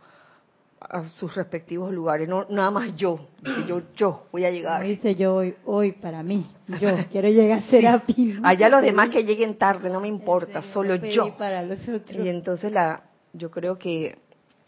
a 0.88 1.08
sus 1.08 1.34
respectivos 1.34 1.92
lugares, 1.92 2.28
no 2.28 2.46
nada 2.48 2.70
más 2.70 2.94
yo, 2.96 3.28
yo, 3.66 3.82
yo 3.96 4.26
voy 4.30 4.44
a 4.44 4.50
llegar. 4.50 4.82
dice 4.82 5.14
yo 5.14 5.36
hoy, 5.36 5.54
hoy 5.64 5.92
para 5.92 6.22
mí, 6.22 6.46
yo 6.80 6.90
quiero 7.10 7.28
llegar 7.28 7.58
a 7.58 7.62
Serapis. 7.62 8.38
Allá 8.42 8.68
los 8.68 8.82
demás 8.82 9.10
que 9.10 9.24
lleguen 9.24 9.56
tarde, 9.56 9.90
no 9.90 10.00
me 10.00 10.08
importa, 10.08 10.62
solo 10.62 10.96
yo. 10.96 11.36
Para 11.36 11.62
los 11.62 11.88
otros. 11.88 12.24
Y 12.24 12.28
entonces 12.28 12.72
la, 12.72 13.04
yo 13.32 13.50
creo 13.50 13.78
que 13.78 14.18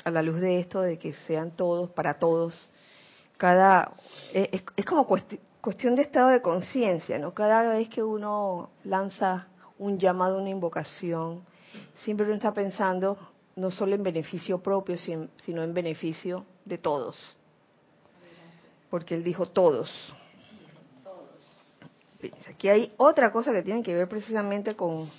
a 0.05 0.11
la 0.11 0.23
luz 0.23 0.41
de 0.41 0.61
esto, 0.61 0.81
de 0.81 0.99
que 0.99 1.13
sean 1.27 1.51
todos, 1.51 1.91
para 1.91 2.15
todos, 2.19 2.69
cada 3.37 3.93
es, 4.33 4.63
como 4.87 5.07
cuestión 5.07 5.97
de 5.97 6.03
estado 6.03 6.29
de 6.29 6.41
conciencia, 6.41 7.19
¿no? 7.19 7.35
Cada 7.35 7.69
vez 7.69 7.89
que 7.89 8.03
uno 8.03 8.71
lanza 8.85 9.49
un 9.79 9.99
llamado, 9.99 10.39
una 10.39 10.51
invocación, 10.51 11.43
siempre 12.05 12.25
uno 12.27 12.37
está 12.37 12.53
pensando 12.53 13.19
no 13.57 13.71
solo 13.71 13.95
en 13.95 14.03
beneficio 14.03 14.59
propio, 14.59 14.97
sino 14.97 15.63
en 15.63 15.75
beneficio 15.75 16.45
de 16.65 16.79
todos. 16.79 17.17
Porque 18.91 19.15
él 19.15 19.25
dijo 19.25 19.47
todos. 19.47 19.91
Aquí 22.49 22.69
hay 22.69 22.93
otra 22.97 23.33
cosa 23.33 23.53
que 23.53 23.63
tiene 23.63 23.83
que 23.83 23.95
ver 23.95 24.09
precisamente 24.09 24.75
con, 24.75 25.11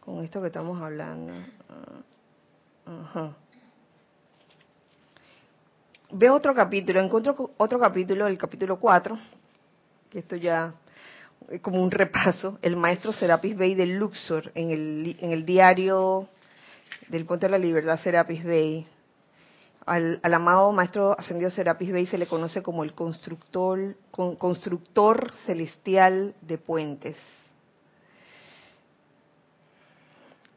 con 0.00 0.22
esto 0.22 0.40
que 0.40 0.46
estamos 0.48 0.80
hablando. 0.80 1.32
Ah, 2.86 3.02
ajá 3.10 3.36
otro 6.30 6.54
capítulo, 6.54 7.00
encuentro 7.00 7.50
otro 7.56 7.78
capítulo, 7.78 8.26
el 8.26 8.38
capítulo 8.38 8.78
4, 8.78 9.18
que 10.10 10.20
esto 10.20 10.36
ya 10.36 10.72
como 11.62 11.82
un 11.82 11.90
repaso, 11.90 12.58
el 12.62 12.76
maestro 12.76 13.12
Serapis 13.12 13.56
Bey 13.56 13.74
de 13.74 13.86
Luxor, 13.86 14.50
en 14.54 14.70
el, 14.70 15.16
en 15.20 15.32
el 15.32 15.44
diario 15.44 16.28
del 17.08 17.26
Puente 17.26 17.46
de 17.46 17.52
la 17.52 17.58
Libertad 17.58 18.00
Serapis 18.00 18.44
Bey. 18.44 18.86
Al, 19.86 20.20
amado 20.22 20.72
maestro 20.72 21.18
ascendido 21.18 21.50
Serapis 21.50 21.92
Bey 21.92 22.06
se 22.06 22.16
le 22.16 22.26
conoce 22.26 22.62
como 22.62 22.84
el 22.84 22.94
constructor, 22.94 23.96
constructor 24.10 25.32
celestial 25.44 26.34
de 26.40 26.56
puentes. 26.56 27.16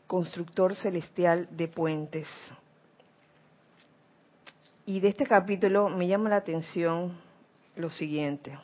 Constructor 0.08 0.76
celestial 0.76 1.50
de 1.52 1.68
puentes. 1.68 2.28
Y 4.86 5.02
de 5.02 5.10
este 5.10 5.26
capítulo 5.26 5.90
me 5.90 6.08
llama 6.08 6.30
la 6.30 6.38
atención 6.38 7.18
lo 7.76 7.90
siguiente. 7.90 8.58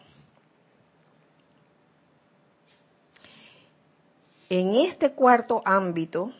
En 4.55 4.75
este 4.75 5.13
cuarto 5.13 5.63
ámbito, 5.65 6.31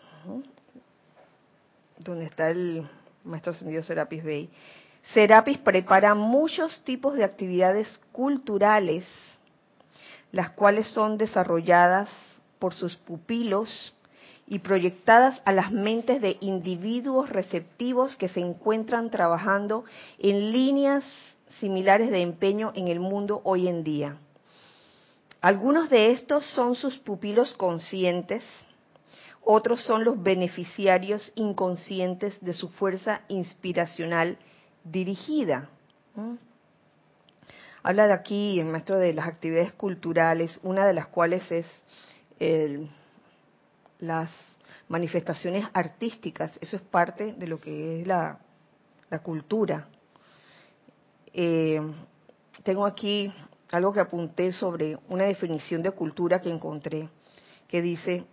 donde 1.97 2.26
está 2.26 2.51
el 2.51 2.88
maestro 3.24 3.53
ascendido 3.53 3.82
Serapis 3.82 4.24
Bey, 4.24 4.49
Serapis 5.16 5.57
prepara 5.57 6.14
muchos 6.14 6.84
tipos 6.84 7.16
de 7.16 7.24
actividades 7.24 7.99
culturales, 8.11 9.03
las 10.32 10.51
cuales 10.51 10.89
son 10.89 11.18
desarrolladas 11.18 12.07
por 12.59 12.76
sus 12.76 12.97
pupilos 12.97 13.95
y 14.45 14.59
proyectadas 14.59 15.41
a 15.43 15.51
las 15.51 15.72
mentes 15.72 16.22
de 16.22 16.38
individuos 16.39 17.32
receptivos 17.32 18.16
que 18.16 18.30
se 18.30 18.41
encuentran 18.41 19.09
trabajando 19.09 19.86
en 20.20 20.51
líneas 20.51 21.03
similares 21.59 22.11
de 22.11 22.22
empeño 22.22 22.74
en 22.76 22.89
el 22.89 22.99
mundo 22.99 23.41
hoy 23.43 23.68
en 23.68 23.84
día. 23.84 24.18
Algunos 25.44 25.89
de 25.89 26.12
estos 26.12 26.46
son 26.52 26.74
sus 26.74 26.98
pupilos 27.00 27.54
conscientes, 27.56 28.46
otros 29.44 29.84
son 29.84 30.06
los 30.06 30.24
beneficiarios 30.24 31.34
inconscientes 31.36 32.39
de 32.39 32.54
su 32.54 32.70
fuerza 32.70 33.24
inspiracional 33.28 34.38
dirigida. 34.86 35.68
¿Mm? 36.16 36.36
Habla 37.84 38.08
de 38.08 38.14
aquí 38.14 38.58
el 38.58 38.68
maestro 38.68 38.98
de 38.98 39.14
las 39.14 39.28
actividades 39.28 39.74
culturales, 39.74 40.58
una 40.64 40.86
de 40.88 40.94
las 40.94 41.08
cuales 41.08 41.44
es 41.52 41.68
las 44.00 44.30
manifestaciones 44.88 45.68
artísticas, 45.74 46.58
eso 46.62 46.78
es 46.78 46.82
parte 46.84 47.34
de 47.34 47.48
lo 47.48 47.60
que 47.60 48.00
es 48.00 48.08
la, 48.08 48.39
cultura. 49.22 49.89
Eh, 51.34 51.82
tengo 52.64 52.86
aquí 52.86 53.30
algo 53.74 53.91
que 53.91 53.99
apunté 53.99 54.51
sobre 54.51 54.99
una 55.09 55.26
definición 55.26 55.82
de 55.82 55.89
cultura 55.89 56.41
que 56.41 56.49
encontré, 56.49 57.09
que 57.67 57.82
dice, 57.82 58.24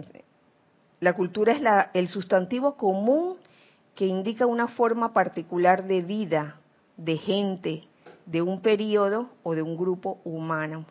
la 1.01 1.15
cultura 1.15 1.55
es 1.55 1.63
la, 1.63 1.91
el 1.95 2.09
sustantivo 2.09 2.77
común 2.77 3.37
que 3.95 4.05
indica 4.05 4.45
una 4.45 4.69
forma 4.69 5.15
particular 5.15 5.85
de 5.85 6.03
vida, 6.03 6.61
de 6.99 7.17
gente, 7.17 7.85
de 8.27 8.43
un 8.43 8.61
periodo 8.61 9.31
o 9.43 9.55
de 9.55 9.63
un 9.63 9.79
grupo 9.79 10.21
humano. 10.25 10.85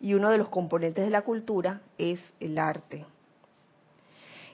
Y 0.00 0.14
uno 0.14 0.28
de 0.30 0.38
los 0.38 0.48
componentes 0.48 1.04
de 1.04 1.10
la 1.10 1.22
cultura 1.22 1.80
es 1.98 2.18
el 2.40 2.58
arte. 2.58 3.06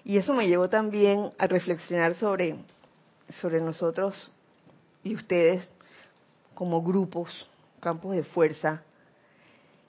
Y 0.04 0.18
eso 0.18 0.34
me 0.34 0.46
llevó 0.46 0.68
también 0.68 1.32
a 1.38 1.46
reflexionar 1.46 2.16
sobre, 2.16 2.56
sobre 3.40 3.62
nosotros 3.62 4.30
y 5.02 5.14
ustedes 5.14 5.66
como 6.54 6.82
grupos, 6.82 7.48
campos 7.81 8.14
de 8.14 8.22
fuerza, 8.22 8.83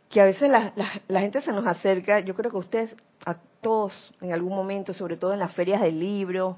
que 0.09 0.21
a 0.21 0.25
veces 0.25 0.49
la, 0.49 0.73
la, 1.07 1.19
gente 1.21 1.41
se 1.41 1.51
nos 1.51 1.67
acerca, 1.67 2.19
yo 2.19 2.33
creo 2.33 2.51
que 2.51 2.57
ustedes, 2.57 2.95
a 3.25 3.35
todos 3.61 4.13
en 4.21 4.33
algún 4.33 4.55
momento, 4.55 4.93
sobre 4.93 5.17
todo 5.17 5.33
en 5.33 5.39
las 5.39 5.53
ferias 5.53 5.81
del 5.81 5.99
libro, 5.99 6.57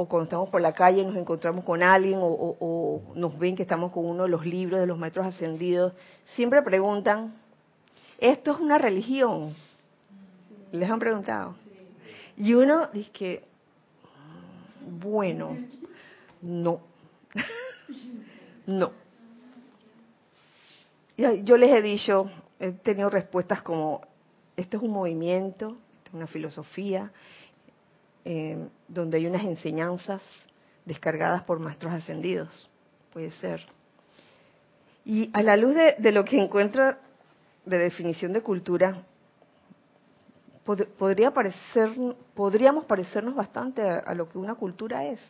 o 0.00 0.06
cuando 0.06 0.24
estamos 0.24 0.48
por 0.48 0.60
la 0.60 0.74
calle 0.74 1.02
nos 1.04 1.16
encontramos 1.16 1.64
con 1.64 1.82
alguien 1.82 2.20
o, 2.22 3.02
nos 3.16 3.36
ven 3.36 3.56
que 3.56 3.62
estamos 3.62 3.90
con 3.90 4.06
uno 4.06 4.22
de 4.24 4.28
los 4.28 4.46
libros 4.46 4.78
de 4.78 4.86
los 4.86 4.96
maestros 4.96 5.26
ascendidos, 5.26 5.92
siempre 6.36 6.62
preguntan, 6.62 7.34
¿esto 8.18 8.52
es 8.52 8.60
una 8.60 8.78
religión? 8.78 9.56
¿Les 10.70 10.88
han 10.88 11.00
preguntado? 11.00 11.56
Y 12.36 12.54
uno 12.54 12.88
dice 12.92 13.10
que, 13.10 13.44
bueno, 15.00 15.56
no, 16.42 16.80
no. 18.66 18.92
Yo 21.18 21.56
les 21.56 21.72
he 21.72 21.82
dicho, 21.82 22.30
he 22.60 22.70
tenido 22.70 23.10
respuestas 23.10 23.60
como, 23.62 24.02
esto 24.56 24.76
es 24.76 24.82
un 24.84 24.92
movimiento, 24.92 25.76
esto 25.98 26.10
es 26.10 26.14
una 26.14 26.28
filosofía, 26.28 27.10
eh, 28.24 28.68
donde 28.86 29.16
hay 29.16 29.26
unas 29.26 29.42
enseñanzas 29.42 30.22
descargadas 30.84 31.42
por 31.42 31.58
maestros 31.58 31.92
ascendidos. 31.92 32.70
Puede 33.12 33.32
ser. 33.32 33.66
Y 35.04 35.28
a 35.32 35.42
la 35.42 35.56
luz 35.56 35.74
de, 35.74 36.12
lo 36.12 36.24
que 36.24 36.40
encuentra 36.40 37.00
de 37.64 37.78
definición 37.78 38.32
de 38.32 38.40
cultura, 38.40 39.02
podría 40.98 41.32
parecer, 41.32 41.94
podríamos 42.32 42.84
parecernos 42.84 43.34
bastante 43.34 43.82
a, 43.82 44.14
lo 44.14 44.28
que 44.28 44.38
una 44.38 44.54
cultura 44.54 45.04
es. 45.04 45.20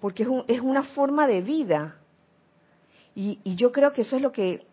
Porque 0.00 0.22
es, 0.22 0.28
es 0.46 0.60
una 0.60 0.84
forma 0.84 1.26
de 1.26 1.42
vida. 1.42 1.97
Y, 3.18 3.40
y 3.42 3.56
yo 3.56 3.72
creo 3.72 3.92
que 3.92 4.02
eso 4.02 4.14
es 4.14 4.22
lo 4.22 4.30
que 4.30 4.64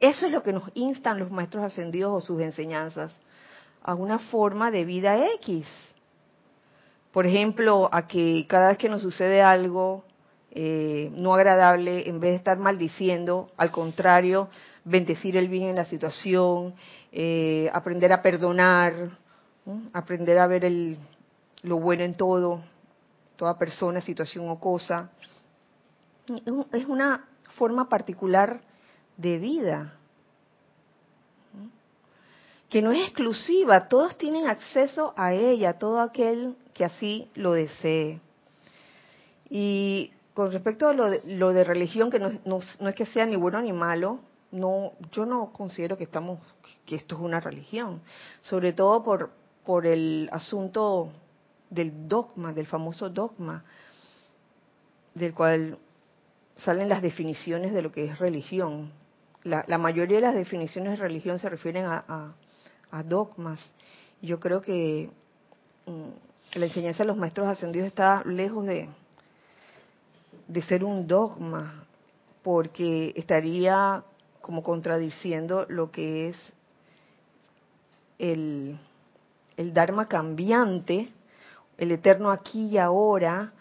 eso 0.00 0.24
es 0.24 0.32
lo 0.32 0.42
que 0.42 0.54
nos 0.54 0.64
instan 0.72 1.18
los 1.18 1.30
maestros 1.30 1.62
ascendidos 1.62 2.10
o 2.10 2.26
sus 2.26 2.40
enseñanzas 2.40 3.12
a 3.82 3.94
una 3.94 4.18
forma 4.18 4.70
de 4.70 4.86
vida 4.86 5.26
X. 5.34 5.66
Por 7.12 7.26
ejemplo, 7.26 7.90
a 7.92 8.06
que 8.08 8.46
cada 8.48 8.68
vez 8.68 8.78
que 8.78 8.88
nos 8.88 9.02
sucede 9.02 9.42
algo 9.42 10.04
eh, 10.52 11.12
no 11.16 11.34
agradable, 11.34 12.08
en 12.08 12.18
vez 12.18 12.30
de 12.30 12.36
estar 12.36 12.56
maldiciendo, 12.56 13.50
al 13.58 13.70
contrario, 13.70 14.48
bendecir 14.86 15.36
el 15.36 15.48
bien 15.48 15.68
en 15.68 15.76
la 15.76 15.84
situación, 15.84 16.74
eh, 17.12 17.68
aprender 17.74 18.10
a 18.14 18.22
perdonar, 18.22 19.10
aprender 19.92 20.38
a 20.38 20.46
ver 20.46 20.64
el, 20.64 20.96
lo 21.60 21.78
bueno 21.78 22.04
en 22.04 22.14
todo, 22.14 22.62
toda 23.36 23.58
persona, 23.58 24.00
situación 24.00 24.48
o 24.48 24.58
cosa. 24.58 25.10
Es 26.72 26.86
una 26.86 27.26
forma 27.62 27.88
particular 27.88 28.60
de 29.16 29.38
vida 29.38 29.92
que 32.68 32.82
no 32.82 32.90
es 32.90 33.02
exclusiva, 33.02 33.86
todos 33.86 34.18
tienen 34.18 34.48
acceso 34.48 35.14
a 35.16 35.32
ella, 35.32 35.74
todo 35.78 36.00
aquel 36.00 36.56
que 36.74 36.84
así 36.84 37.30
lo 37.36 37.52
desee. 37.52 38.18
Y 39.48 40.10
con 40.34 40.50
respecto 40.50 40.88
a 40.88 40.92
lo 40.92 41.52
de, 41.52 41.62
religión, 41.62 42.10
que 42.10 42.18
no, 42.18 42.58
es 42.58 42.94
que 42.96 43.06
sea 43.06 43.26
ni 43.26 43.36
bueno 43.36 43.62
ni 43.62 43.72
malo, 43.72 44.18
no, 44.50 44.94
yo 45.12 45.24
no 45.24 45.52
considero 45.52 45.96
que 45.96 46.04
estamos, 46.04 46.40
que 46.84 46.96
esto 46.96 47.14
es 47.14 47.20
una 47.20 47.38
religión, 47.38 48.00
sobre 48.40 48.72
todo 48.72 49.04
por, 49.04 49.30
por 49.64 49.86
el 49.86 50.28
asunto 50.32 51.12
del 51.70 52.08
dogma, 52.08 52.52
del 52.52 52.66
famoso 52.66 53.08
dogma, 53.08 53.62
del 55.14 55.32
cual 55.32 55.78
salen 56.56 56.88
las 56.88 57.02
definiciones 57.02 57.72
de 57.72 57.82
lo 57.82 57.92
que 57.92 58.04
es 58.04 58.18
religión. 58.18 58.92
La, 59.44 59.78
mayoría 59.78 60.18
de 60.18 60.22
las 60.22 60.34
definiciones 60.34 60.92
de 60.92 61.04
religión 61.04 61.38
se 61.38 61.48
refieren 61.48 61.84
a 61.86 62.34
a 62.92 63.02
dogmas. 63.02 63.58
Yo 64.20 64.38
creo 64.38 64.60
que 64.60 65.10
mm, 65.86 66.58
la 66.58 66.66
enseñanza 66.66 67.02
de 67.02 67.08
los 67.08 67.16
maestros 67.16 67.48
ascendidos 67.48 67.88
está 67.88 68.22
lejos 68.24 68.64
de, 68.66 68.88
de 70.46 70.62
ser 70.62 70.84
un 70.84 71.08
dogma, 71.08 71.84
porque 72.42 73.12
estaría 73.16 74.04
como 74.40 74.62
contradiciendo 74.62 75.66
lo 75.68 75.90
que 75.90 76.28
es 76.28 76.52
el, 78.18 78.78
el 79.56 79.72
Dharma 79.72 80.06
cambiante, 80.06 81.08
el 81.78 81.92
eterno 81.92 82.30
aquí 82.30 82.66
y 82.66 82.78
ahora, 82.78 83.52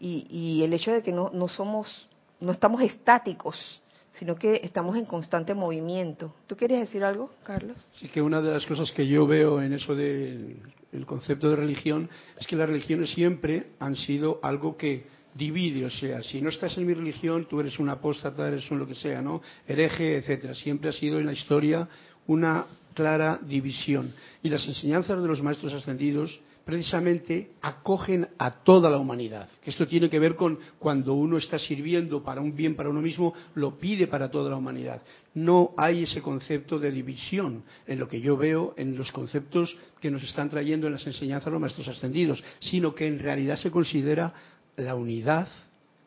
y, 0.00 0.26
y 0.30 0.62
el 0.64 0.72
hecho 0.72 0.92
de 0.92 1.02
que 1.02 1.12
no, 1.12 1.30
no 1.32 1.46
somos, 1.48 2.08
no 2.40 2.52
estamos 2.52 2.82
estáticos, 2.82 3.80
sino 4.14 4.34
que 4.34 4.60
estamos 4.64 4.96
en 4.96 5.04
constante 5.04 5.54
movimiento. 5.54 6.34
¿Tú 6.46 6.56
quieres 6.56 6.80
decir 6.80 7.04
algo, 7.04 7.30
Carlos? 7.42 7.76
Sí, 7.94 8.08
que 8.08 8.20
una 8.20 8.40
de 8.40 8.52
las 8.52 8.66
cosas 8.66 8.90
que 8.92 9.06
yo 9.06 9.26
veo 9.26 9.62
en 9.62 9.72
eso 9.72 9.94
del 9.94 10.60
concepto 11.06 11.48
de 11.50 11.56
religión 11.56 12.08
es 12.38 12.46
que 12.46 12.56
las 12.56 12.68
religiones 12.68 13.10
siempre 13.10 13.68
han 13.78 13.96
sido 13.96 14.40
algo 14.42 14.76
que 14.76 15.20
divide, 15.32 15.86
o 15.86 15.90
sea, 15.90 16.24
si 16.24 16.42
no 16.42 16.48
estás 16.48 16.76
en 16.76 16.86
mi 16.86 16.92
religión, 16.92 17.46
tú 17.48 17.60
eres 17.60 17.78
un 17.78 17.88
apóstata, 17.88 18.48
eres 18.48 18.68
un 18.70 18.80
lo 18.80 18.86
que 18.86 18.94
sea, 18.94 19.22
¿no? 19.22 19.40
Hereje, 19.66 20.16
etcétera. 20.16 20.54
Siempre 20.54 20.90
ha 20.90 20.92
sido 20.92 21.20
en 21.20 21.26
la 21.26 21.32
historia 21.32 21.88
una 22.26 22.66
clara 22.94 23.38
división. 23.40 24.12
Y 24.42 24.48
las 24.48 24.66
enseñanzas 24.66 25.22
de 25.22 25.28
los 25.28 25.40
maestros 25.40 25.72
ascendidos 25.72 26.40
precisamente 26.70 27.50
acogen 27.62 28.28
a 28.38 28.62
toda 28.62 28.88
la 28.88 28.98
humanidad. 28.98 29.48
Esto 29.64 29.88
tiene 29.88 30.08
que 30.08 30.20
ver 30.20 30.36
con 30.36 30.56
cuando 30.78 31.14
uno 31.14 31.36
está 31.36 31.58
sirviendo 31.58 32.22
para 32.22 32.40
un 32.40 32.54
bien 32.54 32.76
para 32.76 32.90
uno 32.90 33.02
mismo, 33.02 33.34
lo 33.56 33.76
pide 33.76 34.06
para 34.06 34.30
toda 34.30 34.50
la 34.50 34.56
humanidad. 34.56 35.02
No 35.34 35.74
hay 35.76 36.04
ese 36.04 36.22
concepto 36.22 36.78
de 36.78 36.92
división 36.92 37.64
en 37.88 37.98
lo 37.98 38.06
que 38.06 38.20
yo 38.20 38.36
veo 38.36 38.72
en 38.76 38.96
los 38.96 39.10
conceptos 39.10 39.76
que 40.00 40.12
nos 40.12 40.22
están 40.22 40.48
trayendo 40.48 40.86
en 40.86 40.92
las 40.92 41.04
enseñanzas 41.04 41.52
los 41.52 41.60
maestros 41.60 41.88
ascendidos, 41.88 42.40
sino 42.60 42.94
que 42.94 43.08
en 43.08 43.18
realidad 43.18 43.56
se 43.56 43.72
considera 43.72 44.32
la 44.76 44.94
unidad, 44.94 45.48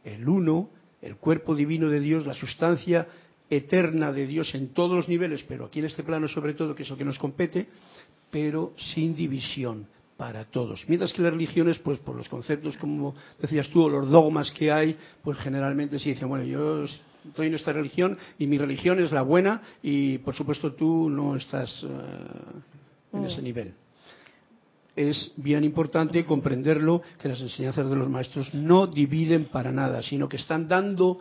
el 0.05 0.29
uno, 0.29 0.69
el 1.01 1.17
cuerpo 1.17 1.55
divino 1.55 1.89
de 1.89 1.99
Dios, 1.99 2.25
la 2.25 2.33
sustancia 2.33 3.05
eterna 3.49 4.13
de 4.13 4.27
Dios 4.27 4.55
en 4.55 4.69
todos 4.69 4.95
los 4.95 5.09
niveles, 5.09 5.43
pero 5.45 5.65
aquí 5.65 5.79
en 5.79 5.85
este 5.85 6.03
plano 6.03 6.29
sobre 6.29 6.53
todo, 6.53 6.73
que 6.73 6.83
es 6.83 6.89
lo 6.89 6.95
que 6.95 7.03
nos 7.03 7.19
compete, 7.19 7.67
pero 8.31 8.73
sin 8.77 9.13
división, 9.13 9.87
para 10.17 10.45
todos. 10.45 10.85
Mientras 10.87 11.11
que 11.11 11.21
las 11.21 11.33
religiones, 11.33 11.79
pues 11.79 11.99
por 11.99 12.15
los 12.15 12.29
conceptos, 12.29 12.77
como 12.77 13.15
decías 13.39 13.69
tú, 13.69 13.83
o 13.83 13.89
los 13.89 14.09
dogmas 14.09 14.51
que 14.51 14.71
hay, 14.71 14.95
pues 15.23 15.37
generalmente 15.39 15.99
se 15.99 16.09
dicen, 16.09 16.29
bueno, 16.29 16.45
yo 16.45 16.85
estoy 17.27 17.47
en 17.47 17.55
esta 17.55 17.71
religión 17.71 18.17
y 18.37 18.47
mi 18.47 18.57
religión 18.57 18.99
es 19.01 19.11
la 19.11 19.21
buena 19.21 19.61
y 19.81 20.17
por 20.19 20.35
supuesto 20.35 20.73
tú 20.73 21.09
no 21.09 21.35
estás 21.35 21.83
eh, 21.83 21.87
en 23.13 23.25
ese 23.25 23.41
mm. 23.41 23.43
nivel. 23.43 23.73
Es 24.95 25.31
bien 25.37 25.63
importante 25.63 26.23
comprenderlo 26.23 27.01
que 27.19 27.29
las 27.29 27.41
enseñanzas 27.41 27.89
de 27.89 27.95
los 27.95 28.09
maestros 28.09 28.53
no 28.53 28.85
dividen 28.85 29.45
para 29.45 29.71
nada, 29.71 30.03
sino 30.03 30.29
que 30.29 30.37
están 30.37 30.67
dando 30.67 31.19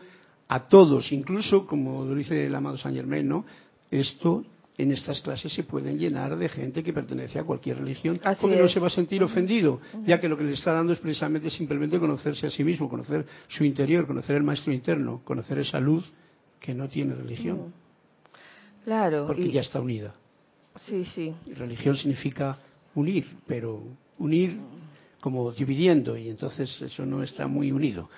a 0.49 0.68
todos, 0.68 1.11
incluso 1.12 1.66
como 1.66 2.05
lo 2.05 2.14
dice 2.14 2.47
el 2.47 2.55
amado 2.55 2.76
Saint 2.76 2.97
Germain, 2.99 3.26
¿no? 3.26 3.47
Esto 3.90 4.45
en 4.82 4.92
estas 4.92 5.20
clases 5.20 5.52
se 5.52 5.64
pueden 5.64 5.98
llenar 5.98 6.36
de 6.36 6.48
gente 6.48 6.82
que 6.82 6.92
pertenece 6.92 7.38
a 7.38 7.44
cualquier 7.44 7.78
religión, 7.78 8.20
porque 8.40 8.60
no 8.60 8.68
se 8.68 8.80
va 8.80 8.88
a 8.88 8.90
sentir 8.90 9.22
ofendido, 9.22 9.80
ya 10.04 10.20
que 10.20 10.28
lo 10.28 10.36
que 10.36 10.44
le 10.44 10.52
está 10.52 10.72
dando 10.72 10.92
es 10.92 10.98
precisamente 10.98 11.50
simplemente 11.50 11.98
conocerse 11.98 12.46
a 12.46 12.50
sí 12.50 12.64
mismo, 12.64 12.88
conocer 12.88 13.24
su 13.48 13.64
interior, 13.64 14.06
conocer 14.06 14.36
el 14.36 14.42
maestro 14.42 14.72
interno, 14.72 15.22
conocer 15.24 15.58
esa 15.58 15.80
luz 15.80 16.12
que 16.60 16.74
no 16.74 16.88
tiene 16.88 17.14
religión. 17.14 17.72
Claro. 18.84 19.26
Porque 19.26 19.50
ya 19.50 19.60
está 19.60 19.80
unida. 19.80 20.14
Sí, 20.86 21.04
sí. 21.04 21.32
Y 21.46 21.54
religión 21.54 21.96
significa 21.96 22.58
unir, 22.94 23.26
pero 23.46 23.82
unir 24.18 24.58
como 25.20 25.52
dividiendo, 25.52 26.16
y 26.16 26.28
entonces 26.28 26.82
eso 26.82 27.06
no 27.06 27.22
está 27.22 27.46
muy 27.46 27.70
unido. 27.70 28.10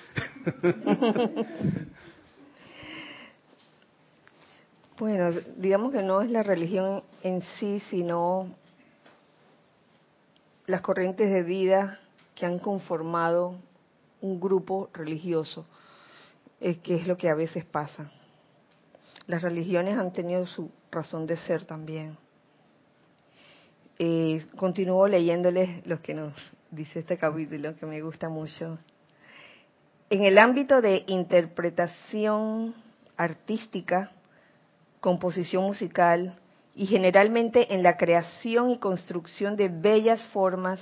Bueno, 4.97 5.31
digamos 5.57 5.93
que 5.93 6.03
no 6.03 6.23
es 6.23 6.31
la 6.31 6.45
religión 6.45 7.03
en 7.25 7.43
sí, 7.43 7.81
sino 7.91 8.49
las 10.67 10.83
corrientes 10.83 11.33
de 11.33 11.43
vida 11.43 11.99
que 12.37 12.47
han 12.47 12.61
conformado 12.61 13.57
un 14.21 14.39
grupo 14.39 14.91
religioso, 14.93 15.67
eh, 16.61 16.79
que 16.79 16.95
es 16.95 17.09
lo 17.09 17.17
que 17.17 17.29
a 17.29 17.35
veces 17.35 17.65
pasa. 17.65 18.13
Las 19.27 19.43
religiones 19.43 19.99
han 19.99 20.13
tenido 20.13 20.47
su 20.47 20.71
razón 20.93 21.27
de 21.27 21.39
ser 21.39 21.65
también. 21.65 22.17
Eh, 23.99 24.47
continúo 24.57 25.09
leyéndoles 25.09 25.85
lo 25.89 26.01
que 26.03 26.15
nos 26.15 26.35
dice 26.71 27.01
este 27.01 27.19
capítulo, 27.19 27.75
que 27.75 27.87
me 27.87 28.01
gusta 28.01 28.29
mucho. 28.29 28.79
En 30.09 30.23
el 30.23 30.39
ámbito 30.39 30.81
de 30.81 31.03
interpretación 31.09 32.77
artística, 33.17 34.13
composición 35.05 35.65
musical 35.65 36.35
y 36.75 36.87
generalmente 36.87 37.75
en 37.75 37.83
la 37.83 37.99
creación 37.99 38.71
y 38.71 38.79
construcción 38.79 39.55
de 39.55 39.69
bellas 39.69 40.25
formas, 40.29 40.81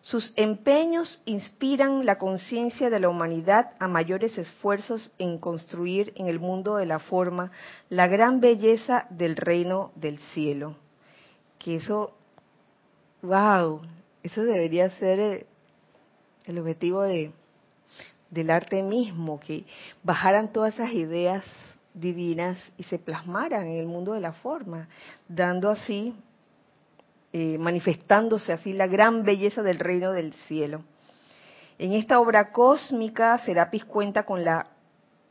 sus 0.00 0.32
empeños 0.34 1.22
inspiran 1.24 2.04
la 2.04 2.18
conciencia 2.18 2.90
de 2.90 2.98
la 2.98 3.08
humanidad 3.08 3.70
a 3.78 3.86
mayores 3.86 4.36
esfuerzos 4.36 5.12
en 5.20 5.38
construir 5.38 6.12
en 6.16 6.26
el 6.26 6.40
mundo 6.40 6.78
de 6.78 6.86
la 6.86 6.98
forma 6.98 7.52
la 7.90 8.08
gran 8.08 8.40
belleza 8.40 9.06
del 9.10 9.36
reino 9.36 9.92
del 9.94 10.18
cielo. 10.34 10.74
Que 11.60 11.76
eso, 11.76 12.12
wow, 13.22 13.82
Eso 14.24 14.42
debería 14.42 14.90
ser 14.98 15.20
el, 15.20 15.46
el 16.46 16.58
objetivo 16.58 17.02
de, 17.02 17.30
del 18.30 18.50
arte 18.50 18.82
mismo, 18.82 19.38
que 19.38 19.64
bajaran 20.02 20.52
todas 20.52 20.74
esas 20.74 20.90
ideas 20.90 21.44
divinas 21.94 22.58
y 22.76 22.82
se 22.82 22.98
plasmaran 22.98 23.68
en 23.68 23.78
el 23.78 23.86
mundo 23.86 24.12
de 24.12 24.20
la 24.20 24.32
forma, 24.32 24.88
dando 25.28 25.70
así, 25.70 26.14
eh, 27.32 27.56
manifestándose 27.58 28.52
así 28.52 28.72
la 28.72 28.86
gran 28.86 29.22
belleza 29.22 29.62
del 29.62 29.78
reino 29.78 30.12
del 30.12 30.32
cielo. 30.46 30.82
En 31.78 31.92
esta 31.92 32.20
obra 32.20 32.52
cósmica, 32.52 33.38
Serapis 33.38 33.84
cuenta 33.84 34.24
con 34.24 34.44
la 34.44 34.66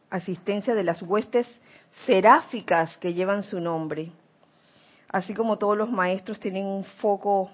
asistencia 0.10 0.74
de 0.76 0.84
las 0.84 1.02
huestes 1.02 1.48
seráficas 2.06 2.98
que 2.98 3.14
llevan 3.14 3.44
su 3.44 3.60
nombre. 3.60 4.12
Así 5.10 5.34
como 5.34 5.58
todos 5.58 5.78
los 5.78 5.90
maestros 5.92 6.40
tienen 6.40 6.66
un 6.66 6.84
foco 6.84 7.52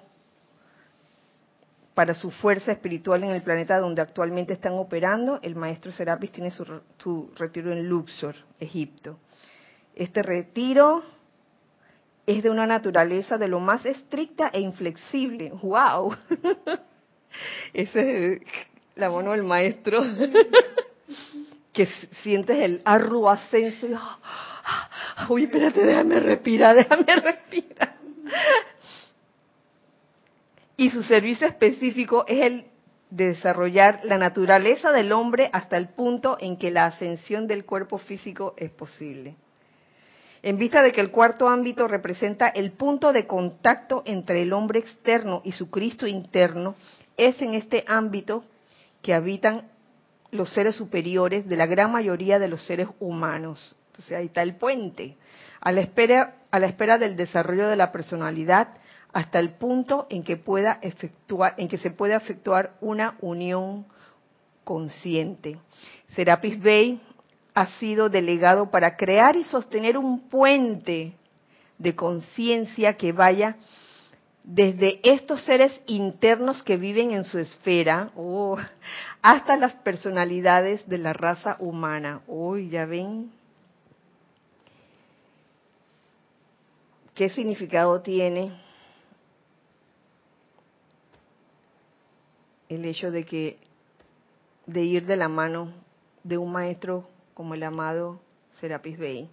para 2.00 2.16
su 2.16 2.32
fuerza 2.32 2.72
espiritual 2.72 3.26
en 3.26 3.32
el 3.32 3.42
planeta 3.42 3.78
donde 3.78 4.02
actualmente 4.02 4.54
están 4.54 4.72
operando, 4.76 5.38
el 5.42 5.58
maestro 5.58 5.92
Serapis 5.92 6.32
tiene 6.32 6.50
su, 6.50 7.34
retiro 7.36 7.74
en 7.74 7.90
Luxor, 7.90 8.36
Egipto. 8.58 9.20
Este 9.94 10.24
retiro 10.24 11.04
es 12.26 12.42
de 12.42 12.50
una 12.50 12.66
naturaleza 12.66 13.38
de 13.38 13.50
lo 13.50 13.60
más 13.60 13.86
estricta 13.86 14.50
e 14.54 14.62
inflexible. 14.62 15.52
¡Wow! 15.62 16.16
Ese 17.74 18.36
es 18.36 18.42
la 18.96 19.10
mano 19.10 19.34
del 19.34 19.44
maestro. 19.44 20.02
que 21.74 21.86
sientes 22.24 22.60
el 22.60 22.82
arduo 22.86 23.30
ascenso 23.30 23.88
y, 23.88 23.94
ah, 23.94 24.20
ah, 24.24 25.28
uy, 25.28 25.44
espérate, 25.44 25.86
déjame 25.86 26.18
respirar, 26.22 26.78
déjame 26.78 27.14
respirar. 27.18 27.96
Y 30.80 30.92
su 30.92 31.04
servicio 31.04 31.46
específico 31.46 32.24
es 32.26 32.40
el 32.40 32.66
de 33.10 33.28
desarrollar 33.28 34.00
la 34.06 34.18
naturaleza 34.18 34.94
del 34.94 35.12
hombre 35.12 35.50
hasta 35.52 35.76
el 35.76 35.90
punto 35.90 36.38
en 36.40 36.56
que 36.56 36.72
la 36.72 36.86
ascensión 36.86 37.48
del 37.48 37.66
cuerpo 37.66 37.98
físico 37.98 38.54
es 38.56 38.72
posible. 38.72 39.36
En 40.42 40.58
vista 40.58 40.82
de 40.82 40.94
que 40.94 41.02
el 41.02 41.12
cuarto 41.12 41.50
ámbito 41.50 41.86
representa 41.90 42.48
el 42.48 42.72
punto 42.72 43.12
de 43.12 43.28
contacto 43.28 44.04
entre 44.06 44.42
el 44.42 44.54
hombre 44.54 44.80
externo 44.80 45.42
y 45.44 45.52
su 45.52 45.70
Cristo 45.70 46.08
interno, 46.08 46.76
es 47.18 47.42
en 47.42 47.56
este 47.56 47.84
ámbito 47.86 48.46
que 49.02 49.14
habitan 49.14 49.64
los 50.32 50.54
seres 50.54 50.78
superiores 50.78 51.46
de 51.46 51.58
la 51.58 51.66
gran 51.66 51.92
mayoría 51.92 52.40
de 52.40 52.48
los 52.48 52.66
seres 52.66 52.88
humanos. 53.02 53.76
Entonces 53.88 54.18
ahí 54.18 54.28
está 54.28 54.44
el 54.44 54.56
puente. 54.56 55.18
A 55.60 55.74
la 55.74 55.82
espera, 55.82 56.36
a 56.52 56.58
la 56.58 56.68
espera 56.68 56.98
del 56.98 57.18
desarrollo 57.18 57.68
de 57.68 57.76
la 57.76 57.92
personalidad, 57.92 58.70
hasta 59.14 59.40
el 59.40 59.52
punto 59.52 60.08
en 60.10 60.24
que 60.24 60.38
pueda 60.38 60.80
efectuar, 60.82 61.56
en 61.58 61.68
que 61.68 61.78
se 61.78 61.92
pueda 61.92 62.16
efectuar 62.16 62.74
una 62.82 63.18
unión 63.22 63.86
consciente. 64.64 65.58
Serapis 66.16 66.60
Bey 66.60 67.02
ha 67.56 67.68
sido 67.80 68.10
delegado 68.10 68.70
para 68.70 68.96
crear 68.96 69.36
y 69.36 69.44
sostener 69.44 69.98
un 69.98 70.30
puente 70.30 71.14
de 71.78 71.96
conciencia 71.96 72.96
que 72.96 73.12
vaya 73.12 73.56
desde 74.44 75.00
estos 75.04 75.44
seres 75.44 75.80
internos 75.86 76.64
que 76.64 76.78
viven 76.78 77.12
en 77.12 77.26
su 77.26 77.40
esfera 77.40 78.12
oh, 78.16 78.58
hasta 79.22 79.58
las 79.58 79.74
personalidades 79.74 80.88
de 80.88 80.98
la 80.98 81.14
raza 81.14 81.58
humana. 81.60 82.22
Uy, 82.28 82.70
ya 82.70 82.86
ven. 82.86 83.32
¿Qué 87.16 87.30
significado 87.30 88.02
tiene 88.02 88.69
el 92.70 92.86
hecho 92.86 93.12
de 93.12 93.26
que 93.26 93.58
de 94.68 94.84
ir 94.84 95.06
de 95.06 95.18
la 95.18 95.28
mano 95.28 95.74
de 96.24 96.38
un 96.38 96.52
maestro 96.52 97.10
como 97.34 97.56
el 97.56 97.64
amado 97.64 98.22
Serapis 98.62 98.98
Bey. 98.98 99.30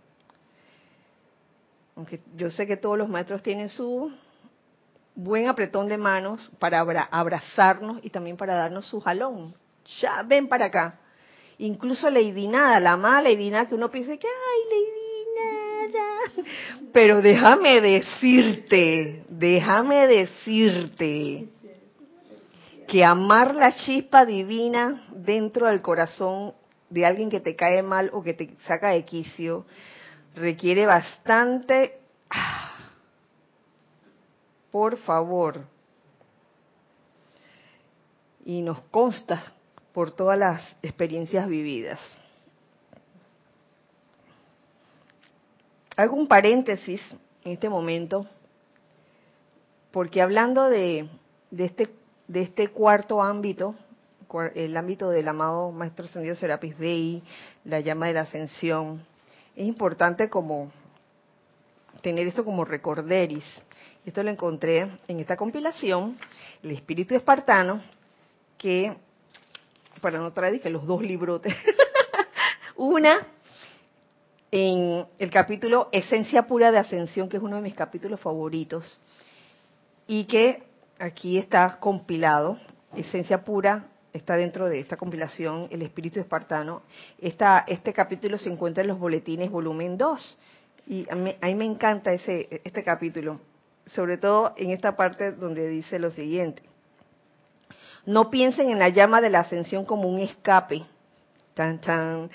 Aunque 1.95 2.21
yo 2.35 2.51
sé 2.51 2.67
que 2.67 2.77
todos 2.77 2.97
los 2.97 3.09
maestros 3.09 3.43
tienen 3.43 3.69
su 3.69 4.11
buen 5.15 5.49
apretón 5.49 5.89
de 5.89 5.99
manos 5.99 6.51
para 6.59 6.81
abrazarnos 6.81 8.01
y 8.03 8.11
también 8.11 8.37
para 8.37 8.55
darnos 8.55 8.87
su 8.87 9.01
jalón. 9.01 9.55
Ya 10.01 10.23
ven 10.23 10.49
para 10.49 10.67
acá. 10.67 10.99
Incluso 11.59 12.11
Lady 12.11 12.49
Nada, 12.49 12.81
la 12.81 12.93
amada 12.93 13.23
Lady 13.23 13.51
Nada, 13.51 13.67
que 13.67 13.75
uno 13.75 13.91
piensa 13.91 14.17
que, 14.17 14.27
ay, 14.27 14.61
Lady 14.71 15.93
Nada. 15.93 16.49
Pero 16.93 17.23
déjame 17.23 17.81
decirte, 17.81 19.25
déjame 19.29 20.07
decirte 20.07 21.49
que 22.87 23.05
amar 23.05 23.55
la 23.55 23.73
chispa 23.73 24.25
divina 24.25 25.05
dentro 25.11 25.67
del 25.67 25.83
corazón 25.83 26.55
de 26.91 27.05
alguien 27.05 27.31
que 27.31 27.41
te 27.41 27.57
cae 27.57 27.83
mal 27.83 28.11
o 28.13 28.23
que 28.23 28.35
te 28.35 28.57
saca 28.67 28.91
de 28.91 29.05
quicio 29.05 29.67
requiere 30.35 30.87
bastante... 30.87 32.01
Ah, 32.31 32.73
por 34.71 34.99
favor. 34.99 35.65
Y 38.45 38.61
nos 38.63 38.81
consta 38.87 39.43
por 39.93 40.11
todas 40.11 40.39
las 40.39 40.77
experiencias 40.83 41.49
vividas. 41.49 41.99
Hago 45.97 46.15
un 46.15 46.29
paréntesis 46.29 47.01
en 47.43 47.53
este 47.53 47.71
momento, 47.71 48.27
porque 49.93 50.21
hablando 50.21 50.69
de, 50.69 51.09
de 51.51 51.65
este 51.65 51.89
de 52.29 52.43
este 52.43 52.69
cuarto 52.69 53.23
ámbito, 53.23 53.75
el 54.55 54.77
ámbito 54.77 55.11
del 55.11 55.29
amado 55.29 55.71
Maestro 55.71 56.07
Ascendido 56.07 56.35
Serapis 56.35 56.77
Bey, 56.77 57.23
la 57.65 57.81
llama 57.81 58.09
de 58.09 58.15
la 58.15 58.23
ascensión, 58.23 59.05
es 59.55 59.67
importante 59.67 60.29
como 60.29 60.71
tener 62.03 62.27
esto 62.27 62.45
como 62.45 62.65
recorderis. 62.65 63.45
Esto 64.05 64.23
lo 64.23 64.31
encontré 64.31 64.89
en 65.09 65.21
esta 65.21 65.37
compilación, 65.37 66.19
El 66.63 66.73
Espíritu 66.73 67.15
Espartano, 67.15 67.83
que, 68.59 68.97
para 70.01 70.19
no 70.19 70.33
traer 70.33 70.61
que 70.61 70.71
los 70.71 70.87
dos 70.87 71.03
librotes, 71.03 71.55
una 72.77 73.27
en 74.51 75.07
el 75.19 75.31
capítulo 75.31 75.89
Esencia 75.91 76.47
Pura 76.47 76.71
de 76.71 76.79
Ascensión, 76.79 77.29
que 77.29 77.39
es 77.39 77.43
uno 77.43 77.57
de 77.57 77.63
mis 77.63 77.75
capítulos 77.75 78.21
favoritos, 78.21 79.01
y 80.07 80.25
que 80.25 80.63
aquí 80.99 81.39
está 81.39 81.79
compilado, 81.79 82.59
esencia 82.95 83.45
pura 83.45 83.87
está 84.13 84.37
dentro 84.37 84.69
de 84.69 84.81
esta 84.81 84.97
compilación, 84.97 85.69
el 85.71 85.83
espíritu 85.83 86.21
espartano. 86.21 86.83
este 87.21 87.93
capítulo 87.93 88.39
se 88.39 88.51
encuentra 88.51 88.83
en 88.83 88.89
los 88.89 88.99
boletines 88.99 89.51
volumen 89.51 89.99
2 89.99 90.39
y 90.89 91.07
a 91.11 91.15
mí, 91.15 91.35
me 91.55 91.65
encanta 91.65 92.13
ese, 92.13 92.61
este 92.65 92.83
capítulo, 92.83 93.41
sobre 93.87 94.17
todo 94.17 94.55
en 94.57 94.71
esta 94.71 94.97
parte 94.97 95.33
donde 95.33 95.69
dice 95.69 95.99
lo 95.99 96.11
siguiente. 96.11 96.63
No 98.07 98.31
piensen 98.31 98.71
en 98.71 98.79
la 98.79 98.89
llama 98.89 99.21
de 99.21 99.31
la 99.31 99.41
ascensión 99.41 99.85
como 99.85 100.09
un 100.09 100.21
escape, 100.21 100.85
tan, 101.55 101.81
tan, 101.81 102.31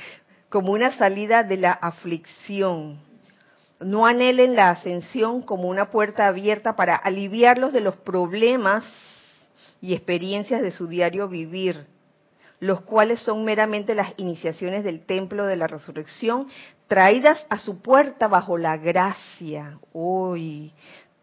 como 0.50 0.74
una 0.74 0.92
salida 0.98 1.44
de 1.44 1.58
la 1.58 1.72
aflicción, 1.72 3.00
no 3.84 4.06
anhelen 4.06 4.56
la 4.56 4.70
ascensión 4.70 5.42
como 5.42 5.68
una 5.68 5.90
puerta 5.90 6.28
abierta 6.28 6.76
para 6.76 6.96
aliviarlos 6.96 7.74
de 7.74 7.82
los 7.82 7.96
problemas 7.98 8.84
y 9.82 9.94
experiencias 9.94 10.62
de 10.62 10.72
su 10.72 10.88
diario 10.88 11.28
vivir, 11.28 11.86
los 12.60 12.82
cuales 12.82 13.22
son 13.22 13.44
meramente 13.44 13.96
las 13.96 14.14
iniciaciones 14.18 14.84
del 14.84 15.06
templo 15.06 15.46
de 15.46 15.56
la 15.56 15.68
resurrección, 15.68 16.48
traídas 16.88 17.44
a 17.50 17.58
su 17.58 17.82
puerta 17.82 18.28
bajo 18.28 18.58
la 18.58 18.78
gracia. 18.78 19.80
Uy, 19.94 20.72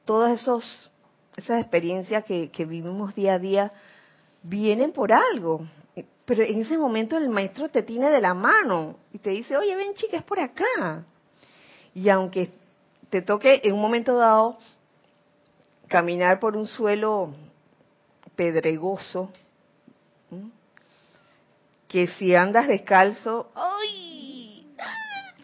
todas 0.04 0.40
esos, 0.40 0.90
esas 1.36 1.60
experiencias 1.60 2.24
que, 2.24 2.50
que 2.50 2.64
vivimos 2.64 3.14
día 3.14 3.34
a 3.34 3.38
día 3.38 3.72
vienen 4.42 4.92
por 4.92 5.12
algo. 5.12 5.64
Pero 6.24 6.42
en 6.42 6.60
ese 6.60 6.76
momento 6.76 7.16
el 7.16 7.28
maestro 7.28 7.68
te 7.68 7.82
tiene 7.82 8.10
de 8.10 8.20
la 8.20 8.34
mano 8.34 8.96
y 9.12 9.18
te 9.18 9.30
dice, 9.30 9.56
oye, 9.56 9.74
ven 9.76 9.94
chica, 9.94 10.18
es 10.18 10.24
por 10.24 10.40
acá 10.40 11.04
y 11.94 12.08
aunque 12.08 12.50
te 13.10 13.22
toque 13.22 13.60
en 13.64 13.74
un 13.74 13.80
momento 13.80 14.16
dado 14.16 14.58
caminar 15.88 16.38
por 16.38 16.56
un 16.56 16.66
suelo 16.66 17.34
pedregoso, 18.36 19.30
que 21.88 22.06
si 22.06 22.34
andas 22.34 22.68
descalzo, 22.68 23.50
¡ay! 23.54 24.66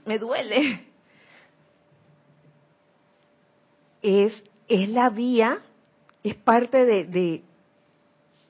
Me 0.04 0.18
duele. 0.18 0.86
Es, 4.02 4.42
es 4.68 4.88
la 4.90 5.08
vía, 5.08 5.60
es 6.22 6.34
parte 6.34 6.84
de, 6.84 7.04
de, 7.04 7.42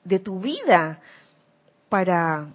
de 0.03 0.19
tu 0.19 0.41
vida 0.41 0.99
para, 1.87 2.47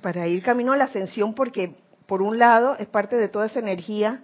para 0.00 0.26
ir 0.26 0.42
camino 0.42 0.72
a 0.72 0.78
la 0.78 0.84
ascensión 0.84 1.34
porque 1.34 1.74
por 2.06 2.22
un 2.22 2.38
lado 2.38 2.74
es 2.78 2.88
parte 2.88 3.16
de 3.16 3.28
toda 3.28 3.46
esa 3.46 3.58
energía 3.58 4.22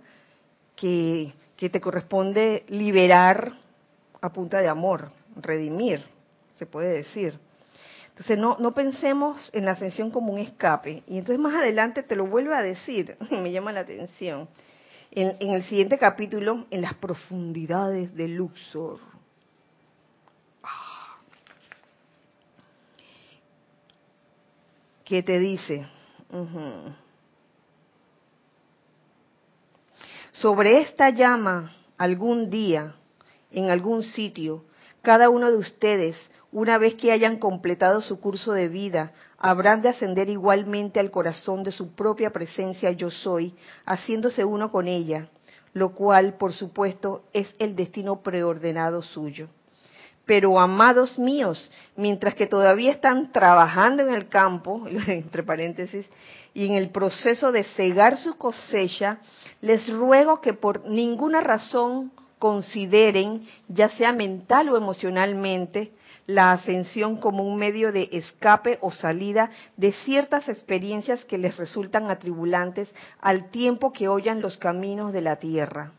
que, 0.78 1.32
te 1.56 1.80
corresponde 1.80 2.64
liberar 2.68 3.52
a 4.20 4.32
punta 4.32 4.60
de 4.60 4.68
amor, 4.68 5.08
redimir. 5.36 6.02
se 6.56 6.66
puede 6.66 6.88
decir. 6.94 7.38
Entonces 8.10 8.38
no, 8.38 8.56
no 8.58 8.74
pensemos 8.74 9.48
en 9.52 9.64
la 9.64 9.72
ascensión 9.72 10.10
como 10.10 10.32
un 10.32 10.40
escape. 10.40 11.04
Y 11.06 11.18
entonces 11.18 11.40
más 11.40 11.54
adelante 11.54 12.02
te 12.02 12.16
lo 12.16 12.26
vuelvo 12.26 12.52
a 12.52 12.62
decir, 12.62 13.16
me 13.30 13.52
llama 13.52 13.72
la 13.72 13.80
atención. 13.80 14.48
En, 15.10 15.36
el 15.40 15.62
siguiente 15.64 15.98
capítulo, 15.98 16.66
en 16.70 16.82
las 16.82 16.94
profundidades 16.94 18.14
de 18.14 18.28
Luxor. 18.28 18.98
Ah. 20.62 21.16
¿Qué 25.04 25.22
te 25.22 25.38
dice? 25.38 25.86
Sobre 30.40 30.82
esta 30.82 31.10
llama, 31.10 31.72
algún 31.96 32.48
día, 32.48 32.94
en 33.50 33.70
algún 33.70 34.04
sitio, 34.04 34.66
cada 35.02 35.30
uno 35.30 35.50
de 35.50 35.56
ustedes 35.56 36.16
una 36.52 36.78
vez 36.78 36.94
que 36.94 37.10
hayan 37.10 37.38
completado 37.40 38.00
su 38.00 38.20
curso 38.20 38.52
de 38.52 38.68
vida, 38.68 39.14
habrán 39.36 39.82
de 39.82 39.88
ascender 39.88 40.28
igualmente 40.30 41.00
al 41.00 41.10
corazón 41.10 41.64
de 41.64 41.72
su 41.72 41.92
propia 41.96 42.30
presencia 42.30 42.92
yo 42.92 43.10
soy, 43.10 43.56
haciéndose 43.84 44.44
uno 44.44 44.70
con 44.70 44.86
ella, 44.86 45.28
lo 45.72 45.92
cual, 45.92 46.34
por 46.34 46.52
supuesto, 46.52 47.24
es 47.32 47.52
el 47.58 47.74
destino 47.74 48.22
preordenado 48.22 49.02
suyo. 49.02 49.48
Pero, 50.28 50.60
amados 50.60 51.18
míos, 51.18 51.70
mientras 51.96 52.34
que 52.34 52.46
todavía 52.46 52.90
están 52.90 53.32
trabajando 53.32 54.02
en 54.02 54.12
el 54.12 54.28
campo, 54.28 54.86
entre 55.06 55.42
paréntesis, 55.42 56.06
y 56.52 56.66
en 56.66 56.74
el 56.74 56.90
proceso 56.90 57.50
de 57.50 57.64
cegar 57.64 58.18
su 58.18 58.36
cosecha, 58.36 59.20
les 59.62 59.90
ruego 59.90 60.42
que 60.42 60.52
por 60.52 60.84
ninguna 60.84 61.40
razón 61.40 62.12
consideren, 62.38 63.40
ya 63.68 63.88
sea 63.88 64.12
mental 64.12 64.68
o 64.68 64.76
emocionalmente, 64.76 65.92
la 66.26 66.52
ascensión 66.52 67.16
como 67.16 67.42
un 67.42 67.56
medio 67.56 67.90
de 67.90 68.10
escape 68.12 68.76
o 68.82 68.92
salida 68.92 69.50
de 69.78 69.92
ciertas 69.92 70.46
experiencias 70.50 71.24
que 71.24 71.38
les 71.38 71.56
resultan 71.56 72.10
atribulantes 72.10 72.90
al 73.22 73.48
tiempo 73.48 73.94
que 73.94 74.08
oyan 74.08 74.42
los 74.42 74.58
caminos 74.58 75.14
de 75.14 75.22
la 75.22 75.36
tierra. 75.36 75.92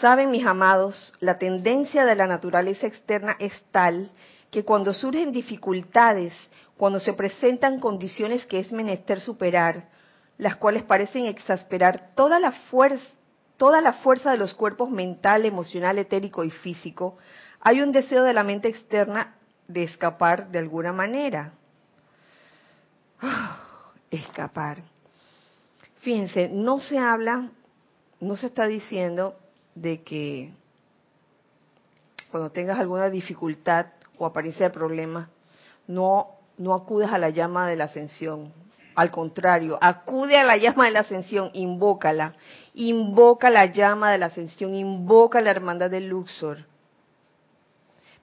Saben, 0.00 0.30
mis 0.30 0.46
amados, 0.46 1.12
la 1.20 1.36
tendencia 1.36 2.06
de 2.06 2.14
la 2.14 2.26
naturaleza 2.26 2.86
externa 2.86 3.36
es 3.38 3.52
tal 3.70 4.10
que 4.50 4.64
cuando 4.64 4.94
surgen 4.94 5.30
dificultades, 5.30 6.32
cuando 6.78 7.00
se 7.00 7.12
presentan 7.12 7.80
condiciones 7.80 8.46
que 8.46 8.60
es 8.60 8.72
menester 8.72 9.20
superar, 9.20 9.90
las 10.38 10.56
cuales 10.56 10.84
parecen 10.84 11.26
exasperar 11.26 12.14
toda 12.14 12.38
la 12.38 12.50
fuerza, 12.52 13.04
toda 13.58 13.82
la 13.82 13.92
fuerza 13.92 14.30
de 14.30 14.38
los 14.38 14.54
cuerpos 14.54 14.88
mental, 14.88 15.44
emocional, 15.44 15.98
etérico 15.98 16.44
y 16.44 16.50
físico, 16.50 17.18
hay 17.60 17.82
un 17.82 17.92
deseo 17.92 18.24
de 18.24 18.32
la 18.32 18.42
mente 18.42 18.68
externa 18.68 19.34
de 19.68 19.82
escapar 19.82 20.50
de 20.50 20.60
alguna 20.60 20.94
manera. 20.94 21.52
escapar. 24.10 24.78
Fíjense, 25.98 26.48
no 26.48 26.80
se 26.80 26.98
habla, 26.98 27.50
no 28.18 28.38
se 28.38 28.46
está 28.46 28.66
diciendo 28.66 29.36
de 29.74 30.02
que 30.02 30.52
cuando 32.30 32.50
tengas 32.50 32.78
alguna 32.78 33.10
dificultad 33.10 33.86
o 34.18 34.26
apariencia 34.26 34.66
de 34.66 34.74
problema, 34.74 35.30
no, 35.86 36.28
no 36.58 36.74
acudes 36.74 37.10
a 37.10 37.18
la 37.18 37.30
llama 37.30 37.68
de 37.68 37.76
la 37.76 37.84
ascensión, 37.84 38.52
al 38.94 39.10
contrario, 39.10 39.78
acude 39.80 40.36
a 40.36 40.44
la 40.44 40.56
llama 40.56 40.84
de 40.84 40.90
la 40.90 41.00
ascensión, 41.00 41.50
invócala, 41.54 42.34
invoca 42.74 43.50
la 43.50 43.66
llama 43.66 44.12
de 44.12 44.18
la 44.18 44.26
ascensión, 44.26 44.74
invoca 44.74 45.40
la 45.40 45.50
hermandad 45.50 45.90
del 45.90 46.08
Luxor. 46.08 46.66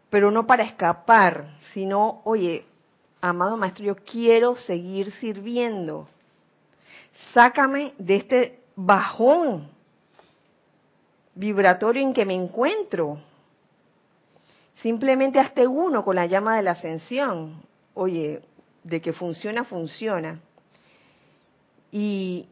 Pero 0.09 0.31
no 0.31 0.45
para 0.45 0.63
escapar, 0.63 1.57
sino, 1.73 2.21
oye, 2.23 2.65
amado 3.21 3.57
maestro, 3.57 3.85
yo 3.85 3.95
quiero 3.95 4.55
seguir 4.55 5.11
sirviendo. 5.13 6.07
Sácame 7.33 7.93
de 7.97 8.15
este 8.15 8.59
bajón 8.75 9.69
vibratorio 11.37 12.01
en 12.01 12.13
que 12.13 12.25
me 12.25 12.33
encuentro. 12.33 13.19
Simplemente 14.81 15.39
hazte 15.39 15.65
uno 15.67 16.03
con 16.03 16.15
la 16.15 16.25
llama 16.25 16.57
de 16.57 16.63
la 16.63 16.71
ascensión. 16.71 17.61
Oye, 17.93 18.41
de 18.83 19.01
que 19.01 19.13
funciona, 19.13 19.63
funciona. 19.63 20.39
Y 21.91 22.47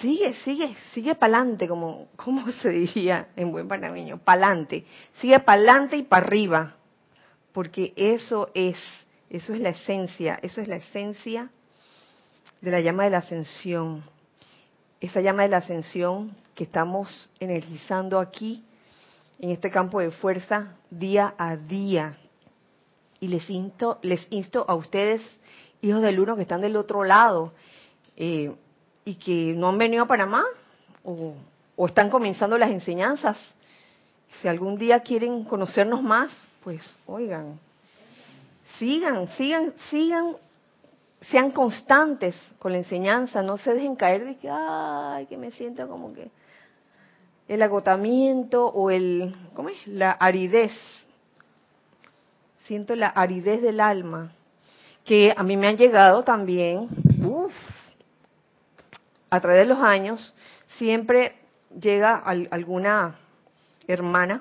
sigue, 0.00 0.34
sigue, 0.44 0.76
sigue 0.92 1.14
pa'lante, 1.14 1.66
como, 1.66 2.08
¿cómo 2.16 2.50
se 2.62 2.70
diría 2.70 3.28
en 3.36 3.52
buen 3.52 3.68
panameño? 3.68 4.18
Pa'lante. 4.18 4.84
Sigue 5.20 5.40
pa'lante 5.40 5.96
y 5.96 6.02
para 6.02 6.26
arriba. 6.26 6.74
Porque 7.52 7.92
eso 7.96 8.50
es, 8.54 8.76
eso 9.30 9.54
es 9.54 9.60
la 9.60 9.70
esencia, 9.70 10.38
eso 10.42 10.60
es 10.60 10.68
la 10.68 10.76
esencia 10.76 11.50
de 12.60 12.70
la 12.70 12.80
llama 12.80 13.04
de 13.04 13.10
la 13.10 13.18
ascensión. 13.18 14.04
Esa 15.00 15.20
llama 15.20 15.44
de 15.44 15.48
la 15.48 15.58
ascensión 15.58 16.36
que 16.58 16.64
estamos 16.64 17.30
energizando 17.38 18.18
aquí, 18.18 18.64
en 19.38 19.50
este 19.50 19.70
campo 19.70 20.00
de 20.00 20.10
fuerza, 20.10 20.74
día 20.90 21.32
a 21.38 21.54
día. 21.54 22.18
Y 23.20 23.28
les 23.28 23.48
insto, 23.48 24.00
les 24.02 24.26
insto 24.30 24.64
a 24.66 24.74
ustedes 24.74 25.22
hijos 25.82 26.02
del 26.02 26.18
uno 26.18 26.34
que 26.34 26.42
están 26.42 26.60
del 26.60 26.74
otro 26.74 27.04
lado 27.04 27.52
eh, 28.16 28.52
y 29.04 29.14
que 29.14 29.54
no 29.56 29.68
han 29.68 29.78
venido 29.78 30.02
a 30.02 30.08
Panamá 30.08 30.44
o, 31.04 31.34
o 31.76 31.86
están 31.86 32.10
comenzando 32.10 32.58
las 32.58 32.70
enseñanzas. 32.70 33.38
Si 34.42 34.48
algún 34.48 34.76
día 34.76 34.98
quieren 34.98 35.44
conocernos 35.44 36.02
más, 36.02 36.32
pues 36.64 36.82
oigan, 37.06 37.60
sigan, 38.80 39.28
sigan, 39.28 39.74
sigan, 39.90 40.36
sean 41.30 41.52
constantes 41.52 42.34
con 42.58 42.72
la 42.72 42.78
enseñanza, 42.78 43.44
no 43.44 43.58
se 43.58 43.74
dejen 43.74 43.94
caer 43.94 44.24
de 44.24 44.36
que, 44.38 44.50
ay, 44.50 45.26
que 45.26 45.36
me 45.36 45.52
siento 45.52 45.86
como 45.86 46.12
que 46.12 46.28
el 47.48 47.62
agotamiento 47.62 48.66
o 48.66 48.90
el, 48.90 49.34
¿cómo 49.54 49.70
es? 49.70 49.86
La 49.86 50.12
aridez. 50.12 50.72
Siento 52.64 52.94
la 52.94 53.08
aridez 53.08 53.62
del 53.62 53.80
alma 53.80 54.32
que 55.04 55.32
a 55.34 55.42
mí 55.42 55.56
me 55.56 55.68
han 55.68 55.78
llegado 55.78 56.22
también, 56.22 56.88
a 59.30 59.40
través 59.40 59.60
de 59.60 59.74
los 59.74 59.78
años, 59.78 60.34
siempre 60.76 61.34
llega 61.80 62.16
alguna 62.16 63.14
hermana 63.86 64.40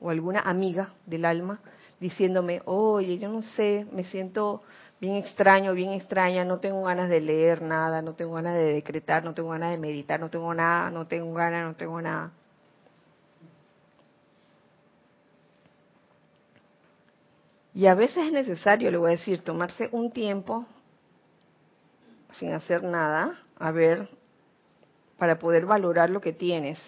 o 0.00 0.10
alguna 0.10 0.40
amiga 0.40 0.90
del 1.06 1.24
alma 1.24 1.60
diciéndome, 1.98 2.62
oye, 2.64 3.18
yo 3.18 3.28
no 3.28 3.42
sé, 3.42 3.86
me 3.92 4.04
siento 4.04 4.62
bien 5.00 5.16
extraño, 5.16 5.72
bien 5.72 5.92
extraña, 5.92 6.44
no 6.44 6.60
tengo 6.60 6.82
ganas 6.82 7.08
de 7.08 7.20
leer 7.20 7.62
nada, 7.62 8.02
no 8.02 8.14
tengo 8.14 8.34
ganas 8.34 8.54
de 8.54 8.74
decretar, 8.74 9.24
no 9.24 9.34
tengo 9.34 9.50
ganas 9.50 9.70
de 9.70 9.78
meditar, 9.78 10.20
no 10.20 10.28
tengo 10.28 10.52
nada, 10.52 10.90
no 10.90 11.06
tengo 11.06 11.32
ganas, 11.34 11.66
no 11.66 11.74
tengo 11.74 12.00
nada. 12.02 12.32
Y 17.72 17.86
a 17.86 17.94
veces 17.94 18.26
es 18.26 18.32
necesario, 18.32 18.90
le 18.90 18.98
voy 18.98 19.08
a 19.08 19.16
decir, 19.16 19.42
tomarse 19.42 19.88
un 19.92 20.10
tiempo 20.10 20.66
sin 22.38 22.52
hacer 22.52 22.82
nada, 22.82 23.38
a 23.58 23.70
ver, 23.70 24.08
para 25.18 25.38
poder 25.38 25.66
valorar 25.66 26.10
lo 26.10 26.20
que 26.20 26.32
tienes. 26.32 26.78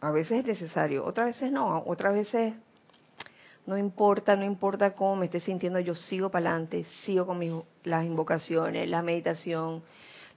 A, 0.00 0.10
veces 0.10 0.40
es 0.40 0.46
necesario, 0.46 1.04
otras 1.04 1.28
veces 1.28 1.52
no, 1.52 1.84
otras 1.86 2.12
veces 2.12 2.54
no 3.66 3.76
importa, 3.78 4.36
no 4.36 4.44
importa 4.44 4.94
cómo 4.94 5.16
me 5.16 5.26
esté 5.26 5.40
sintiendo, 5.40 5.78
yo 5.80 5.94
sigo 5.94 6.30
para 6.30 6.50
adelante, 6.50 6.86
sigo 7.04 7.26
con 7.26 7.38
mis, 7.38 7.52
las 7.84 8.04
invocaciones, 8.04 8.88
la 8.88 9.02
meditación, 9.02 9.82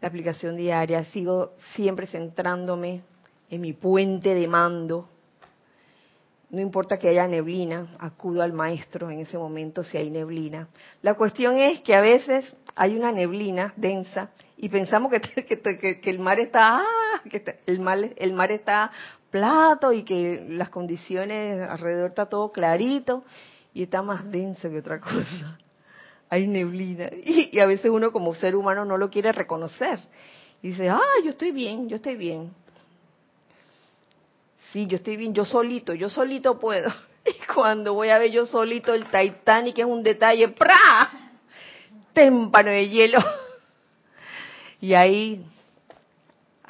la 0.01 0.07
aplicación 0.07 0.57
diaria, 0.57 1.05
sigo 1.05 1.53
siempre 1.75 2.07
centrándome 2.07 3.01
en 3.49 3.61
mi 3.61 3.73
puente 3.73 4.33
de 4.33 4.47
mando, 4.47 5.09
no 6.53 6.61
importa 6.61 6.99
que 6.99 7.09
haya 7.09 7.27
neblina, 7.27 7.87
acudo 7.97 8.43
al 8.43 8.53
maestro 8.53 9.09
en 9.09 9.21
ese 9.21 9.39
momento 9.39 9.83
si 9.83 9.97
hay 9.97 10.11
neblina. 10.11 10.67
La 11.01 11.15
cuestión 11.15 11.57
es 11.57 11.81
que 11.81 11.95
a 11.95 12.01
veces 12.01 12.45
hay 12.75 12.95
una 12.95 13.11
neblina 13.11 13.73
densa 13.75 14.29
y 14.55 14.69
pensamos 14.69 15.11
que, 15.11 15.19
que, 15.99 16.09
el 16.11 16.19
mar 16.19 16.39
está, 16.39 16.77
ah, 16.77 17.21
que 17.27 17.43
el, 17.65 17.79
mar, 17.79 17.97
el 18.17 18.33
mar 18.33 18.51
está 18.51 18.91
plato 19.33 19.91
y 19.91 20.03
que 20.03 20.45
las 20.47 20.69
condiciones 20.69 21.67
alrededor 21.67 22.11
está 22.11 22.27
todo 22.27 22.51
clarito 22.51 23.25
y 23.73 23.81
está 23.81 24.03
más 24.03 24.29
denso 24.31 24.69
que 24.69 24.77
otra 24.77 24.99
cosa. 24.99 25.57
Hay 26.29 26.45
neblina 26.45 27.09
y, 27.25 27.59
a 27.59 27.65
veces 27.65 27.89
uno 27.89 28.11
como 28.11 28.35
ser 28.35 28.55
humano 28.55 28.85
no 28.85 28.97
lo 28.97 29.09
quiere 29.09 29.31
reconocer. 29.31 29.99
Y 30.61 30.69
dice, 30.69 30.89
ah, 30.89 31.01
yo 31.23 31.31
estoy 31.31 31.51
bien, 31.51 31.89
yo 31.89 31.95
estoy 31.95 32.15
bien 32.15 32.51
sí, 34.73 34.87
yo 34.87 34.97
estoy 34.97 35.15
bien, 35.15 35.33
yo 35.35 35.45
solito, 35.45 35.93
yo 35.93 36.09
solito 36.09 36.59
puedo. 36.59 36.91
Y 37.25 37.53
cuando 37.53 37.93
voy 37.93 38.09
a 38.09 38.19
ver 38.19 38.31
yo 38.31 38.45
solito 38.45 38.93
el 38.93 39.05
Titanic 39.05 39.79
es 39.79 39.85
un 39.85 40.03
detalle, 40.03 40.49
¡pra! 40.49 41.09
Témpano 42.11 42.69
de 42.69 42.89
hielo. 42.89 43.19
Y 44.81 44.93
ahí, 44.93 45.41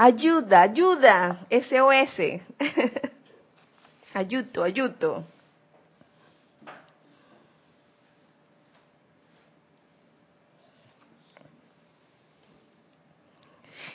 Ayuda, 0.03 0.63
ayuda, 0.63 1.47
SOS. 1.49 2.41
ayuto, 4.13 4.61
ayuto. 4.61 5.23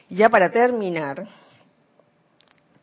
Ya 0.09 0.31
para 0.31 0.51
terminar, 0.51 1.29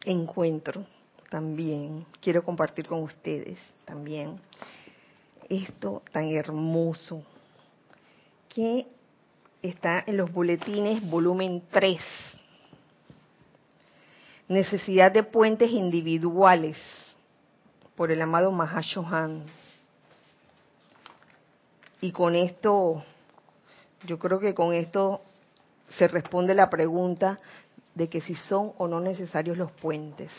encuentro 0.04 0.86
también, 1.32 2.06
quiero 2.22 2.44
compartir 2.44 2.86
con 2.86 3.02
ustedes 3.02 3.58
también 3.86 4.40
esto 5.50 6.04
tan 6.12 6.26
hermoso 6.26 7.24
que 8.50 8.86
está 9.64 10.04
en 10.06 10.18
los 10.18 10.32
boletines 10.32 11.02
volumen 11.10 11.64
3. 11.72 12.00
Necesidad 14.48 15.12
de 15.12 15.24
puentes 15.24 15.72
individuales 15.72 16.78
por 17.96 18.12
el 18.12 18.22
amado 18.22 18.52
Mahashohan. 18.52 19.44
Y 22.02 22.12
con 22.12 22.36
esto, 22.36 23.04
yo 24.06 24.20
creo 24.20 24.40
que 24.40 24.54
con 24.54 24.74
esto 24.74 25.22
se 25.98 26.08
responde 26.08 26.54
la 26.54 26.70
pregunta 26.70 27.40
de 27.96 28.10
que 28.10 28.22
si 28.22 28.36
son 28.36 28.74
o 28.78 28.88
no 28.88 29.00
necesarios 29.00 29.58
los 29.58 29.72
puentes. 29.72 30.32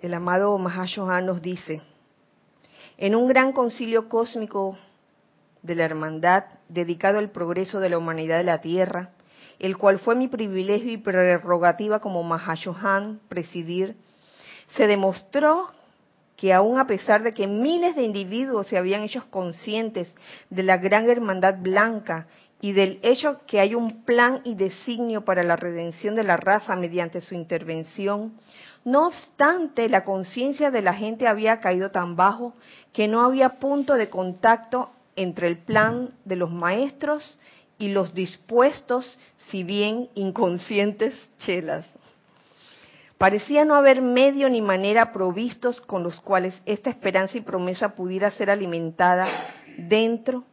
El 0.00 0.14
amado 0.14 0.56
Mahashohan 0.56 1.26
nos 1.26 1.42
dice, 1.42 1.82
en 2.96 3.14
un 3.14 3.28
gran 3.28 3.52
concilio 3.52 4.08
cósmico 4.08 4.78
de 5.62 5.74
la 5.74 5.84
hermandad 5.84 6.44
dedicado 6.68 7.18
al 7.18 7.30
progreso 7.30 7.80
de 7.80 7.90
la 7.90 7.98
humanidad 7.98 8.38
de 8.38 8.44
la 8.44 8.60
Tierra, 8.60 9.10
el 9.58 9.76
cual 9.76 9.98
fue 9.98 10.14
mi 10.14 10.28
privilegio 10.28 10.92
y 10.92 10.96
prerrogativa 10.98 12.00
como 12.00 12.22
Mahashohan 12.22 13.20
presidir, 13.28 13.96
se 14.76 14.86
demostró 14.86 15.70
que 16.36 16.52
aun 16.52 16.78
a 16.78 16.86
pesar 16.86 17.22
de 17.22 17.32
que 17.32 17.46
miles 17.46 17.96
de 17.96 18.02
individuos 18.02 18.66
se 18.66 18.76
habían 18.76 19.02
hecho 19.02 19.24
conscientes 19.30 20.08
de 20.50 20.62
la 20.62 20.76
gran 20.76 21.08
hermandad 21.08 21.56
blanca 21.58 22.26
y 22.60 22.72
del 22.72 22.98
hecho 23.02 23.40
que 23.46 23.60
hay 23.60 23.74
un 23.74 24.04
plan 24.04 24.40
y 24.44 24.54
designio 24.54 25.24
para 25.24 25.42
la 25.42 25.56
redención 25.56 26.14
de 26.14 26.24
la 26.24 26.36
raza 26.36 26.76
mediante 26.76 27.20
su 27.20 27.34
intervención, 27.34 28.34
no 28.84 29.08
obstante, 29.08 29.88
la 29.88 30.04
conciencia 30.04 30.70
de 30.70 30.80
la 30.80 30.94
gente 30.94 31.26
había 31.26 31.58
caído 31.60 31.90
tan 31.90 32.16
bajo 32.16 32.54
que 32.92 33.08
no 33.08 33.24
había 33.24 33.58
punto 33.58 33.94
de 33.94 34.08
contacto 34.08 34.90
entre 35.16 35.48
el 35.48 35.58
plan 35.58 36.10
de 36.24 36.36
los 36.36 36.50
maestros 36.50 37.38
y 37.78 37.88
los 37.88 38.14
dispuestos, 38.14 39.18
si 39.50 39.64
bien 39.64 40.08
inconscientes, 40.14 41.14
chelas. 41.38 41.86
Parecía 43.18 43.64
no 43.64 43.74
haber 43.74 44.02
medio 44.02 44.48
ni 44.50 44.60
manera 44.60 45.12
provistos 45.12 45.80
con 45.80 46.02
los 46.02 46.20
cuales 46.20 46.60
esta 46.66 46.90
esperanza 46.90 47.38
y 47.38 47.40
promesa 47.40 47.94
pudiera 47.94 48.30
ser 48.30 48.50
alimentada 48.50 49.26
dentro 49.78 50.44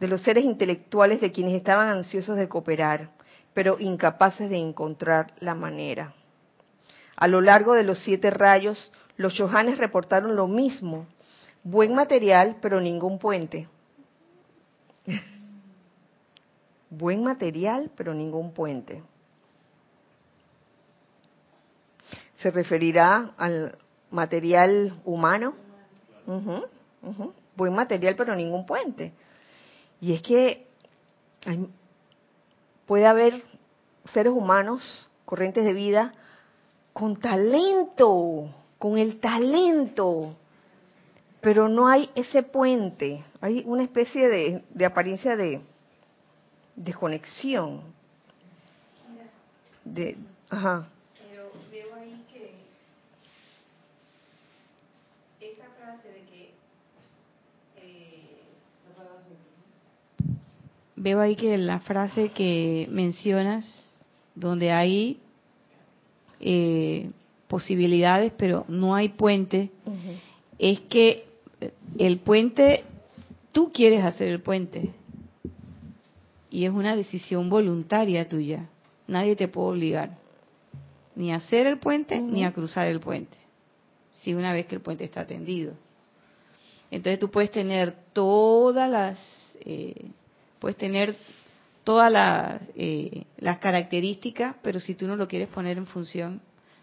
de 0.00 0.08
los 0.08 0.22
seres 0.22 0.44
intelectuales 0.44 1.20
de 1.20 1.30
quienes 1.30 1.54
estaban 1.54 1.88
ansiosos 1.88 2.36
de 2.36 2.48
cooperar, 2.48 3.10
pero 3.54 3.76
incapaces 3.78 4.50
de 4.50 4.56
encontrar 4.56 5.32
la 5.38 5.54
manera. 5.54 6.12
A 7.14 7.28
lo 7.28 7.40
largo 7.40 7.74
de 7.74 7.84
los 7.84 7.98
siete 8.00 8.30
rayos, 8.30 8.90
los 9.16 9.38
Johanes 9.38 9.78
reportaron 9.78 10.34
lo 10.34 10.48
mismo, 10.48 11.06
buen 11.62 11.94
material, 11.94 12.56
pero 12.60 12.80
ningún 12.80 13.20
puente. 13.20 13.68
Buen 16.92 17.22
material, 17.22 17.90
pero 17.96 18.14
ningún 18.14 18.52
puente. 18.52 19.02
Se 22.38 22.50
referirá 22.50 23.32
al 23.36 23.78
material 24.10 25.00
humano. 25.04 25.54
Buen 27.56 27.74
material, 27.74 28.14
pero 28.16 28.36
ningún 28.36 28.66
puente. 28.66 29.12
Y 30.00 30.12
es 30.12 30.22
que 30.22 30.66
puede 32.86 33.06
haber 33.06 33.42
seres 34.12 34.32
humanos, 34.32 35.08
corrientes 35.24 35.64
de 35.64 35.72
vida, 35.72 36.12
con 36.92 37.16
talento, 37.16 38.50
con 38.78 38.98
el 38.98 39.18
talento, 39.20 40.36
pero 41.40 41.68
no 41.68 41.88
hay 41.88 42.10
ese 42.14 42.42
puente, 42.42 43.24
hay 43.40 43.62
una 43.66 43.82
especie 43.82 44.28
de, 44.28 44.84
apariencia 44.84 45.36
de 45.36 45.60
desconexión. 46.76 47.82
De, 49.84 50.16
ajá. 50.48 50.88
Pero 51.28 51.50
veo 51.70 51.94
ahí 51.94 52.24
que 52.32 52.52
esa 55.40 55.64
frase 55.78 56.08
de 56.08 56.20
que 56.20 56.50
eh, 57.76 58.36
veo 60.96 61.20
ahí 61.20 61.34
que 61.34 61.58
la 61.58 61.80
frase 61.80 62.30
que 62.30 62.86
mencionas, 62.90 63.66
donde 64.34 64.70
hay 64.70 65.18
eh, 66.40 67.10
posibilidades, 67.48 68.32
pero 68.36 68.64
no 68.68 68.94
hay 68.94 69.08
puente, 69.08 69.70
es 70.58 70.80
que 70.80 71.26
el 71.98 72.18
puente, 72.18 72.84
tú 73.52 73.72
quieres 73.72 74.04
hacer 74.04 74.28
el 74.28 74.40
puente. 74.40 74.94
Y 76.52 76.66
es 76.66 76.70
una 76.70 76.94
decisión 76.94 77.48
voluntaria 77.48 78.28
tuya. 78.28 78.68
Nadie 79.08 79.34
te 79.36 79.48
puede 79.48 79.68
obligar 79.70 80.18
ni 81.14 81.32
a 81.32 81.36
hacer 81.36 81.66
el 81.66 81.78
puente 81.78 82.20
ni 82.20 82.44
a 82.44 82.52
cruzar 82.52 82.88
el 82.88 83.00
puente. 83.00 83.38
Si 84.10 84.34
una 84.34 84.52
vez 84.52 84.66
que 84.66 84.74
el 84.74 84.82
puente 84.82 85.02
está 85.02 85.26
tendido. 85.26 85.72
Entonces 86.90 87.18
tú 87.18 87.30
puedes 87.30 87.50
tener 87.50 87.94
todas 88.12 88.90
las, 88.90 89.18
eh, 89.64 90.10
puedes 90.58 90.76
tener 90.76 91.16
todas 91.84 92.12
las, 92.12 92.60
eh, 92.76 93.24
las 93.38 93.58
características, 93.58 94.54
pero 94.62 94.78
si 94.78 94.94
tú 94.94 95.06
no 95.08 95.16
lo 95.16 95.26
quieres 95.26 95.48
poner 95.48 95.78
en 95.78 95.86
función, 95.86 96.42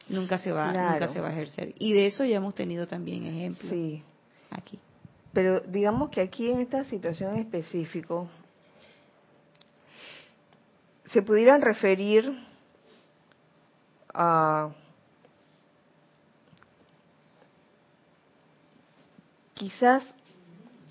nunca 0.09 0.39
se 0.39 0.51
va, 0.51 0.73
nunca 0.73 1.09
se 1.09 1.21
va 1.21 1.29
a 1.29 1.31
ejercer. 1.31 1.75
Y 1.77 1.93
de 1.93 2.07
eso 2.07 2.25
ya 2.25 2.37
hemos 2.37 2.55
tenido 2.55 2.87
también 2.87 3.27
ejemplos 3.27 3.71
sí. 3.71 4.01
aquí. 4.49 4.79
Pero 5.31 5.59
digamos 5.59 6.09
que 6.09 6.21
aquí 6.21 6.49
en 6.49 6.59
esta 6.59 6.83
situación 6.85 7.35
específico 7.35 8.27
se 11.11 11.21
pudieran 11.21 11.61
referir 11.61 12.31
a 14.13 14.69
quizás 19.53 20.03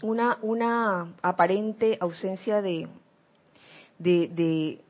una, 0.03 0.39
una 0.43 1.15
aparente 1.23 1.97
ausencia 2.01 2.63
de, 2.63 2.89
de, 3.99 4.81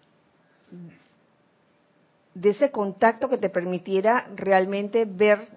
de, 2.34 2.50
ese 2.50 2.70
contacto 2.70 3.28
que 3.28 3.38
te 3.38 3.48
permitiera 3.48 4.28
realmente 4.34 5.04
ver, 5.04 5.48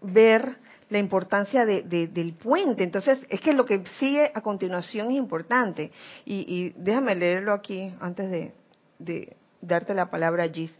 ver 0.00 0.56
la 0.88 0.98
importancia 0.98 1.64
de, 1.64 1.82
del 1.82 2.34
puente. 2.34 2.84
Entonces, 2.84 3.18
es 3.28 3.40
que 3.40 3.54
lo 3.54 3.64
que 3.64 3.84
sigue 3.98 4.30
a 4.34 4.40
continuación 4.40 5.10
es 5.10 5.16
importante. 5.16 5.92
Y, 6.24 6.70
déjame 6.76 7.14
leerlo 7.14 7.52
aquí 7.52 7.92
antes 8.00 8.30
de, 8.30 8.52
de 9.00 9.36
darte 9.60 9.94
la 9.94 10.10
palabra, 10.10 10.48
Gis. 10.48 10.76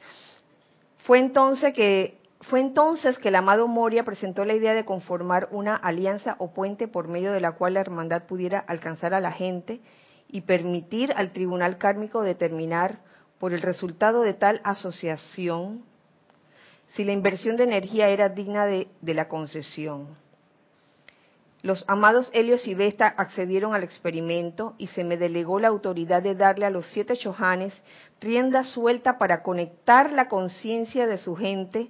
Fue 0.98 1.18
entonces 1.18 1.74
que 1.74 2.20
fue 2.42 2.60
entonces 2.60 3.18
que 3.18 3.28
el 3.28 3.34
amado 3.34 3.68
Moria 3.68 4.04
presentó 4.04 4.44
la 4.44 4.54
idea 4.54 4.72
de 4.72 4.86
conformar 4.86 5.48
una 5.50 5.76
alianza 5.76 6.36
o 6.38 6.52
puente 6.52 6.88
por 6.88 7.06
medio 7.06 7.32
de 7.32 7.40
la 7.40 7.52
cual 7.52 7.74
la 7.74 7.80
hermandad 7.80 8.24
pudiera 8.24 8.58
alcanzar 8.60 9.12
a 9.12 9.20
la 9.20 9.32
gente 9.32 9.80
y 10.28 10.42
permitir 10.42 11.12
al 11.16 11.32
tribunal 11.32 11.76
kármico 11.76 12.22
determinar 12.22 13.00
por 13.38 13.52
el 13.52 13.60
resultado 13.60 14.22
de 14.22 14.32
tal 14.32 14.60
asociación 14.64 15.82
si 16.94 17.04
la 17.04 17.12
inversión 17.12 17.56
de 17.56 17.64
energía 17.64 18.08
era 18.08 18.28
digna 18.28 18.66
de, 18.66 18.88
la 19.02 19.28
concesión. 19.28 20.08
Los 21.62 21.84
amados 21.88 22.30
Helios 22.32 22.66
y 22.66 22.74
Vesta 22.74 23.06
accedieron 23.06 23.74
al 23.74 23.84
experimento 23.84 24.74
y 24.78 24.86
se 24.88 25.04
me 25.04 25.18
delegó 25.18 25.60
la 25.60 25.68
autoridad 25.68 26.22
de 26.22 26.34
darle 26.34 26.64
a 26.64 26.70
los 26.70 26.86
siete 26.86 27.16
chohanes 27.16 27.74
rienda 28.20 28.64
suelta 28.64 29.18
para 29.18 29.42
conectar 29.42 30.10
la 30.12 30.28
conciencia 30.28 31.06
de 31.06 31.18
su 31.18 31.36
gente 31.36 31.88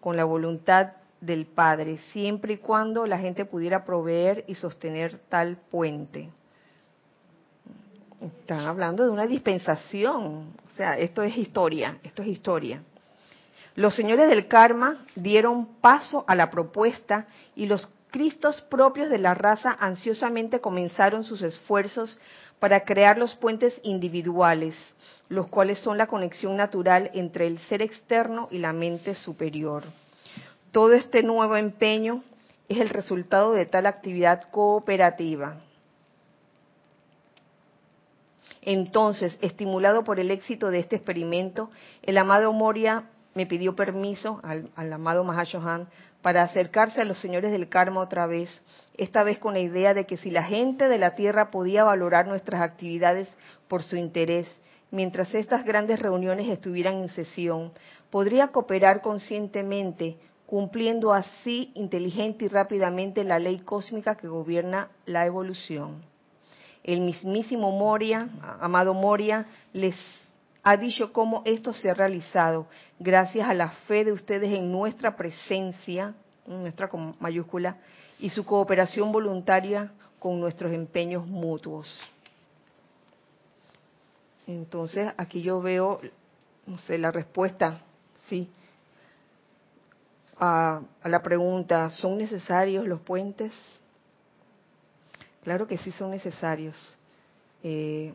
con 0.00 0.16
la 0.16 0.24
voluntad 0.24 0.92
del 1.22 1.46
Padre, 1.46 1.98
siempre 2.12 2.54
y 2.54 2.58
cuando 2.58 3.06
la 3.06 3.16
gente 3.16 3.44
pudiera 3.44 3.84
proveer 3.84 4.44
y 4.46 4.56
sostener 4.56 5.20
tal 5.28 5.56
puente. 5.70 6.28
Están 8.20 8.66
hablando 8.66 9.04
de 9.04 9.10
una 9.10 9.26
dispensación. 9.26 10.52
O 10.66 10.76
sea, 10.76 10.98
esto 10.98 11.22
es 11.22 11.36
historia, 11.36 11.98
esto 12.02 12.22
es 12.22 12.28
historia. 12.28 12.82
Los 13.74 13.94
señores 13.94 14.28
del 14.28 14.48
karma 14.48 15.04
dieron 15.14 15.66
paso 15.80 16.24
a 16.26 16.34
la 16.34 16.50
propuesta 16.50 17.26
y 17.54 17.66
los 17.66 17.88
Cristos 18.12 18.60
propios 18.60 19.08
de 19.08 19.16
la 19.16 19.32
raza 19.32 19.74
ansiosamente 19.80 20.60
comenzaron 20.60 21.24
sus 21.24 21.40
esfuerzos 21.40 22.20
para 22.58 22.84
crear 22.84 23.16
los 23.16 23.34
puentes 23.34 23.80
individuales, 23.84 24.74
los 25.30 25.48
cuales 25.48 25.78
son 25.78 25.96
la 25.96 26.06
conexión 26.06 26.54
natural 26.58 27.10
entre 27.14 27.46
el 27.46 27.58
ser 27.60 27.80
externo 27.80 28.48
y 28.50 28.58
la 28.58 28.74
mente 28.74 29.14
superior. 29.14 29.84
Todo 30.72 30.92
este 30.92 31.22
nuevo 31.22 31.56
empeño 31.56 32.22
es 32.68 32.80
el 32.80 32.90
resultado 32.90 33.54
de 33.54 33.64
tal 33.64 33.86
actividad 33.86 34.42
cooperativa. 34.50 35.56
Entonces, 38.60 39.38
estimulado 39.40 40.04
por 40.04 40.20
el 40.20 40.30
éxito 40.30 40.70
de 40.70 40.80
este 40.80 40.96
experimento, 40.96 41.70
el 42.02 42.18
amado 42.18 42.52
Moria 42.52 43.04
me 43.34 43.46
pidió 43.46 43.74
permiso 43.74 44.40
al, 44.42 44.70
amado 44.92 45.24
Mahashohan 45.24 45.88
para 46.20 46.42
acercarse 46.42 47.00
a 47.00 47.04
los 47.04 47.18
señores 47.18 47.50
del 47.52 47.68
karma 47.68 48.00
otra 48.00 48.26
vez, 48.26 48.48
esta 48.94 49.22
vez 49.22 49.38
con 49.38 49.54
la 49.54 49.60
idea 49.60 49.94
de 49.94 50.06
que 50.06 50.16
si 50.16 50.30
la 50.30 50.44
gente 50.44 50.88
de 50.88 50.98
la 50.98 51.14
Tierra 51.14 51.50
podía 51.50 51.84
valorar 51.84 52.26
nuestras 52.26 52.60
actividades 52.60 53.34
por 53.68 53.82
su 53.82 53.96
interés, 53.96 54.48
mientras 54.90 55.34
estas 55.34 55.64
grandes 55.64 55.98
reuniones 55.98 56.48
estuvieran 56.48 56.96
en 56.96 57.08
sesión, 57.08 57.72
podría 58.10 58.48
cooperar 58.48 59.00
conscientemente, 59.00 60.18
cumpliendo 60.46 61.12
así 61.12 61.72
inteligente 61.74 62.44
y 62.44 62.48
rápidamente 62.48 63.24
la 63.24 63.38
ley 63.38 63.60
cósmica 63.60 64.16
que 64.16 64.28
gobierna 64.28 64.90
la 65.06 65.24
evolución. 65.24 66.02
El 66.84 67.00
mismísimo 67.00 67.70
Moria, 67.70 68.28
amado 68.60 68.92
Moria, 68.92 69.46
les 69.72 69.96
ha 70.62 70.76
dicho 70.76 71.12
cómo 71.12 71.42
esto 71.44 71.72
se 71.72 71.90
ha 71.90 71.94
realizado 71.94 72.66
gracias 72.98 73.48
a 73.48 73.54
la 73.54 73.70
fe 73.86 74.04
de 74.04 74.12
ustedes 74.12 74.52
en 74.52 74.70
nuestra 74.70 75.16
presencia, 75.16 76.14
nuestra 76.46 76.88
con 76.88 77.16
mayúscula, 77.18 77.76
y 78.18 78.30
su 78.30 78.44
cooperación 78.44 79.10
voluntaria 79.10 79.90
con 80.18 80.38
nuestros 80.38 80.72
empeños 80.72 81.26
mutuos. 81.26 81.88
Entonces, 84.46 85.12
aquí 85.16 85.42
yo 85.42 85.60
veo, 85.60 86.00
no 86.66 86.78
sé, 86.78 86.98
la 86.98 87.10
respuesta, 87.10 87.80
sí, 88.28 88.48
a, 90.38 90.80
a 91.02 91.08
la 91.08 91.22
pregunta, 91.22 91.90
¿son 91.90 92.18
necesarios 92.18 92.86
los 92.86 93.00
puentes? 93.00 93.52
Claro 95.42 95.66
que 95.66 95.78
sí 95.78 95.90
son 95.92 96.10
necesarios. 96.10 96.76
Eh, 97.64 98.14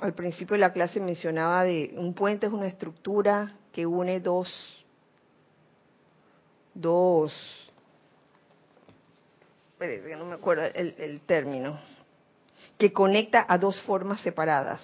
al 0.00 0.14
principio 0.14 0.54
de 0.54 0.60
la 0.60 0.72
clase 0.72 1.00
mencionaba 1.00 1.64
de 1.64 1.94
un 1.96 2.14
puente 2.14 2.46
es 2.46 2.52
una 2.52 2.66
estructura 2.66 3.52
que 3.72 3.86
une 3.86 4.20
dos, 4.20 4.52
dos, 6.74 7.32
no 9.80 10.24
me 10.24 10.34
acuerdo 10.34 10.64
el, 10.74 10.94
el 10.98 11.20
término, 11.22 11.80
que 12.76 12.92
conecta 12.92 13.44
a 13.48 13.58
dos 13.58 13.80
formas 13.82 14.20
separadas. 14.20 14.80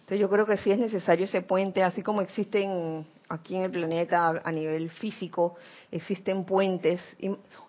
Entonces 0.00 0.20
yo 0.20 0.28
creo 0.28 0.46
que 0.46 0.56
sí 0.56 0.70
es 0.70 0.78
necesario 0.78 1.24
ese 1.24 1.42
puente, 1.42 1.82
así 1.82 2.02
como 2.02 2.20
existen 2.20 3.06
aquí 3.28 3.56
en 3.56 3.62
el 3.62 3.70
planeta 3.70 4.42
a 4.44 4.52
nivel 4.52 4.90
físico, 4.90 5.56
existen 5.90 6.44
puentes. 6.44 7.00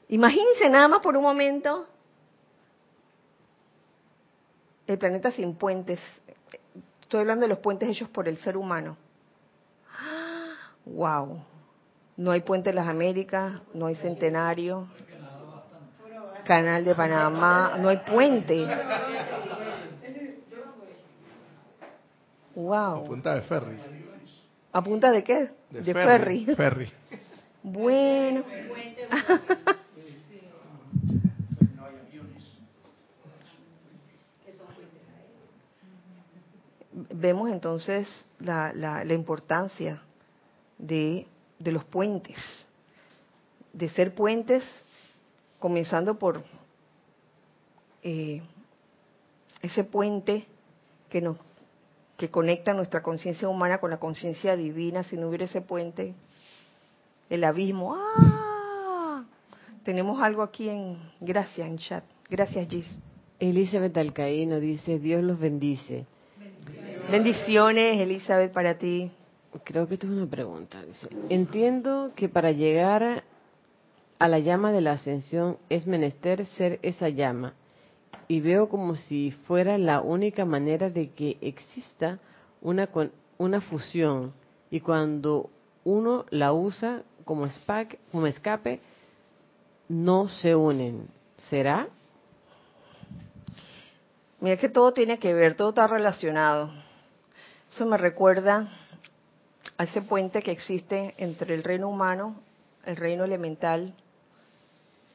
Imagínense 0.10 0.70
nada 0.70 0.88
más 0.88 1.02
por 1.02 1.16
un 1.16 1.24
momento 1.24 1.88
el 4.94 5.00
planeta 5.00 5.32
sin 5.32 5.56
puentes. 5.56 6.00
Estoy 7.02 7.22
hablando 7.22 7.44
de 7.44 7.50
los 7.50 7.60
puentes 7.60 7.90
hechos 7.90 8.10
por 8.10 8.28
el 8.28 8.38
ser 8.38 8.58
humano. 8.58 8.98
¡Wow! 10.86 11.40
No 12.18 12.32
hay 12.32 12.42
puente 12.42 12.70
en 12.70 12.76
las 12.76 12.88
Américas, 12.88 13.62
no 13.74 13.88
hay 13.88 13.96
centenario, 13.96 14.88
canal 16.44 16.84
de 16.86 16.94
Panamá, 16.94 17.78
no 17.80 17.90
hay 17.90 17.98
puente. 17.98 18.66
¡Wow! 22.56 22.76
A 22.76 23.04
punta 23.04 23.36
de 23.36 23.42
ferry. 23.42 23.78
¿A 24.72 24.84
punta 24.84 25.12
de 25.12 25.24
qué? 25.24 25.50
De, 25.70 25.94
ferry. 25.94 26.46
ferry. 26.56 26.92
Bueno. 27.64 28.44
Vemos 37.14 37.50
entonces 37.50 38.08
la, 38.40 38.74
la, 38.74 39.14
importancia 39.14 40.02
de, 40.78 41.28
de, 41.60 41.72
los 41.72 41.86
puentes, 41.86 42.38
de 43.72 43.88
ser 43.90 44.16
puentes, 44.16 44.64
comenzando 45.60 46.18
por 46.18 46.44
eh, 48.02 48.42
ese 49.62 49.84
puente 49.84 50.46
que 51.10 51.22
nos 51.22 51.38
que 52.18 52.30
conecta 52.30 52.74
nuestra 52.74 53.02
conciencia 53.02 53.50
humana 53.50 53.80
con 53.80 53.90
la 53.90 53.98
conciencia 53.98 54.56
divina. 54.56 55.04
Si 55.04 55.18
no 55.18 55.28
hubiera 55.28 55.46
ese 55.46 55.62
puente, 55.62 56.14
el 57.30 57.44
abismo. 57.44 57.96
¡Ah! 57.96 59.24
Tenemos 59.84 60.22
algo 60.22 60.44
aquí 60.44 60.70
en 60.70 60.98
gracias 61.20 61.68
en 61.68 61.78
chat. 61.78 62.04
Gracias, 62.30 62.68
Gis. 62.70 63.00
Elizabeth 63.40 63.98
Alcaíno 63.98 64.60
dice, 64.60 65.00
Dios 65.00 65.24
los 65.24 65.40
bendice. 65.40 66.06
Bendiciones, 67.12 68.00
Elizabeth, 68.00 68.52
para 68.54 68.78
ti. 68.78 69.12
Creo 69.64 69.88
que 69.88 69.96
esto 69.96 70.08
es 70.08 70.14
una 70.14 70.26
pregunta. 70.26 70.82
Entiendo 71.30 72.12
que 72.16 72.28
para 72.28 72.52
llegar 72.52 73.24
a 74.18 74.28
la 74.28 74.40
llama 74.40 74.72
de 74.72 74.82
la 74.82 74.94
ascensión 74.94 75.58
es 75.70 75.86
menester 75.86 76.46
ser 76.46 76.80
esa 76.82 77.10
llama. 77.10 77.54
Y 78.28 78.42
veo 78.42 78.70
como 78.70 78.96
si 78.96 79.32
fuera 79.32 79.78
la 79.78 80.02
única 80.02 80.46
manera 80.46 80.90
de 80.90 81.10
que 81.12 81.38
exista 81.42 82.20
una, 82.62 82.90
una 83.38 83.62
fusión. 83.62 84.34
Y 84.72 84.80
cuando 84.80 85.50
uno 85.84 86.26
la 86.30 86.54
usa 86.54 87.04
como, 87.26 87.48
como 88.12 88.28
escape, 88.28 88.80
no 89.88 90.30
se 90.30 90.56
unen. 90.56 91.08
¿Será? 91.50 91.90
Mira 94.40 94.58
que 94.58 94.70
todo 94.70 94.94
tiene 94.94 95.20
que 95.20 95.34
ver, 95.34 95.56
todo 95.56 95.70
está 95.70 95.86
relacionado. 95.86 96.72
Eso 97.74 97.88
me 97.88 97.98
recuerda 97.98 98.70
a 99.80 99.84
ese 99.86 100.04
puente 100.04 100.44
que 100.44 100.52
existe 100.52 101.16
entre 101.18 101.56
el 101.56 101.64
reino 101.64 101.90
humano, 101.90 102.36
el 102.86 102.96
reino 102.96 103.24
elemental 103.24 103.96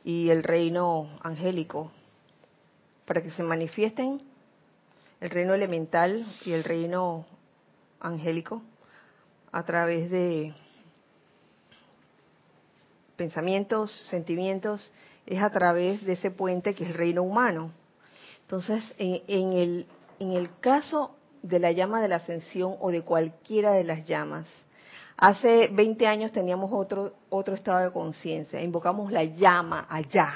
y 0.03 0.31
el 0.31 0.43
reino 0.43 1.09
angélico. 1.23 1.93
Para 3.07 3.23
que 3.23 3.31
se 3.31 3.45
manifiesten 3.45 4.21
el 5.21 5.31
reino 5.31 5.55
elemental 5.55 6.27
y 6.45 6.51
el 6.51 6.65
reino 6.65 7.27
angélico 8.01 8.61
a 9.53 9.63
través 9.63 10.11
de 10.11 10.53
pensamientos, 13.15 13.93
sentimientos, 14.11 14.93
es 15.27 15.41
a 15.41 15.51
través 15.51 16.05
de 16.05 16.15
ese 16.15 16.33
puente 16.33 16.75
que 16.75 16.83
es 16.83 16.91
el 16.91 16.97
reino 16.97 17.23
humano. 17.23 17.71
Entonces, 18.43 18.83
en, 18.99 19.53
el, 19.53 19.87
en 20.19 20.33
el 20.33 20.59
caso 20.59 21.15
de 21.49 21.59
la 21.59 21.73
llama 21.73 22.01
de 22.01 22.09
la 22.09 22.17
ascensión 22.17 22.77
o 22.81 22.91
de 22.91 23.03
cualquiera 23.03 23.73
de 23.73 23.85
las 23.85 24.05
llamas. 24.07 24.47
Hace 25.17 25.69
20 25.69 26.07
años 26.07 26.31
teníamos 26.31 26.71
otro, 26.73 27.13
otro 27.31 27.55
estado 27.55 27.85
de 27.85 27.93
conciencia, 27.93 28.61
invocamos 28.61 29.11
la 29.11 29.25
llama 29.25 29.87
allá. 29.89 30.33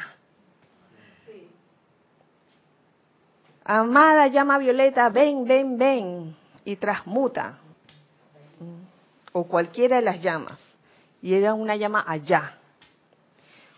Amada 3.65 4.27
llama 4.27 4.59
violeta, 4.59 5.09
ven, 5.09 5.45
ven, 5.45 5.79
ven, 5.79 6.37
y 6.65 6.75
transmuta. 6.77 7.59
O 9.33 9.45
cualquiera 9.45 9.97
de 9.97 10.03
las 10.03 10.21
llamas. 10.21 10.59
Y 11.21 11.35
era 11.35 11.55
una 11.55 11.77
llama 11.77 12.05
allá. 12.07 12.59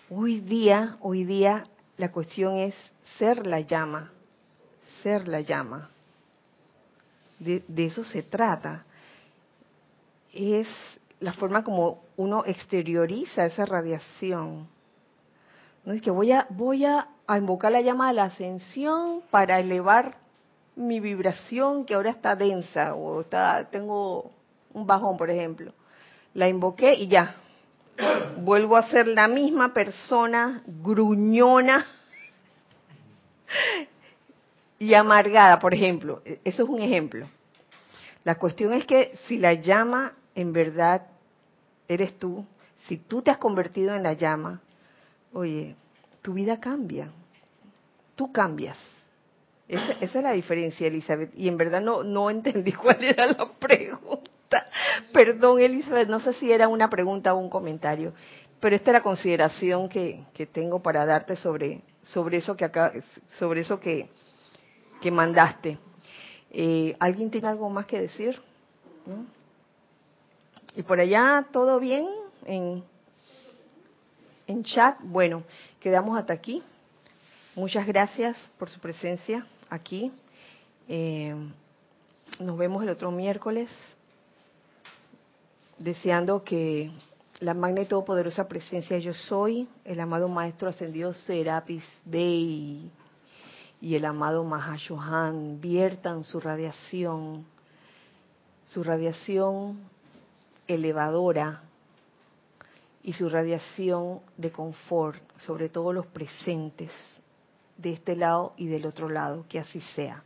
Hoy 0.09 0.41
día, 0.41 0.97
hoy 1.01 1.25
día, 1.25 1.65
la 1.99 2.11
cuestión 2.11 2.57
es 2.57 2.75
ser 3.19 3.47
la 3.47 3.61
llama, 3.61 4.11
ser 5.03 5.29
la 5.29 5.43
llama 5.43 5.91
de, 7.45 7.85
eso 7.85 8.05
se 8.05 8.23
trata. 8.23 8.85
Es 10.33 10.69
la 11.21 11.33
forma 11.33 11.63
como 11.63 12.03
uno 12.17 12.45
exterioriza 12.47 13.47
esa 13.47 13.65
radiación. 13.65 14.67
No 15.85 15.93
es 15.93 16.03
que 16.03 16.11
voy 16.11 16.33
a, 16.33 16.47
voy 16.51 16.85
a, 16.85 17.09
invocar 17.29 17.73
la 17.73 17.81
llama 17.81 18.09
de 18.09 18.15
la 18.15 18.25
ascensión 18.25 19.23
para 19.31 19.61
elevar 19.61 20.17
mi 20.77 21.01
vibración 21.01 21.85
que 21.85 21.95
ahora 21.95 22.11
está 22.11 22.35
densa 22.35 22.95
o 22.95 23.21
está, 23.21 23.69
tengo 23.71 24.31
un 24.73 24.87
bajón, 24.87 25.17
por 25.17 25.31
ejemplo. 25.31 25.73
La 26.33 26.49
invoqué 26.49 26.95
y 26.95 27.09
ya. 27.09 27.37
Vuelvo 28.39 28.77
a 28.77 28.89
ser 28.89 29.07
la 29.07 29.29
misma 29.29 29.73
persona 29.73 30.63
gruñona 30.67 31.87
y 34.79 34.95
amargada, 34.95 35.59
por 35.59 35.75
ejemplo. 35.75 36.21
E, 36.25 36.41
eso 36.45 36.65
es 36.65 36.69
un 36.69 36.81
ejemplo. 36.81 37.29
La 38.25 38.37
cuestión 38.37 38.73
es 38.73 38.87
que 38.87 39.17
si 39.29 39.39
la 39.39 39.55
llama 39.55 40.15
en 40.35 40.53
verdad 40.53 41.07
eres 41.89 42.19
tú, 42.19 42.45
Si 42.89 42.99
tú 42.99 43.23
te 43.23 43.31
has 43.31 43.39
convertido 43.39 43.95
en 43.95 44.03
la 44.03 44.13
llama, 44.13 44.61
oye, 45.33 45.75
tu 46.21 46.35
vida 46.35 46.61
cambia. 46.61 47.09
Tú 48.15 48.31
cambias. 48.31 48.77
Esa, 49.67 49.93
esa, 49.93 50.19
es 50.19 50.23
la 50.23 50.33
diferencia, 50.33 50.87
Elizabeth. 50.87 51.33
Y 51.35 51.49
en 51.49 51.57
verdad 51.57 51.81
no, 51.81 52.03
no 52.03 52.29
entendí 52.37 52.73
cuál 52.73 53.03
era 53.03 53.27
la 53.27 53.49
pregunta. 53.53 54.69
Perdón, 55.13 55.61
Elizabeth, 55.61 56.09
no 56.09 56.21
sé 56.21 56.35
si 56.35 56.53
era 56.53 56.69
una 56.69 56.91
pregunta 56.91 57.33
o 57.33 57.39
un 57.39 57.49
comentario. 57.49 58.13
Pero 58.61 58.77
esta 58.77 58.91
es 58.91 58.95
la 58.95 59.03
consideración 59.03 59.89
que, 59.89 60.25
que 60.33 60.47
tengo 60.47 60.81
para 60.81 61.07
darte 61.07 61.37
sobre, 61.37 61.81
sobre 62.03 62.39
eso 62.39 62.57
que 62.57 62.65
acá, 62.65 62.93
sobre 63.39 63.61
eso 63.61 63.81
que, 63.81 64.09
que 65.01 65.11
mandaste. 65.11 65.79
Eh, 66.57 66.95
¿Alguien 67.01 67.33
tiene 67.33 67.49
algo 67.49 67.69
más 67.69 67.85
que 67.87 68.01
decir? 68.01 68.41
¿Y 70.77 70.83
por 70.85 71.01
allá 71.01 71.49
todo 71.53 71.81
bien 71.81 72.07
en, 72.47 72.85
en 74.47 74.63
chat? 74.63 74.97
Bueno, 75.03 75.43
quedamos 75.81 76.17
hasta 76.17 76.33
aquí. 76.33 76.63
Muchas 77.57 77.85
gracias 77.89 78.37
por 78.57 78.71
su 78.71 78.79
presencia 78.79 79.45
aquí. 79.69 80.13
Eh, 80.87 81.35
nos 82.39 82.57
vemos 82.57 82.85
el 82.85 82.91
otro 82.91 83.11
miércoles, 83.11 83.69
deseando 85.77 86.45
que 86.45 86.93
la 87.41 87.55
magna 87.55 87.81
y 87.81 87.87
todopoderosa 87.87 88.47
presencia 88.47 88.97
yo 88.99 89.13
soy, 89.13 89.67
el 89.85 89.99
amado 89.99 90.29
Maestro 90.29 90.69
Ascendido 90.69 91.13
Serapis 91.15 91.83
Bey 92.05 92.93
y 93.85 93.97
el 93.97 94.07
amado 94.07 94.45
Mahashohan 94.45 95.61
viertan 95.61 96.25
su 96.25 96.41
radiación, 96.41 97.45
su 98.65 98.83
radiación 98.83 99.79
elevadora 100.67 101.61
y 103.03 103.13
su 103.13 103.29
radiación 103.29 104.21
de 104.39 104.51
confort 104.51 105.21
sobre 105.37 105.69
todos 105.69 105.95
los 105.95 106.07
presentes 106.07 106.91
de 107.77 107.93
este 107.93 108.17
lado 108.17 108.55
y 108.57 108.69
del 108.69 108.87
otro 108.87 109.11
lado, 109.11 109.45
que 109.51 109.61
así 109.61 109.83
sea. 109.95 110.23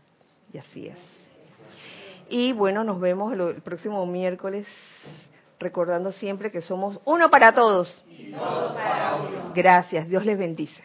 Y 0.53 0.59
así 0.59 0.87
es. 0.87 0.99
Y 2.29 2.53
bueno, 2.53 2.85
nos 2.85 3.01
vemos 3.01 3.33
el 3.33 3.61
próximo 3.63 4.07
miércoles, 4.07 4.69
recordando 5.59 6.13
siempre 6.13 6.53
que 6.53 6.61
somos 6.61 7.01
uno 7.05 7.29
para 7.29 7.53
todos. 7.53 8.05
Gracias, 9.53 10.09
Dios 10.09 10.25
les 10.25 10.39
bendice. 10.39 10.81